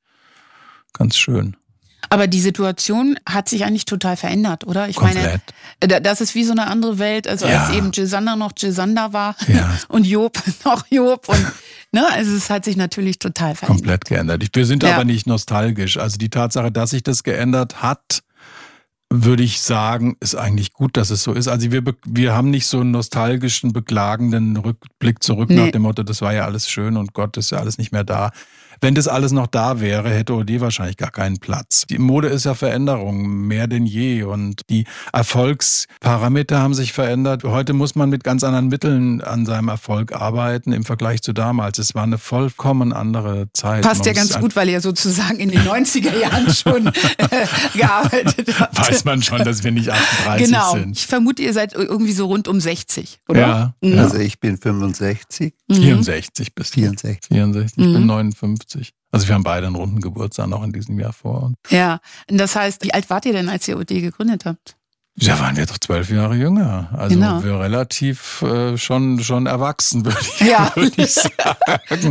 ganz 0.93 1.17
schön. 1.17 1.55
Aber 2.09 2.27
die 2.27 2.39
Situation 2.39 3.19
hat 3.27 3.49
sich 3.49 3.65
eigentlich 3.65 3.85
total 3.85 4.17
verändert, 4.17 4.65
oder? 4.65 4.89
Ich 4.89 4.95
Komplett. 4.95 5.41
meine, 5.81 6.01
das 6.01 6.21
ist 6.21 6.33
wie 6.33 6.43
so 6.43 6.51
eine 6.51 6.67
andere 6.67 6.97
Welt, 6.97 7.27
also 7.27 7.45
ja. 7.45 7.65
als 7.65 7.75
eben 7.75 7.91
Gisander 7.91 8.35
noch 8.35 8.55
Gisander 8.55 9.13
war 9.13 9.35
ja. 9.47 9.77
und 9.89 10.07
Job 10.07 10.41
noch 10.65 10.85
Job 10.89 11.29
und 11.29 11.45
ne, 11.91 12.07
also 12.11 12.35
es 12.35 12.49
hat 12.49 12.65
sich 12.65 12.77
natürlich 12.77 13.19
total 13.19 13.53
verändert. 13.53 13.81
Komplett 13.81 14.05
geändert. 14.05 14.43
Wir 14.53 14.65
sind 14.65 14.81
ja. 14.81 14.95
aber 14.95 15.03
nicht 15.03 15.27
nostalgisch. 15.27 15.97
Also 15.97 16.17
die 16.17 16.29
Tatsache, 16.29 16.71
dass 16.71 16.91
sich 16.91 17.03
das 17.03 17.23
geändert 17.23 17.83
hat, 17.83 18.23
würde 19.11 19.43
ich 19.43 19.61
sagen, 19.61 20.17
ist 20.19 20.35
eigentlich 20.35 20.73
gut, 20.73 20.95
dass 20.95 21.09
es 21.09 21.23
so 21.23 21.33
ist. 21.33 21.47
Also 21.47 21.71
wir, 21.71 21.83
wir 22.05 22.33
haben 22.33 22.49
nicht 22.49 22.67
so 22.67 22.79
einen 22.79 22.91
nostalgischen, 22.91 23.73
beklagenden 23.73 24.57
Rückblick 24.57 25.23
zurück 25.23 25.49
nee. 25.49 25.55
nach 25.55 25.71
dem 25.71 25.81
Motto, 25.81 26.03
das 26.03 26.21
war 26.21 26.33
ja 26.33 26.45
alles 26.45 26.69
schön 26.69 26.95
und 26.95 27.13
Gott 27.13 27.37
ist 27.37 27.51
ja 27.51 27.57
alles 27.59 27.77
nicht 27.77 27.91
mehr 27.91 28.03
da. 28.03 28.31
Wenn 28.81 28.95
das 28.95 29.07
alles 29.07 29.31
noch 29.31 29.47
da 29.47 29.81
wäre, 29.81 30.09
hätte 30.09 30.33
OD 30.33 30.61
wahrscheinlich 30.61 30.97
gar 30.97 31.11
keinen 31.11 31.39
Platz. 31.39 31.85
Die 31.89 31.97
Mode 31.97 32.29
ist 32.29 32.45
ja 32.45 32.53
Veränderung, 32.53 33.47
mehr 33.47 33.67
denn 33.67 33.85
je. 33.85 34.23
Und 34.23 34.61
die 34.69 34.85
Erfolgsparameter 35.11 36.59
haben 36.59 36.73
sich 36.73 36.93
verändert. 36.93 37.43
Heute 37.43 37.73
muss 37.73 37.95
man 37.95 38.09
mit 38.09 38.23
ganz 38.23 38.43
anderen 38.43 38.67
Mitteln 38.67 39.21
an 39.21 39.45
seinem 39.45 39.67
Erfolg 39.67 40.13
arbeiten 40.13 40.71
im 40.71 40.85
Vergleich 40.85 41.21
zu 41.21 41.33
damals. 41.33 41.77
Es 41.77 41.95
war 41.95 42.03
eine 42.03 42.17
vollkommen 42.17 42.93
andere 42.93 43.47
Zeit. 43.53 43.83
Passt 43.83 44.05
ja 44.05 44.13
ganz 44.13 44.39
gut, 44.39 44.55
weil 44.55 44.69
ihr 44.69 44.81
sozusagen 44.81 45.39
in 45.39 45.49
den 45.49 45.61
90er 45.61 46.17
Jahren 46.17 46.53
schon 46.53 46.87
äh, 47.17 47.47
gearbeitet 47.73 48.59
habt. 48.59 48.79
Weiß 48.79 49.03
man 49.05 49.21
schon, 49.21 49.43
dass 49.43 49.63
wir 49.63 49.71
nicht 49.71 49.89
38 49.89 50.45
genau. 50.45 50.73
sind. 50.73 50.97
Ich 50.97 51.07
vermute, 51.07 51.41
ihr 51.41 51.53
seid 51.53 51.73
irgendwie 51.73 52.13
so 52.13 52.27
rund 52.27 52.47
um 52.47 52.59
60, 52.59 53.19
oder? 53.27 53.39
Ja. 53.39 53.73
Mhm. 53.81 53.99
Also 53.99 54.17
ich 54.17 54.39
bin 54.39 54.57
65. 54.57 55.53
Mhm. 55.67 55.75
64 55.75 56.55
bis 56.55 56.69
64. 56.69 57.27
64. 57.27 57.77
Ich 57.77 57.85
mhm. 57.85 57.93
bin 57.93 58.05
59. 58.05 58.68
50. 58.69 58.93
Also 59.11 59.27
wir 59.27 59.35
haben 59.35 59.43
beide 59.43 59.67
einen 59.67 59.75
runden 59.75 60.01
Geburtstag 60.01 60.47
noch 60.47 60.63
in 60.63 60.71
diesem 60.71 60.99
Jahr 60.99 61.13
vor. 61.13 61.53
Ja, 61.69 61.99
das 62.27 62.55
heißt, 62.55 62.83
wie 62.83 62.93
alt 62.93 63.09
wart 63.09 63.25
ihr 63.25 63.33
denn, 63.33 63.49
als 63.49 63.67
ihr 63.67 63.77
OD 63.77 63.87
gegründet 63.87 64.45
habt? 64.45 64.77
Ja, 65.21 65.39
waren 65.39 65.57
wir 65.57 65.65
doch 65.65 65.77
zwölf 65.77 66.09
Jahre 66.09 66.35
jünger. 66.35 66.89
Also 66.95 67.15
genau. 67.15 67.43
wir 67.43 67.59
relativ 67.59 68.41
äh, 68.41 68.77
schon, 68.77 69.21
schon 69.21 69.45
erwachsen, 69.45 70.05
würde 70.05 70.17
ich, 70.21 70.39
ja. 70.47 70.71
würd 70.75 70.97
ich 70.97 71.13
sagen. 71.13 71.33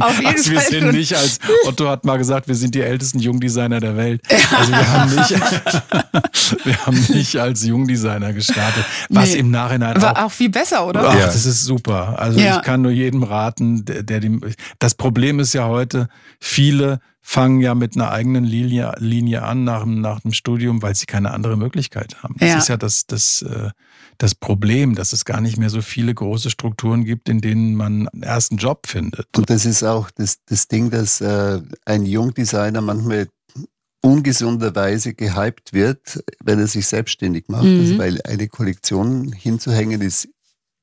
Auf 0.01 0.19
jeden 0.19 0.27
also 0.27 0.51
wir 0.51 0.61
Fall 0.61 0.71
sind 0.71 0.93
nicht 0.93 1.15
als, 1.15 1.39
Otto 1.67 1.89
hat 1.89 2.05
mal 2.05 2.19
gesagt, 2.19 2.49
wir 2.49 2.55
sind 2.55 2.75
die 2.75 2.83
ältesten 2.83 3.19
Jungdesigner 3.19 3.81
der 3.81 3.97
Welt. 3.97 4.23
Also 4.57 4.73
wir 4.73 4.93
haben 4.93 5.15
nicht, 5.15 5.31
wir 6.65 6.87
haben 6.87 7.07
nicht 7.09 7.37
als 7.37 7.65
Jungdesigner 7.65 8.33
gestartet. 8.33 8.85
Was 9.09 9.33
nee. 9.33 9.39
im 9.39 9.51
Nachhinein 9.51 10.01
War 10.03 10.19
auch, 10.19 10.23
auch 10.25 10.33
viel 10.33 10.51
besser, 10.51 10.87
oder? 10.87 11.09
Ach, 11.09 11.15
ja. 11.15 11.27
das 11.27 11.47
ist 11.47 11.65
super. 11.65 12.19
Also 12.19 12.39
ja. 12.39 12.57
ich 12.57 12.63
kann 12.63 12.83
nur 12.83 12.93
jedem 12.93 13.23
raten, 13.23 13.85
der, 13.85 14.03
der 14.03 14.21
dem, 14.21 14.41
das 14.79 14.95
Problem 14.95 15.41
ist 15.41 15.55
ja 15.55 15.67
heute, 15.67 16.09
viele 16.41 17.01
fangen 17.29 17.61
ja 17.61 17.75
mit 17.75 17.95
einer 17.95 18.11
eigenen 18.11 18.45
Linie, 18.45 18.95
Linie 19.01 19.43
an 19.43 19.63
nach, 19.63 19.85
nach 19.85 20.21
dem 20.21 20.33
Studium, 20.33 20.81
weil 20.81 20.95
sie 20.95 21.05
keine 21.05 21.33
andere 21.33 21.59
Möglichkeit 21.59 22.23
haben. 22.23 22.37
Das 22.39 22.49
ja. 22.49 22.57
ist 22.57 22.69
ja 22.69 22.79
das, 22.79 23.07
das, 23.07 23.43
äh, 23.43 23.69
das 24.17 24.35
Problem, 24.35 24.95
dass 24.95 25.13
es 25.13 25.27
gar 25.27 25.43
nicht 25.43 25.59
mehr 25.59 25.69
so 25.69 25.83
viele 25.83 26.15
große 26.15 26.49
Strukturen 26.49 27.05
gibt, 27.05 27.29
in 27.29 27.43
denen 27.43 27.75
man 27.75 28.09
einen 28.09 28.23
ersten 28.23 28.57
Job 28.57 28.87
findet. 28.87 29.27
Und 29.37 29.51
das 29.51 29.67
ist 29.67 29.83
auch 29.83 30.11
das, 30.11 30.39
das 30.47 30.69
Ding, 30.69 30.89
dass 30.89 31.21
äh, 31.21 31.61
ein 31.85 32.07
Jungdesigner 32.07 32.81
manchmal 32.81 33.29
ungesunderweise 34.01 35.13
gehypt 35.13 35.75
wird, 35.75 36.25
wenn 36.43 36.59
er 36.59 36.67
sich 36.67 36.87
selbstständig 36.87 37.45
macht. 37.49 37.65
Mhm. 37.65 37.81
Also 37.81 37.99
weil 37.99 38.23
eine 38.23 38.49
Kollektion 38.49 39.33
hinzuhängen 39.33 40.01
ist 40.01 40.29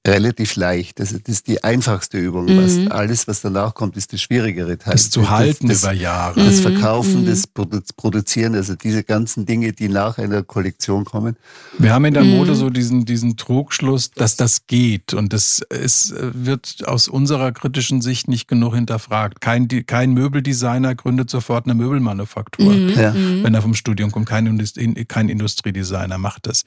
relativ 0.05 0.55
leicht. 0.55 0.99
Das, 0.99 1.09
das 1.09 1.21
ist 1.25 1.47
die 1.47 1.63
einfachste 1.63 2.17
Übung. 2.17 2.45
Mhm. 2.45 2.57
Was, 2.57 2.91
alles, 2.91 3.27
was 3.27 3.41
danach 3.41 3.73
kommt, 3.73 3.97
ist 3.97 4.11
der 4.11 4.17
schwierigere 4.17 4.77
Teil. 4.77 4.93
Das 4.93 5.09
zu 5.09 5.29
halten 5.29 5.67
das, 5.67 5.83
über 5.83 5.93
Jahre. 5.93 6.43
Das. 6.43 6.59
Verkaufen, 6.59 7.21
mhm. 7.21 7.25
das 7.25 7.47
Produzieren, 7.47 8.55
also 8.55 8.75
diese 8.75 9.03
ganzen 9.03 9.45
Dinge, 9.45 9.73
die 9.73 9.89
nach 9.89 10.17
einer 10.17 10.43
Kollektion 10.43 11.05
kommen. 11.05 11.35
Wir 11.77 11.93
haben 11.93 12.05
in 12.05 12.13
der 12.13 12.23
Mode 12.23 12.51
mhm. 12.51 12.55
so 12.55 12.69
diesen, 12.69 13.05
diesen 13.05 13.37
Trugschluss, 13.37 14.11
dass 14.11 14.35
das 14.35 14.67
geht. 14.67 15.13
Und 15.13 15.33
das 15.33 15.59
ist, 15.69 16.13
wird 16.17 16.87
aus 16.87 17.07
unserer 17.07 17.51
kritischen 17.51 18.01
Sicht 18.01 18.27
nicht 18.27 18.47
genug 18.47 18.75
hinterfragt. 18.75 19.41
Kein, 19.41 19.67
kein 19.85 20.13
Möbeldesigner 20.13 20.95
gründet 20.95 21.29
sofort 21.29 21.65
eine 21.65 21.73
Möbelmanufaktur, 21.73 22.73
mhm. 22.73 22.89
ja. 22.89 23.11
Mhm. 23.11 23.43
wenn 23.43 23.53
er 23.53 23.61
vom 23.61 23.73
Studium 23.73 24.11
kommt. 24.11 24.27
Kein, 24.27 24.63
kein 25.07 25.29
Industriedesigner 25.29 26.17
macht 26.17 26.47
das. 26.47 26.63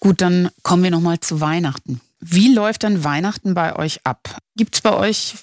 Gut, 0.00 0.22
dann 0.22 0.48
kommen 0.62 0.82
wir 0.82 0.90
nochmal 0.90 1.20
zu 1.20 1.40
Weihnachten. 1.40 2.00
Wie 2.20 2.52
läuft 2.54 2.84
dann 2.84 3.04
Weihnachten 3.04 3.54
bei 3.54 3.76
euch 3.76 4.00
ab? 4.04 4.38
Gibt 4.56 4.74
es 4.74 4.80
bei 4.80 4.94
euch 4.94 5.36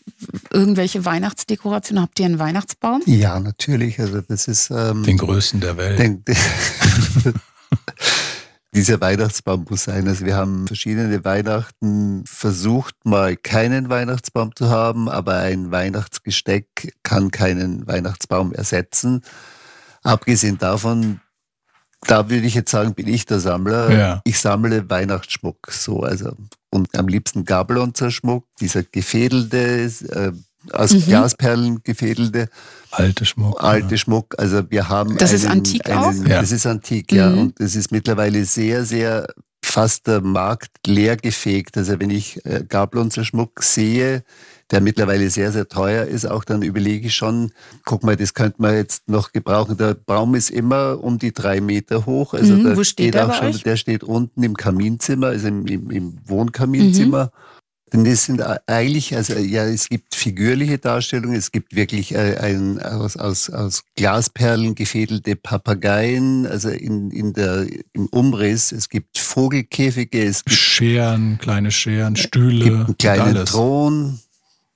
irgendwelche 0.52 1.06
Weihnachtsdekorationen? 1.06 2.04
Habt 2.04 2.20
ihr 2.20 2.26
einen 2.26 2.40
Weihnachtsbaum? 2.40 3.02
Ja, 3.06 3.40
natürlich. 3.40 4.00
Also 4.00 4.22
das 4.22 4.48
ist 4.48 4.70
ähm, 4.72 5.04
den 5.04 5.18
größten 5.18 5.60
der 5.60 5.78
Welt. 5.78 5.98
Den, 5.98 6.24
dieser 8.74 9.02
Weihnachtsbaum 9.02 9.66
muss 9.70 9.86
sein. 9.86 10.08
Also 10.08 10.26
wir 10.26 10.36
haben 10.36 10.68
verschiedene 10.68 11.24
Weihnachten 11.26 12.24
versucht, 12.28 12.96
mal 13.04 13.38
keinen 13.38 13.90
Weihnachtsbaum 13.90 14.56
zu 14.56 14.70
haben, 14.70 15.10
aber 15.10 15.38
ein 15.38 15.72
Weihnachtsgesteck 15.72 16.94
kann 17.02 17.32
keinen 17.32 17.88
Weihnachtsbaum 17.88 18.54
ersetzen. 18.54 19.24
Abgesehen 20.04 20.60
davon 20.60 21.22
da 22.02 22.30
würde 22.30 22.46
ich 22.46 22.54
jetzt 22.54 22.72
sagen, 22.72 22.94
bin 22.94 23.08
ich 23.08 23.26
der 23.26 23.40
Sammler. 23.40 23.92
Ja. 23.92 24.22
Ich 24.24 24.40
sammle 24.40 24.90
Weihnachtsschmuck. 24.90 25.72
So, 25.72 26.02
also, 26.02 26.34
und 26.70 26.98
am 26.98 27.08
liebsten 27.08 27.46
Gablonzer 27.46 28.12
Schmuck, 28.12 28.46
dieser 28.60 28.84
gefädelte, 28.84 29.92
äh, 30.10 30.32
aus 30.74 30.94
mhm. 30.94 31.06
Glasperlen 31.06 31.84
gefädelte. 31.84 32.50
Alte 32.92 33.26
Schmuck. 33.26 33.64
Alte 33.64 33.92
ja. 33.92 33.98
Schmuck. 33.98 34.36
Also 34.38 34.70
wir 34.70 34.90
haben. 34.90 35.18
Das 35.18 35.32
einen, 35.32 35.40
ist 35.40 35.48
antik 35.48 35.90
einen, 35.90 35.98
auch? 35.98 36.28
Ja. 36.28 36.42
Das 36.42 36.52
ist 36.52 36.66
antik, 36.66 37.12
mhm. 37.12 37.18
ja. 37.18 37.30
Und 37.30 37.60
es 37.60 37.76
ist 37.76 37.92
mittlerweile 37.92 38.44
sehr, 38.46 38.86
sehr 38.86 39.28
fast 39.64 40.08
der 40.08 40.22
Markt 40.22 40.72
leer 40.86 41.18
gefegt. 41.18 41.78
Also 41.78 42.00
wenn 42.00 42.10
ich 42.10 42.46
äh, 42.46 42.64
Gablonzer 42.68 43.24
Schmuck 43.24 43.64
sehe, 43.64 44.24
der 44.72 44.82
mittlerweile 44.82 45.30
sehr, 45.30 45.52
sehr 45.52 45.68
teuer 45.68 46.06
ist, 46.06 46.26
auch 46.26 46.44
dann 46.44 46.62
überlege 46.62 47.08
ich 47.08 47.16
schon, 47.16 47.52
guck 47.86 48.04
mal, 48.04 48.18
das 48.18 48.34
könnte 48.34 48.62
man 48.62 48.76
jetzt 48.76 49.08
noch 49.08 49.32
gebrauchen. 49.32 49.78
Der 49.78 49.94
Baum 49.94 50.36
ist 50.36 50.50
immer 50.50 51.02
um 51.02 51.20
die 51.20 51.34
drei 51.34 51.62
Meter 51.62 52.06
hoch. 52.06 52.34
Also 52.34 52.54
mhm, 52.54 52.76
wo 52.76 52.84
steht 52.84 53.14
der 53.14 53.30
auch 53.30 53.34
schon, 53.34 53.48
euch? 53.48 53.64
der 53.64 53.78
steht 53.78 54.04
unten 54.04 54.44
im 54.44 54.58
Kaminzimmer, 54.58 55.28
also 55.28 55.48
im, 55.48 55.66
im, 55.68 55.90
im 55.90 56.18
Wohnkaminzimmer. 56.26 57.26
Mhm. 57.26 57.30
Denn 57.94 58.04
das 58.04 58.26
sind 58.26 58.42
eigentlich, 58.68 59.16
also 59.16 59.36
ja, 59.36 59.64
es 59.64 59.88
gibt 59.88 60.14
figürliche 60.14 60.78
Darstellungen, 60.78 61.38
es 61.38 61.54
gibt 61.54 61.74
wirklich 61.74 62.14
äh, 62.14 62.36
ein, 62.38 62.82
aus, 62.82 63.16
aus, 63.16 63.50
aus 63.50 63.84
Glasperlen 63.96 64.76
gefädelte 64.76 65.38
Papageien, 65.38 66.46
also 66.46 66.68
in, 66.68 67.12
in 67.12 67.32
der, 67.32 67.66
im 67.94 68.08
Umriss, 68.08 68.74
es 68.74 68.90
gibt 68.90 69.18
Vogelkäfige, 69.18 70.22
es 70.22 70.44
gibt 70.44 70.58
Scheren, 70.58 71.38
kleine 71.38 71.72
Scheren, 71.72 72.18
Stühle, 72.18 72.82
es 72.82 72.88
gibt 72.88 73.06
einen 73.06 73.18
kleinen 73.20 73.46
Thron, 73.46 74.20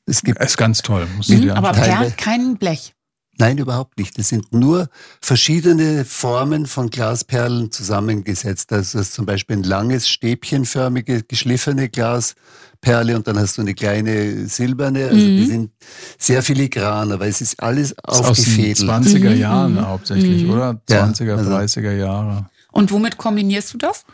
es 0.06 0.24
gibt 0.24 0.44
ist 0.44 0.58
ganz 0.58 0.82
toll. 0.82 1.08
Muss 1.18 1.30
mhm, 1.30 1.52
aber 1.52 1.72
Perl, 1.72 2.12
kein 2.18 2.58
Blech. 2.58 2.94
Nein, 3.38 3.58
überhaupt 3.58 3.98
nicht. 3.98 4.20
Das 4.20 4.30
sind 4.30 4.54
nur 4.54 4.90
verschiedene 5.22 6.06
Formen 6.06 6.68
von 6.68 6.90
Glasperlen 6.90 7.72
zusammengesetzt. 7.72 8.72
Das 8.72 8.94
ist 8.94 9.14
zum 9.14 9.26
Beispiel 9.26 9.58
ein 9.58 9.64
langes, 9.64 10.10
stäbchenförmige, 10.10 11.24
geschliffene 11.24 11.90
Glasperle 11.90 13.16
und 13.16 13.28
dann 13.28 13.40
hast 13.40 13.58
du 13.58 13.62
eine 13.62 13.74
kleine 13.74 14.48
silberne. 14.48 15.06
Also 15.06 15.26
mhm. 15.26 15.38
die 15.38 15.46
sind 15.46 15.72
sehr 16.20 16.44
filigran, 16.44 17.12
aber 17.12 17.26
es 17.26 17.42
ist 17.42 17.60
alles 17.64 17.98
aufgefädelt. 18.04 18.90
Aus 18.90 19.06
den 19.06 19.22
20er 19.22 19.34
Jahren 19.34 19.74
mhm. 19.74 19.88
hauptsächlich, 19.88 20.44
mhm. 20.44 20.52
oder? 20.52 20.82
20er, 20.88 21.26
ja, 21.26 21.36
also 21.36 21.52
30er 21.52 21.96
Jahre. 21.96 22.50
Und 22.72 22.92
womit 22.92 23.18
kombinierst 23.18 23.74
du 23.74 23.78
das? 23.78 24.06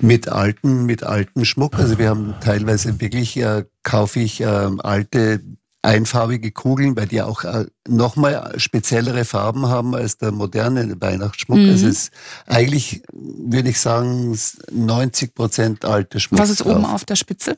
Mit 0.00 0.28
alten, 0.28 0.84
mit 0.86 1.02
alten 1.02 1.44
Schmuck. 1.44 1.78
Also 1.78 1.98
wir 1.98 2.08
haben 2.08 2.34
teilweise 2.40 3.00
wirklich, 3.00 3.36
äh, 3.36 3.64
kaufe 3.82 4.20
ich 4.20 4.40
äh, 4.40 4.46
alte 4.78 5.40
einfarbige 5.82 6.50
Kugeln, 6.50 6.96
weil 6.96 7.06
die 7.06 7.22
auch 7.22 7.44
äh, 7.44 7.66
nochmal 7.86 8.58
speziellere 8.58 9.24
Farben 9.24 9.68
haben 9.68 9.94
als 9.94 10.18
der 10.18 10.32
moderne 10.32 11.00
Weihnachtsschmuck. 11.00 11.58
Mhm. 11.58 11.70
Also 11.70 11.86
es 11.86 12.04
ist 12.04 12.12
eigentlich, 12.46 13.02
würde 13.12 13.70
ich 13.70 13.80
sagen, 13.80 14.36
90 14.72 15.34
Prozent 15.34 15.84
alte 15.84 16.20
Schmuck. 16.20 16.40
Was 16.40 16.50
ist 16.50 16.64
drauf. 16.64 16.76
oben 16.76 16.84
auf 16.84 17.04
der 17.04 17.16
Spitze? 17.16 17.56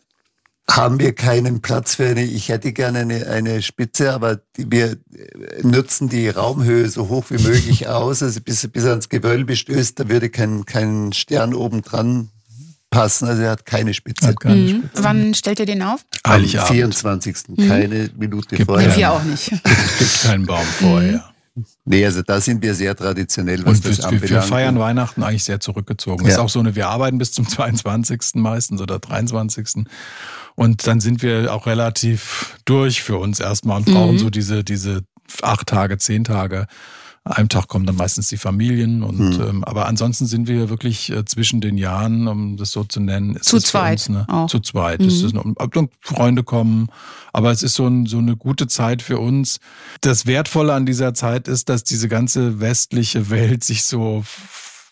Haben 0.68 1.00
wir 1.00 1.14
keinen 1.14 1.60
Platz 1.60 1.96
für 1.96 2.06
eine, 2.06 2.24
ich 2.24 2.48
hätte 2.48 2.72
gerne 2.72 3.00
eine, 3.00 3.26
eine 3.26 3.62
Spitze, 3.62 4.12
aber 4.12 4.40
die, 4.56 4.70
wir 4.70 4.96
nutzen 5.62 6.08
die 6.08 6.28
Raumhöhe 6.28 6.88
so 6.88 7.08
hoch 7.08 7.24
wie 7.30 7.42
möglich 7.42 7.88
aus, 7.88 8.22
also 8.22 8.40
bis, 8.40 8.66
bis 8.68 8.84
ans 8.84 9.08
Gewölbe 9.08 9.56
stößt, 9.56 9.98
da 9.98 10.08
würde 10.08 10.30
kein, 10.30 10.64
kein 10.66 11.12
Stern 11.12 11.54
oben 11.54 11.82
dran 11.82 12.30
passen, 12.90 13.28
also 13.28 13.42
er 13.42 13.52
hat 13.52 13.66
keine 13.66 13.94
Spitze. 13.94 14.26
Hat 14.26 14.40
keine 14.40 14.56
mhm. 14.56 14.68
Spitze. 14.68 15.04
Wann 15.04 15.34
stellt 15.34 15.60
ihr 15.60 15.66
den 15.66 15.82
auf? 15.82 16.04
Am 16.24 16.44
24. 16.44 17.36
Mhm. 17.48 17.68
Keine 17.68 18.10
Minute 18.16 18.56
Gibt 18.56 18.68
vorher. 18.68 18.96
Wir 18.96 19.12
auch 19.12 19.22
nicht. 19.22 19.50
Gibt 19.98 20.22
keinen 20.22 20.46
Baum 20.46 20.66
vorher. 20.78 21.29
Nee, 21.90 22.04
also 22.04 22.22
da 22.22 22.40
sind 22.40 22.62
wir 22.62 22.72
sehr 22.76 22.94
traditionell, 22.94 23.66
was 23.66 23.78
und 23.78 23.84
das 23.84 23.98
wir, 23.98 24.04
anbelangt. 24.04 24.30
Wir 24.30 24.42
feiern 24.42 24.78
Weihnachten 24.78 25.24
eigentlich 25.24 25.42
sehr 25.42 25.58
zurückgezogen. 25.58 26.24
Ja. 26.24 26.30
Ist 26.30 26.38
auch 26.38 26.48
so 26.48 26.60
eine, 26.60 26.76
wir 26.76 26.88
arbeiten 26.88 27.18
bis 27.18 27.32
zum 27.32 27.48
22. 27.48 28.36
meistens 28.36 28.80
oder 28.80 29.00
23. 29.00 29.86
Und 30.54 30.86
dann 30.86 31.00
sind 31.00 31.20
wir 31.22 31.52
auch 31.52 31.66
relativ 31.66 32.56
durch 32.64 33.02
für 33.02 33.18
uns 33.18 33.40
erstmal 33.40 33.78
und 33.78 33.86
brauchen 33.86 34.14
mhm. 34.14 34.18
so 34.18 34.30
diese, 34.30 34.62
diese 34.62 35.02
acht 35.42 35.66
Tage, 35.66 35.98
zehn 35.98 36.22
Tage. 36.22 36.68
Einem 37.30 37.48
Tag 37.48 37.68
kommen 37.68 37.86
dann 37.86 37.96
meistens 37.96 38.28
die 38.28 38.36
Familien 38.36 39.02
und 39.02 39.38
mhm. 39.38 39.40
ähm, 39.40 39.64
aber 39.64 39.86
ansonsten 39.86 40.26
sind 40.26 40.48
wir 40.48 40.68
wirklich 40.68 41.10
äh, 41.10 41.24
zwischen 41.24 41.60
den 41.60 41.78
Jahren, 41.78 42.28
um 42.28 42.56
das 42.56 42.72
so 42.72 42.84
zu 42.84 43.00
nennen, 43.00 43.36
ist 43.36 43.46
zu 43.46 43.58
zweit. 43.58 44.08
Uns, 44.08 44.08
ne, 44.08 44.46
zu 44.48 44.60
zweit. 44.60 45.00
Mhm. 45.00 45.08
Ist 45.08 45.24
eine, 45.24 45.88
Freunde 46.00 46.42
kommen, 46.42 46.88
aber 47.32 47.50
es 47.50 47.62
ist 47.62 47.74
so, 47.74 47.86
ein, 47.86 48.06
so 48.06 48.18
eine 48.18 48.36
gute 48.36 48.66
Zeit 48.66 49.02
für 49.02 49.18
uns. 49.18 49.58
Das 50.00 50.26
Wertvolle 50.26 50.74
an 50.74 50.86
dieser 50.86 51.14
Zeit 51.14 51.48
ist, 51.48 51.68
dass 51.68 51.84
diese 51.84 52.08
ganze 52.08 52.60
westliche 52.60 53.30
Welt 53.30 53.64
sich 53.64 53.84
so 53.84 54.24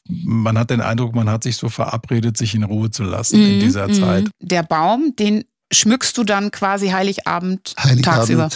man 0.09 0.57
hat 0.59 0.70
den 0.70 0.80
Eindruck, 0.80 1.14
man 1.14 1.28
hat 1.28 1.43
sich 1.43 1.57
so 1.57 1.68
verabredet, 1.68 2.36
sich 2.39 2.55
in 2.55 2.62
Ruhe 2.62 2.91
zu 2.91 3.03
lassen 3.03 3.41
mhm, 3.41 3.47
in 3.53 3.61
dieser 3.61 3.93
Zeit. 3.93 4.24
Mhm. 4.24 4.30
Der 4.41 4.62
Baum, 4.62 5.14
den 5.16 5.45
schmückst 5.70 6.16
du 6.16 6.24
dann 6.24 6.51
quasi 6.51 6.89
Heiligabend, 6.89 7.74
Heiligabend 7.78 8.05
tagsüber? 8.05 8.49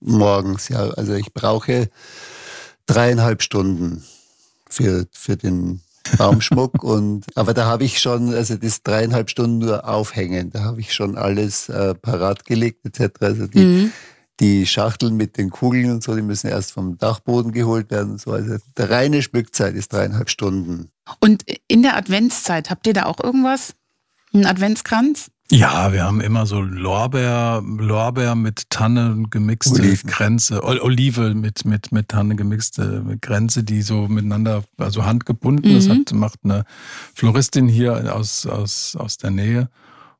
Morgens, 0.00 0.68
ja. 0.68 0.90
Also 0.90 1.14
ich 1.14 1.32
brauche 1.32 1.90
dreieinhalb 2.88 3.42
Stunden 3.42 4.02
für, 4.68 5.06
für 5.12 5.36
den 5.36 5.80
Baumschmuck 6.16 6.82
und 6.82 7.24
aber 7.36 7.54
da 7.54 7.66
habe 7.66 7.84
ich 7.84 8.00
schon, 8.00 8.34
also 8.34 8.56
das 8.56 8.82
dreieinhalb 8.82 9.30
Stunden 9.30 9.58
nur 9.58 9.88
aufhängen, 9.88 10.50
da 10.50 10.64
habe 10.64 10.80
ich 10.80 10.92
schon 10.92 11.16
alles 11.16 11.68
äh, 11.68 11.94
parat 11.94 12.44
gelegt 12.44 12.84
etc. 12.84 13.20
Also 13.20 13.46
die, 13.46 13.64
mhm. 13.64 13.92
die 14.40 14.66
Schachteln 14.66 15.16
mit 15.16 15.36
den 15.36 15.50
Kugeln 15.50 15.90
und 15.92 16.02
so, 16.02 16.16
die 16.16 16.22
müssen 16.22 16.48
erst 16.48 16.72
vom 16.72 16.98
Dachboden 16.98 17.52
geholt 17.52 17.90
werden 17.90 18.12
und 18.12 18.20
so. 18.20 18.32
Also 18.32 18.56
der 18.76 18.90
reine 18.90 19.22
Schmückzeit 19.22 19.74
ist 19.74 19.92
dreieinhalb 19.92 20.30
Stunden. 20.30 20.90
Und 21.20 21.44
in 21.68 21.82
der 21.82 21.96
Adventszeit 21.96 22.70
habt 22.70 22.86
ihr 22.86 22.94
da 22.94 23.04
auch 23.04 23.22
irgendwas? 23.22 23.74
Ein 24.34 24.46
Adventskranz? 24.46 25.30
Ja, 25.50 25.94
wir 25.94 26.04
haben 26.04 26.20
immer 26.20 26.44
so 26.44 26.60
Lorbeer, 26.60 27.62
Lorbeer 27.64 28.34
mit 28.34 28.68
Tanne 28.68 29.24
gemixte 29.30 29.80
Oliven. 29.80 30.10
Grenze, 30.10 30.62
Olive 30.62 31.34
mit, 31.34 31.64
mit, 31.64 31.90
mit 31.90 32.10
Tanne 32.10 32.36
gemixte 32.36 33.16
Grenze, 33.22 33.64
die 33.64 33.80
so 33.80 34.08
miteinander, 34.08 34.62
also 34.76 35.06
handgebunden. 35.06 35.72
Mhm. 35.72 35.74
Das 35.76 35.88
hat, 35.88 36.12
macht 36.12 36.40
eine 36.44 36.64
Floristin 37.14 37.66
hier 37.66 38.14
aus, 38.14 38.44
aus, 38.44 38.94
aus 38.94 39.16
der 39.16 39.30
Nähe. 39.30 39.70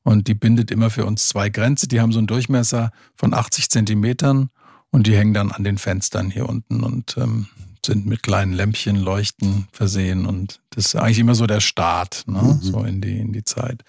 Und 0.03 0.29
die 0.29 0.35
bindet 0.35 0.71
immer 0.71 0.89
für 0.89 1.05
uns 1.05 1.29
zwei 1.29 1.51
Grenze. 1.51 1.89
Die 1.89 2.01
haben 2.01 2.13
so 2.13 2.19
einen 2.19 2.27
Durchmesser 2.27 2.91
von 3.15 3.35
80 3.35 3.69
Zentimetern 3.69 4.49
und 4.91 5.07
die 5.07 5.15
hängen 5.15 5.35
dann 5.35 5.53
an 5.53 5.63
den 5.63 5.77
Fenstern 5.77 6.31
hier 6.31 6.49
unten 6.49 6.83
und 6.83 7.19
ähm, 7.19 7.49
sind 7.85 8.07
mit 8.07 8.23
kleinen 8.23 8.55
Lämpchen, 8.55 8.97
Leuchten 8.97 9.69
versehen. 9.73 10.25
Und 10.25 10.61
das 10.71 10.87
ist 10.87 10.97
eigentlich 10.97 11.19
immer 11.19 11.35
so 11.35 11.47
der 11.47 11.61
Start, 11.61 12.25
ne? 12.27 12.41
Mhm. 12.43 12.63
so 12.63 12.83
in 12.85 13.03
die, 13.03 13.19
in 13.19 13.35
die 13.35 13.45
Zeit. 13.45 13.85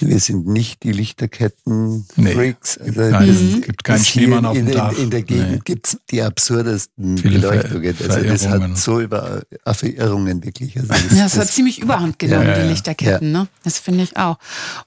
Wir 0.00 0.18
sind 0.18 0.46
nicht 0.46 0.82
die 0.82 0.92
Lichterketten-Freaks. 0.92 2.78
Nee, 2.80 2.86
also 2.88 3.10
kein, 3.10 3.28
es 3.28 3.60
gibt 3.62 3.84
keinen 3.84 4.04
Schneemann 4.04 4.44
auf 4.44 4.56
dem 4.56 4.66
in, 4.66 4.72
Dach. 4.72 4.98
In 4.98 5.10
der 5.10 5.22
Gegend 5.22 5.50
nee. 5.50 5.60
gibt 5.64 5.86
es 5.86 5.98
die 6.10 6.22
absurdesten 6.22 7.18
Viele 7.18 7.38
Beleuchtungen. 7.38 7.96
Also 8.08 8.22
das 8.22 8.48
hat 8.48 8.78
so 8.78 9.00
über 9.00 9.42
Verirrungen 9.64 10.44
wirklich. 10.44 10.76
Also 10.76 10.88
das, 10.88 11.02
ja, 11.02 11.08
das, 11.08 11.32
das, 11.32 11.38
hat 11.38 11.48
ziemlich 11.48 11.78
überhand 11.78 12.18
genommen, 12.18 12.48
ja, 12.48 12.56
ja, 12.56 12.62
die 12.62 12.68
Lichterketten. 12.68 13.32
Ja. 13.32 13.42
Ne? 13.42 13.48
Das 13.62 13.78
finde 13.78 14.02
ich 14.02 14.16
auch. 14.16 14.38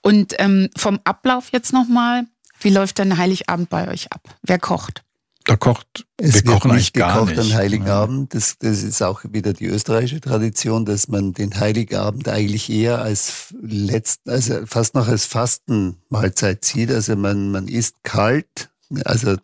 Und 0.01 0.33
ähm, 0.39 0.69
vom 0.75 0.99
Ablauf 1.03 1.49
jetzt 1.51 1.71
nochmal, 1.71 2.25
wie 2.59 2.69
läuft 2.69 2.97
denn 2.97 3.17
Heiligabend 3.17 3.69
bei 3.69 3.87
euch 3.87 4.11
ab? 4.11 4.21
Wer 4.43 4.59
kocht? 4.59 5.03
Da 5.45 5.55
kocht, 5.55 6.05
es 6.17 6.33
wir 6.35 6.45
wird 6.45 6.45
kochen 6.45 6.75
nicht 6.75 6.93
gar 6.93 7.13
gekocht 7.13 7.37
nicht. 7.37 7.51
an 7.51 7.57
Heiligabend. 7.57 8.33
Das, 8.35 8.57
das 8.59 8.83
ist 8.83 9.01
auch 9.01 9.21
wieder 9.29 9.53
die 9.53 9.65
österreichische 9.65 10.21
Tradition, 10.21 10.85
dass 10.85 11.07
man 11.07 11.33
den 11.33 11.59
Heiligabend 11.59 12.27
eigentlich 12.27 12.69
eher 12.69 13.01
als 13.01 13.53
letzten, 13.61 14.29
also 14.29 14.65
fast 14.65 14.93
noch 14.93 15.07
als 15.07 15.25
Fastenmahlzeit 15.25 16.63
sieht. 16.63 16.91
Also 16.91 17.15
man, 17.15 17.51
man 17.51 17.67
isst 17.67 17.95
kalt, 18.03 18.69
also 19.05 19.35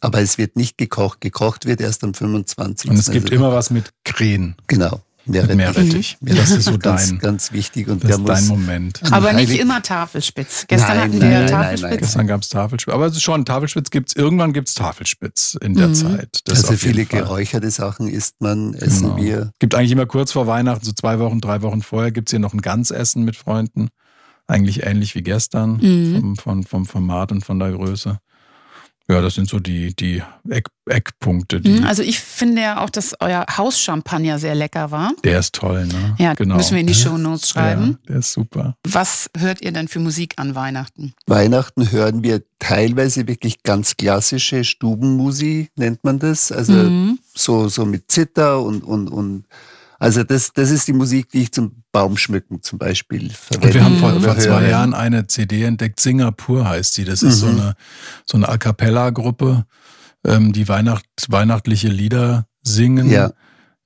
aber 0.00 0.20
es 0.20 0.38
wird 0.38 0.56
nicht 0.56 0.78
gekocht. 0.78 1.20
Gekocht 1.20 1.66
wird 1.66 1.80
erst 1.80 2.04
am 2.04 2.14
25. 2.14 2.90
Und 2.90 2.96
es 2.96 3.10
gibt 3.10 3.26
also, 3.26 3.34
immer 3.34 3.52
was 3.52 3.70
mit 3.70 3.90
Krähen, 4.04 4.54
Genau. 4.68 5.00
Mit 5.26 5.54
Meerrettich. 5.56 6.18
Ja, 6.20 6.34
Das 6.34 6.50
ist 6.50 6.64
so 6.64 6.78
ganz, 6.78 7.08
dein, 7.08 7.18
ganz 7.18 7.52
wichtig. 7.52 7.88
Und 7.88 8.04
das 8.04 8.10
der 8.10 8.18
ist 8.18 8.28
dein 8.28 8.46
Moment. 8.48 9.00
Aber 9.10 9.32
nicht 9.32 9.48
Heilig- 9.48 9.60
immer 9.60 9.82
Tafelspitz. 9.82 10.66
Gestern 10.68 10.88
Nein, 10.90 10.98
hatten 11.00 11.18
nein, 11.18 11.30
wir 11.30 11.38
nein, 11.38 11.46
Tafelspitz. 11.48 11.90
nein, 11.90 11.98
Gestern 11.98 12.26
gab 12.26 12.42
es 12.42 12.48
Tafelspitz. 12.50 12.94
Aber 12.94 13.06
es 13.06 13.16
ist 13.16 13.22
schon, 13.22 13.44
Tafelspitz 13.44 13.90
gibt's 13.90 14.14
irgendwann 14.16 14.52
gibt's 14.52 14.74
Tafelspitz 14.74 15.56
in 15.60 15.74
der 15.74 15.88
Mhm. 15.88 15.94
Zeit. 15.94 16.40
Das 16.44 16.64
also 16.64 16.76
viele 16.76 17.06
Fall. 17.06 17.20
geräucherte 17.22 17.70
Sachen 17.70 18.08
isst 18.08 18.36
man, 18.40 18.74
essen 18.74 19.02
Genau. 19.02 19.16
wir. 19.16 19.50
Gibt 19.58 19.74
eigentlich 19.74 19.92
immer 19.92 20.06
kurz 20.06 20.32
vor 20.32 20.46
Weihnachten, 20.46 20.84
so 20.84 20.92
zwei 20.92 21.18
Wochen, 21.18 21.40
drei 21.40 21.62
Wochen 21.62 21.82
vorher, 21.82 22.10
gibt's 22.12 22.30
hier 22.30 22.40
noch 22.40 22.52
ein 22.54 22.60
Ganzessen 22.60 23.24
mit 23.24 23.36
Freunden. 23.36 23.88
Eigentlich 24.46 24.84
ähnlich 24.84 25.14
wie 25.14 25.22
gestern 25.22 25.78
Mhm. 25.78 26.14
vom, 26.16 26.36
vom, 26.36 26.64
vom 26.64 26.86
Format 26.86 27.32
und 27.32 27.44
von 27.44 27.58
der 27.58 27.72
Größe. 27.72 28.18
Ja, 29.10 29.20
das 29.20 29.34
sind 29.34 29.50
so 29.50 29.58
die, 29.58 29.94
die 29.94 30.22
Eck, 30.48 30.66
Eckpunkte. 30.86 31.60
Die, 31.60 31.68
Mhm, 31.70 31.84
Also 31.84 32.02
ich 32.02 32.20
finde 32.20 32.62
ja 32.62 32.82
auch, 32.82 32.88
dass 32.88 33.14
euer 33.20 33.44
Hauschampagner 33.54 34.38
sehr 34.38 34.54
lecker 34.54 34.90
war. 34.90 35.12
der 35.24 35.40
ist 35.40 35.54
toll, 35.54 35.86
ne? 35.86 36.14
Ja, 36.18 36.32
genau. 36.32 36.56
müssen 36.56 36.72
wir 36.72 36.80
in 36.80 36.86
die 36.86 36.94
Shownotes 36.94 37.50
schreiben. 37.50 37.98
Ja, 38.02 38.06
der 38.08 38.16
ist 38.20 38.32
super. 38.32 38.76
Was 38.86 39.28
hört 39.36 39.60
ihr 39.60 39.72
denn 39.72 39.88
für 39.88 40.00
Musik 40.00 40.34
an 40.38 40.54
Weihnachten? 40.54 41.12
Weihnachten 41.26 41.90
hören 41.92 42.22
wir 42.22 42.42
teilweise 42.58 43.28
wirklich 43.28 43.62
ganz 43.62 43.96
klassische 43.98 44.64
Stubenmusik, 44.64 45.70
nennt 45.76 46.02
man 46.04 46.18
das. 46.18 46.50
Also 46.50 46.72
Mhm. 46.72 47.18
so, 47.34 47.68
so 47.68 47.84
mit 47.84 48.10
Zither 48.10 48.62
und, 48.62 48.82
und, 48.84 49.08
und 49.08 49.44
also 50.04 50.22
das, 50.22 50.52
das 50.52 50.70
ist 50.70 50.86
die 50.86 50.92
Musik, 50.92 51.30
die 51.30 51.40
ich 51.42 51.52
zum 51.52 51.82
Baumschmücken 51.90 52.62
zum 52.62 52.78
Beispiel 52.78 53.30
verwende. 53.30 53.68
Und 53.68 53.74
wir 53.74 53.84
haben 53.84 53.96
vor, 53.96 54.12
oder 54.14 54.20
vor 54.20 54.38
zwei. 54.38 54.68
Jahren 54.68 54.92
eine 54.92 55.26
CD 55.28 55.62
entdeckt, 55.62 55.98
Singapur 55.98 56.68
heißt 56.68 56.92
sie. 56.92 57.04
Das 57.06 57.22
ist 57.22 57.38
so 57.38 57.46
Mhm. 57.46 57.60
eine, 57.60 57.74
so 58.26 58.36
eine 58.36 58.48
A 58.50 58.58
Cappella-Gruppe, 58.58 59.64
ähm, 60.26 60.52
die 60.52 60.68
Weihnacht, 60.68 61.06
weihnachtliche 61.28 61.88
Lieder 61.88 62.46
singen. 62.62 63.08
Ja. 63.10 63.32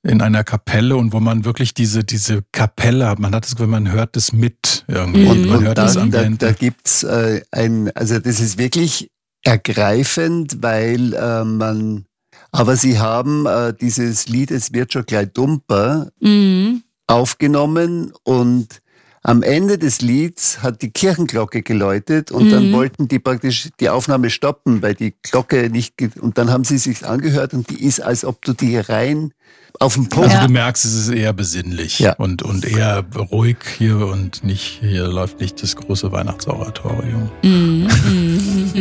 In 0.03 0.21
einer 0.21 0.43
Kapelle 0.43 0.97
und 0.97 1.13
wo 1.13 1.21
man 1.21 1.45
wirklich 1.45 1.73
diese, 1.73 2.03
diese 2.03 2.43
Kapelle 2.51 3.07
hat. 3.09 3.21
Man 3.21 3.33
hat 3.35 3.45
das 3.45 3.53
Gefühl, 3.53 3.69
man 3.69 3.91
hört 3.93 4.17
das 4.17 4.33
mit 4.33 4.85
irgendwie. 4.89 5.23
Mhm. 5.25 5.31
Und, 5.31 5.47
man 5.47 5.59
und 5.59 5.65
hört 5.67 5.79
da, 5.79 5.85
das 5.85 5.95
da, 5.95 6.01
Ambiente. 6.01 6.47
da 6.47 6.53
gibt's 6.53 7.05
äh, 7.05 7.43
ein, 7.53 7.93
also 7.95 8.19
das 8.19 8.41
ist 8.41 8.59
wirklich 8.59 9.09
ergreifend, 9.45 10.63
weil 10.63 11.15
äh, 11.15 11.45
man, 11.45 12.07
aber 12.53 12.77
sie 12.77 12.99
haben 12.99 13.47
äh, 13.47 13.73
dieses 13.79 14.29
Lied, 14.29 14.51
es 14.51 14.73
wird 14.73 14.93
schon 14.93 15.05
gleich 15.07 15.29
dumper, 15.33 16.11
Mhm. 16.21 16.83
aufgenommen 17.07 18.13
und 18.25 18.81
am 19.25 19.43
Ende 19.43 19.79
des 19.79 20.01
Lieds 20.01 20.63
hat 20.63 20.81
die 20.81 20.91
Kirchenglocke 20.91 21.63
geläutet 21.63 22.31
und 22.31 22.51
dann 22.53 22.69
Mhm. 22.69 22.73
wollten 22.73 23.09
die 23.09 23.19
praktisch 23.19 23.69
die 23.81 23.89
Aufnahme 23.91 24.31
stoppen, 24.31 24.81
weil 24.81 24.95
die 24.95 25.15
Glocke 25.23 25.69
nicht, 25.71 25.95
und 26.21 26.39
dann 26.39 26.51
haben 26.51 26.65
sie 26.65 26.79
sich 26.79 27.05
angehört 27.05 27.53
und 27.53 27.69
die 27.69 27.83
ist, 27.85 28.01
als 28.01 28.25
ob 28.25 28.43
du 28.45 28.53
die 28.53 28.79
rein 28.79 29.33
auf 29.81 29.95
den 29.95 30.09
Punkt 30.09 30.29
Also 30.31 30.39
Ja. 30.41 30.47
du 30.47 30.53
merkst, 30.53 30.85
es 30.85 30.95
ist 30.95 31.09
eher 31.11 31.33
besinnlich 31.33 31.99
Ja. 31.99 32.15
und, 32.15 32.43
und 32.43 32.65
eher 32.65 33.05
ruhig 33.33 33.57
hier 33.77 34.07
und 34.07 34.45
nicht, 34.45 34.79
hier 34.81 35.09
läuft 35.09 35.41
nicht 35.41 35.63
das 35.63 35.77
große 35.77 36.11
Weihnachtsoratorium. 36.13 37.29
Mhm. 37.43 37.68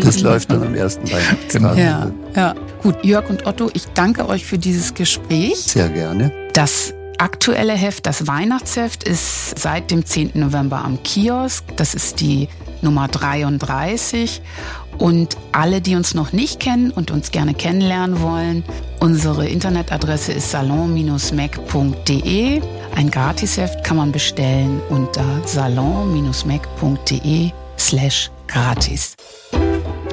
Das 0.06 0.22
läuft 0.22 0.52
dann 0.52 0.64
am 0.64 0.76
ersten 0.76 1.12
Weihnachtstag. 1.12 1.50
Genau. 1.50 1.74
Ja, 1.74 2.12
ja. 2.36 2.56
Gut, 2.82 3.04
Jörg 3.04 3.30
und 3.30 3.46
Otto, 3.46 3.70
ich 3.74 3.86
danke 3.94 4.30
euch 4.30 4.46
für 4.46 4.58
dieses 4.58 4.94
Gespräch. 4.94 5.58
Sehr 5.58 5.90
gerne. 5.90 6.32
Das 6.54 6.94
aktuelle 7.18 7.74
Heft, 7.74 8.06
das 8.06 8.28
Weihnachtsheft, 8.28 9.04
ist 9.04 9.60
seit 9.60 9.92
dem 9.92 10.06
10. 10.06 10.32
November 10.36 10.84
am 10.84 11.02
Kiosk. 11.04 11.64
Das 11.76 11.94
ist 11.94 12.22
die 12.22 12.48
Nummer 12.82 13.08
33. 13.08 14.42
Und 14.98 15.38
alle, 15.52 15.82
die 15.82 15.96
uns 15.96 16.14
noch 16.14 16.32
nicht 16.34 16.60
kennen 16.60 16.92
und 16.92 17.10
uns 17.12 17.32
gerne 17.32 17.54
kennenlernen 17.54 18.22
wollen, 18.22 18.66
unsere 19.00 19.48
Internetadresse 19.48 20.34
ist 20.34 20.52
salon-mac.de. 20.52 22.62
Ein 22.96 23.12
Gratisheft 23.12 23.84
kann 23.84 23.98
man 23.98 24.12
bestellen 24.12 24.82
unter 24.90 25.24
salon-mac.de 25.46 27.52
slash 27.78 28.32
gratis. 28.48 29.16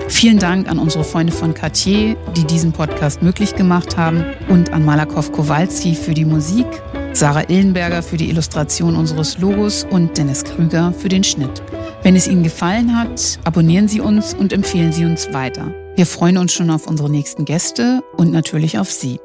Vielen 0.08 0.38
Dank 0.38 0.68
an 0.68 0.78
unsere 0.78 1.04
Freunde 1.04 1.32
von 1.32 1.54
Cartier, 1.54 2.16
die 2.36 2.44
diesen 2.44 2.72
Podcast 2.72 3.22
möglich 3.22 3.56
gemacht 3.56 3.96
haben 3.96 4.24
und 4.48 4.72
an 4.72 4.84
Malakow 4.84 5.30
Kowalski 5.32 5.94
für 5.94 6.14
die 6.14 6.24
Musik, 6.24 6.66
Sarah 7.12 7.48
Illenberger 7.48 8.02
für 8.02 8.16
die 8.16 8.28
Illustration 8.28 8.96
unseres 8.96 9.38
Logos 9.38 9.86
und 9.90 10.16
Dennis 10.16 10.44
Krüger 10.44 10.92
für 10.92 11.08
den 11.08 11.24
Schnitt. 11.24 11.62
Wenn 12.02 12.16
es 12.16 12.28
Ihnen 12.28 12.42
gefallen 12.42 12.96
hat, 12.98 13.38
abonnieren 13.44 13.88
Sie 13.88 14.00
uns 14.00 14.34
und 14.34 14.52
empfehlen 14.52 14.92
Sie 14.92 15.04
uns 15.04 15.32
weiter. 15.32 15.72
Wir 15.96 16.06
freuen 16.06 16.38
uns 16.38 16.52
schon 16.52 16.70
auf 16.70 16.86
unsere 16.86 17.08
nächsten 17.08 17.44
Gäste 17.44 18.02
und 18.16 18.30
natürlich 18.30 18.78
auf 18.78 18.90
Sie. 18.90 19.20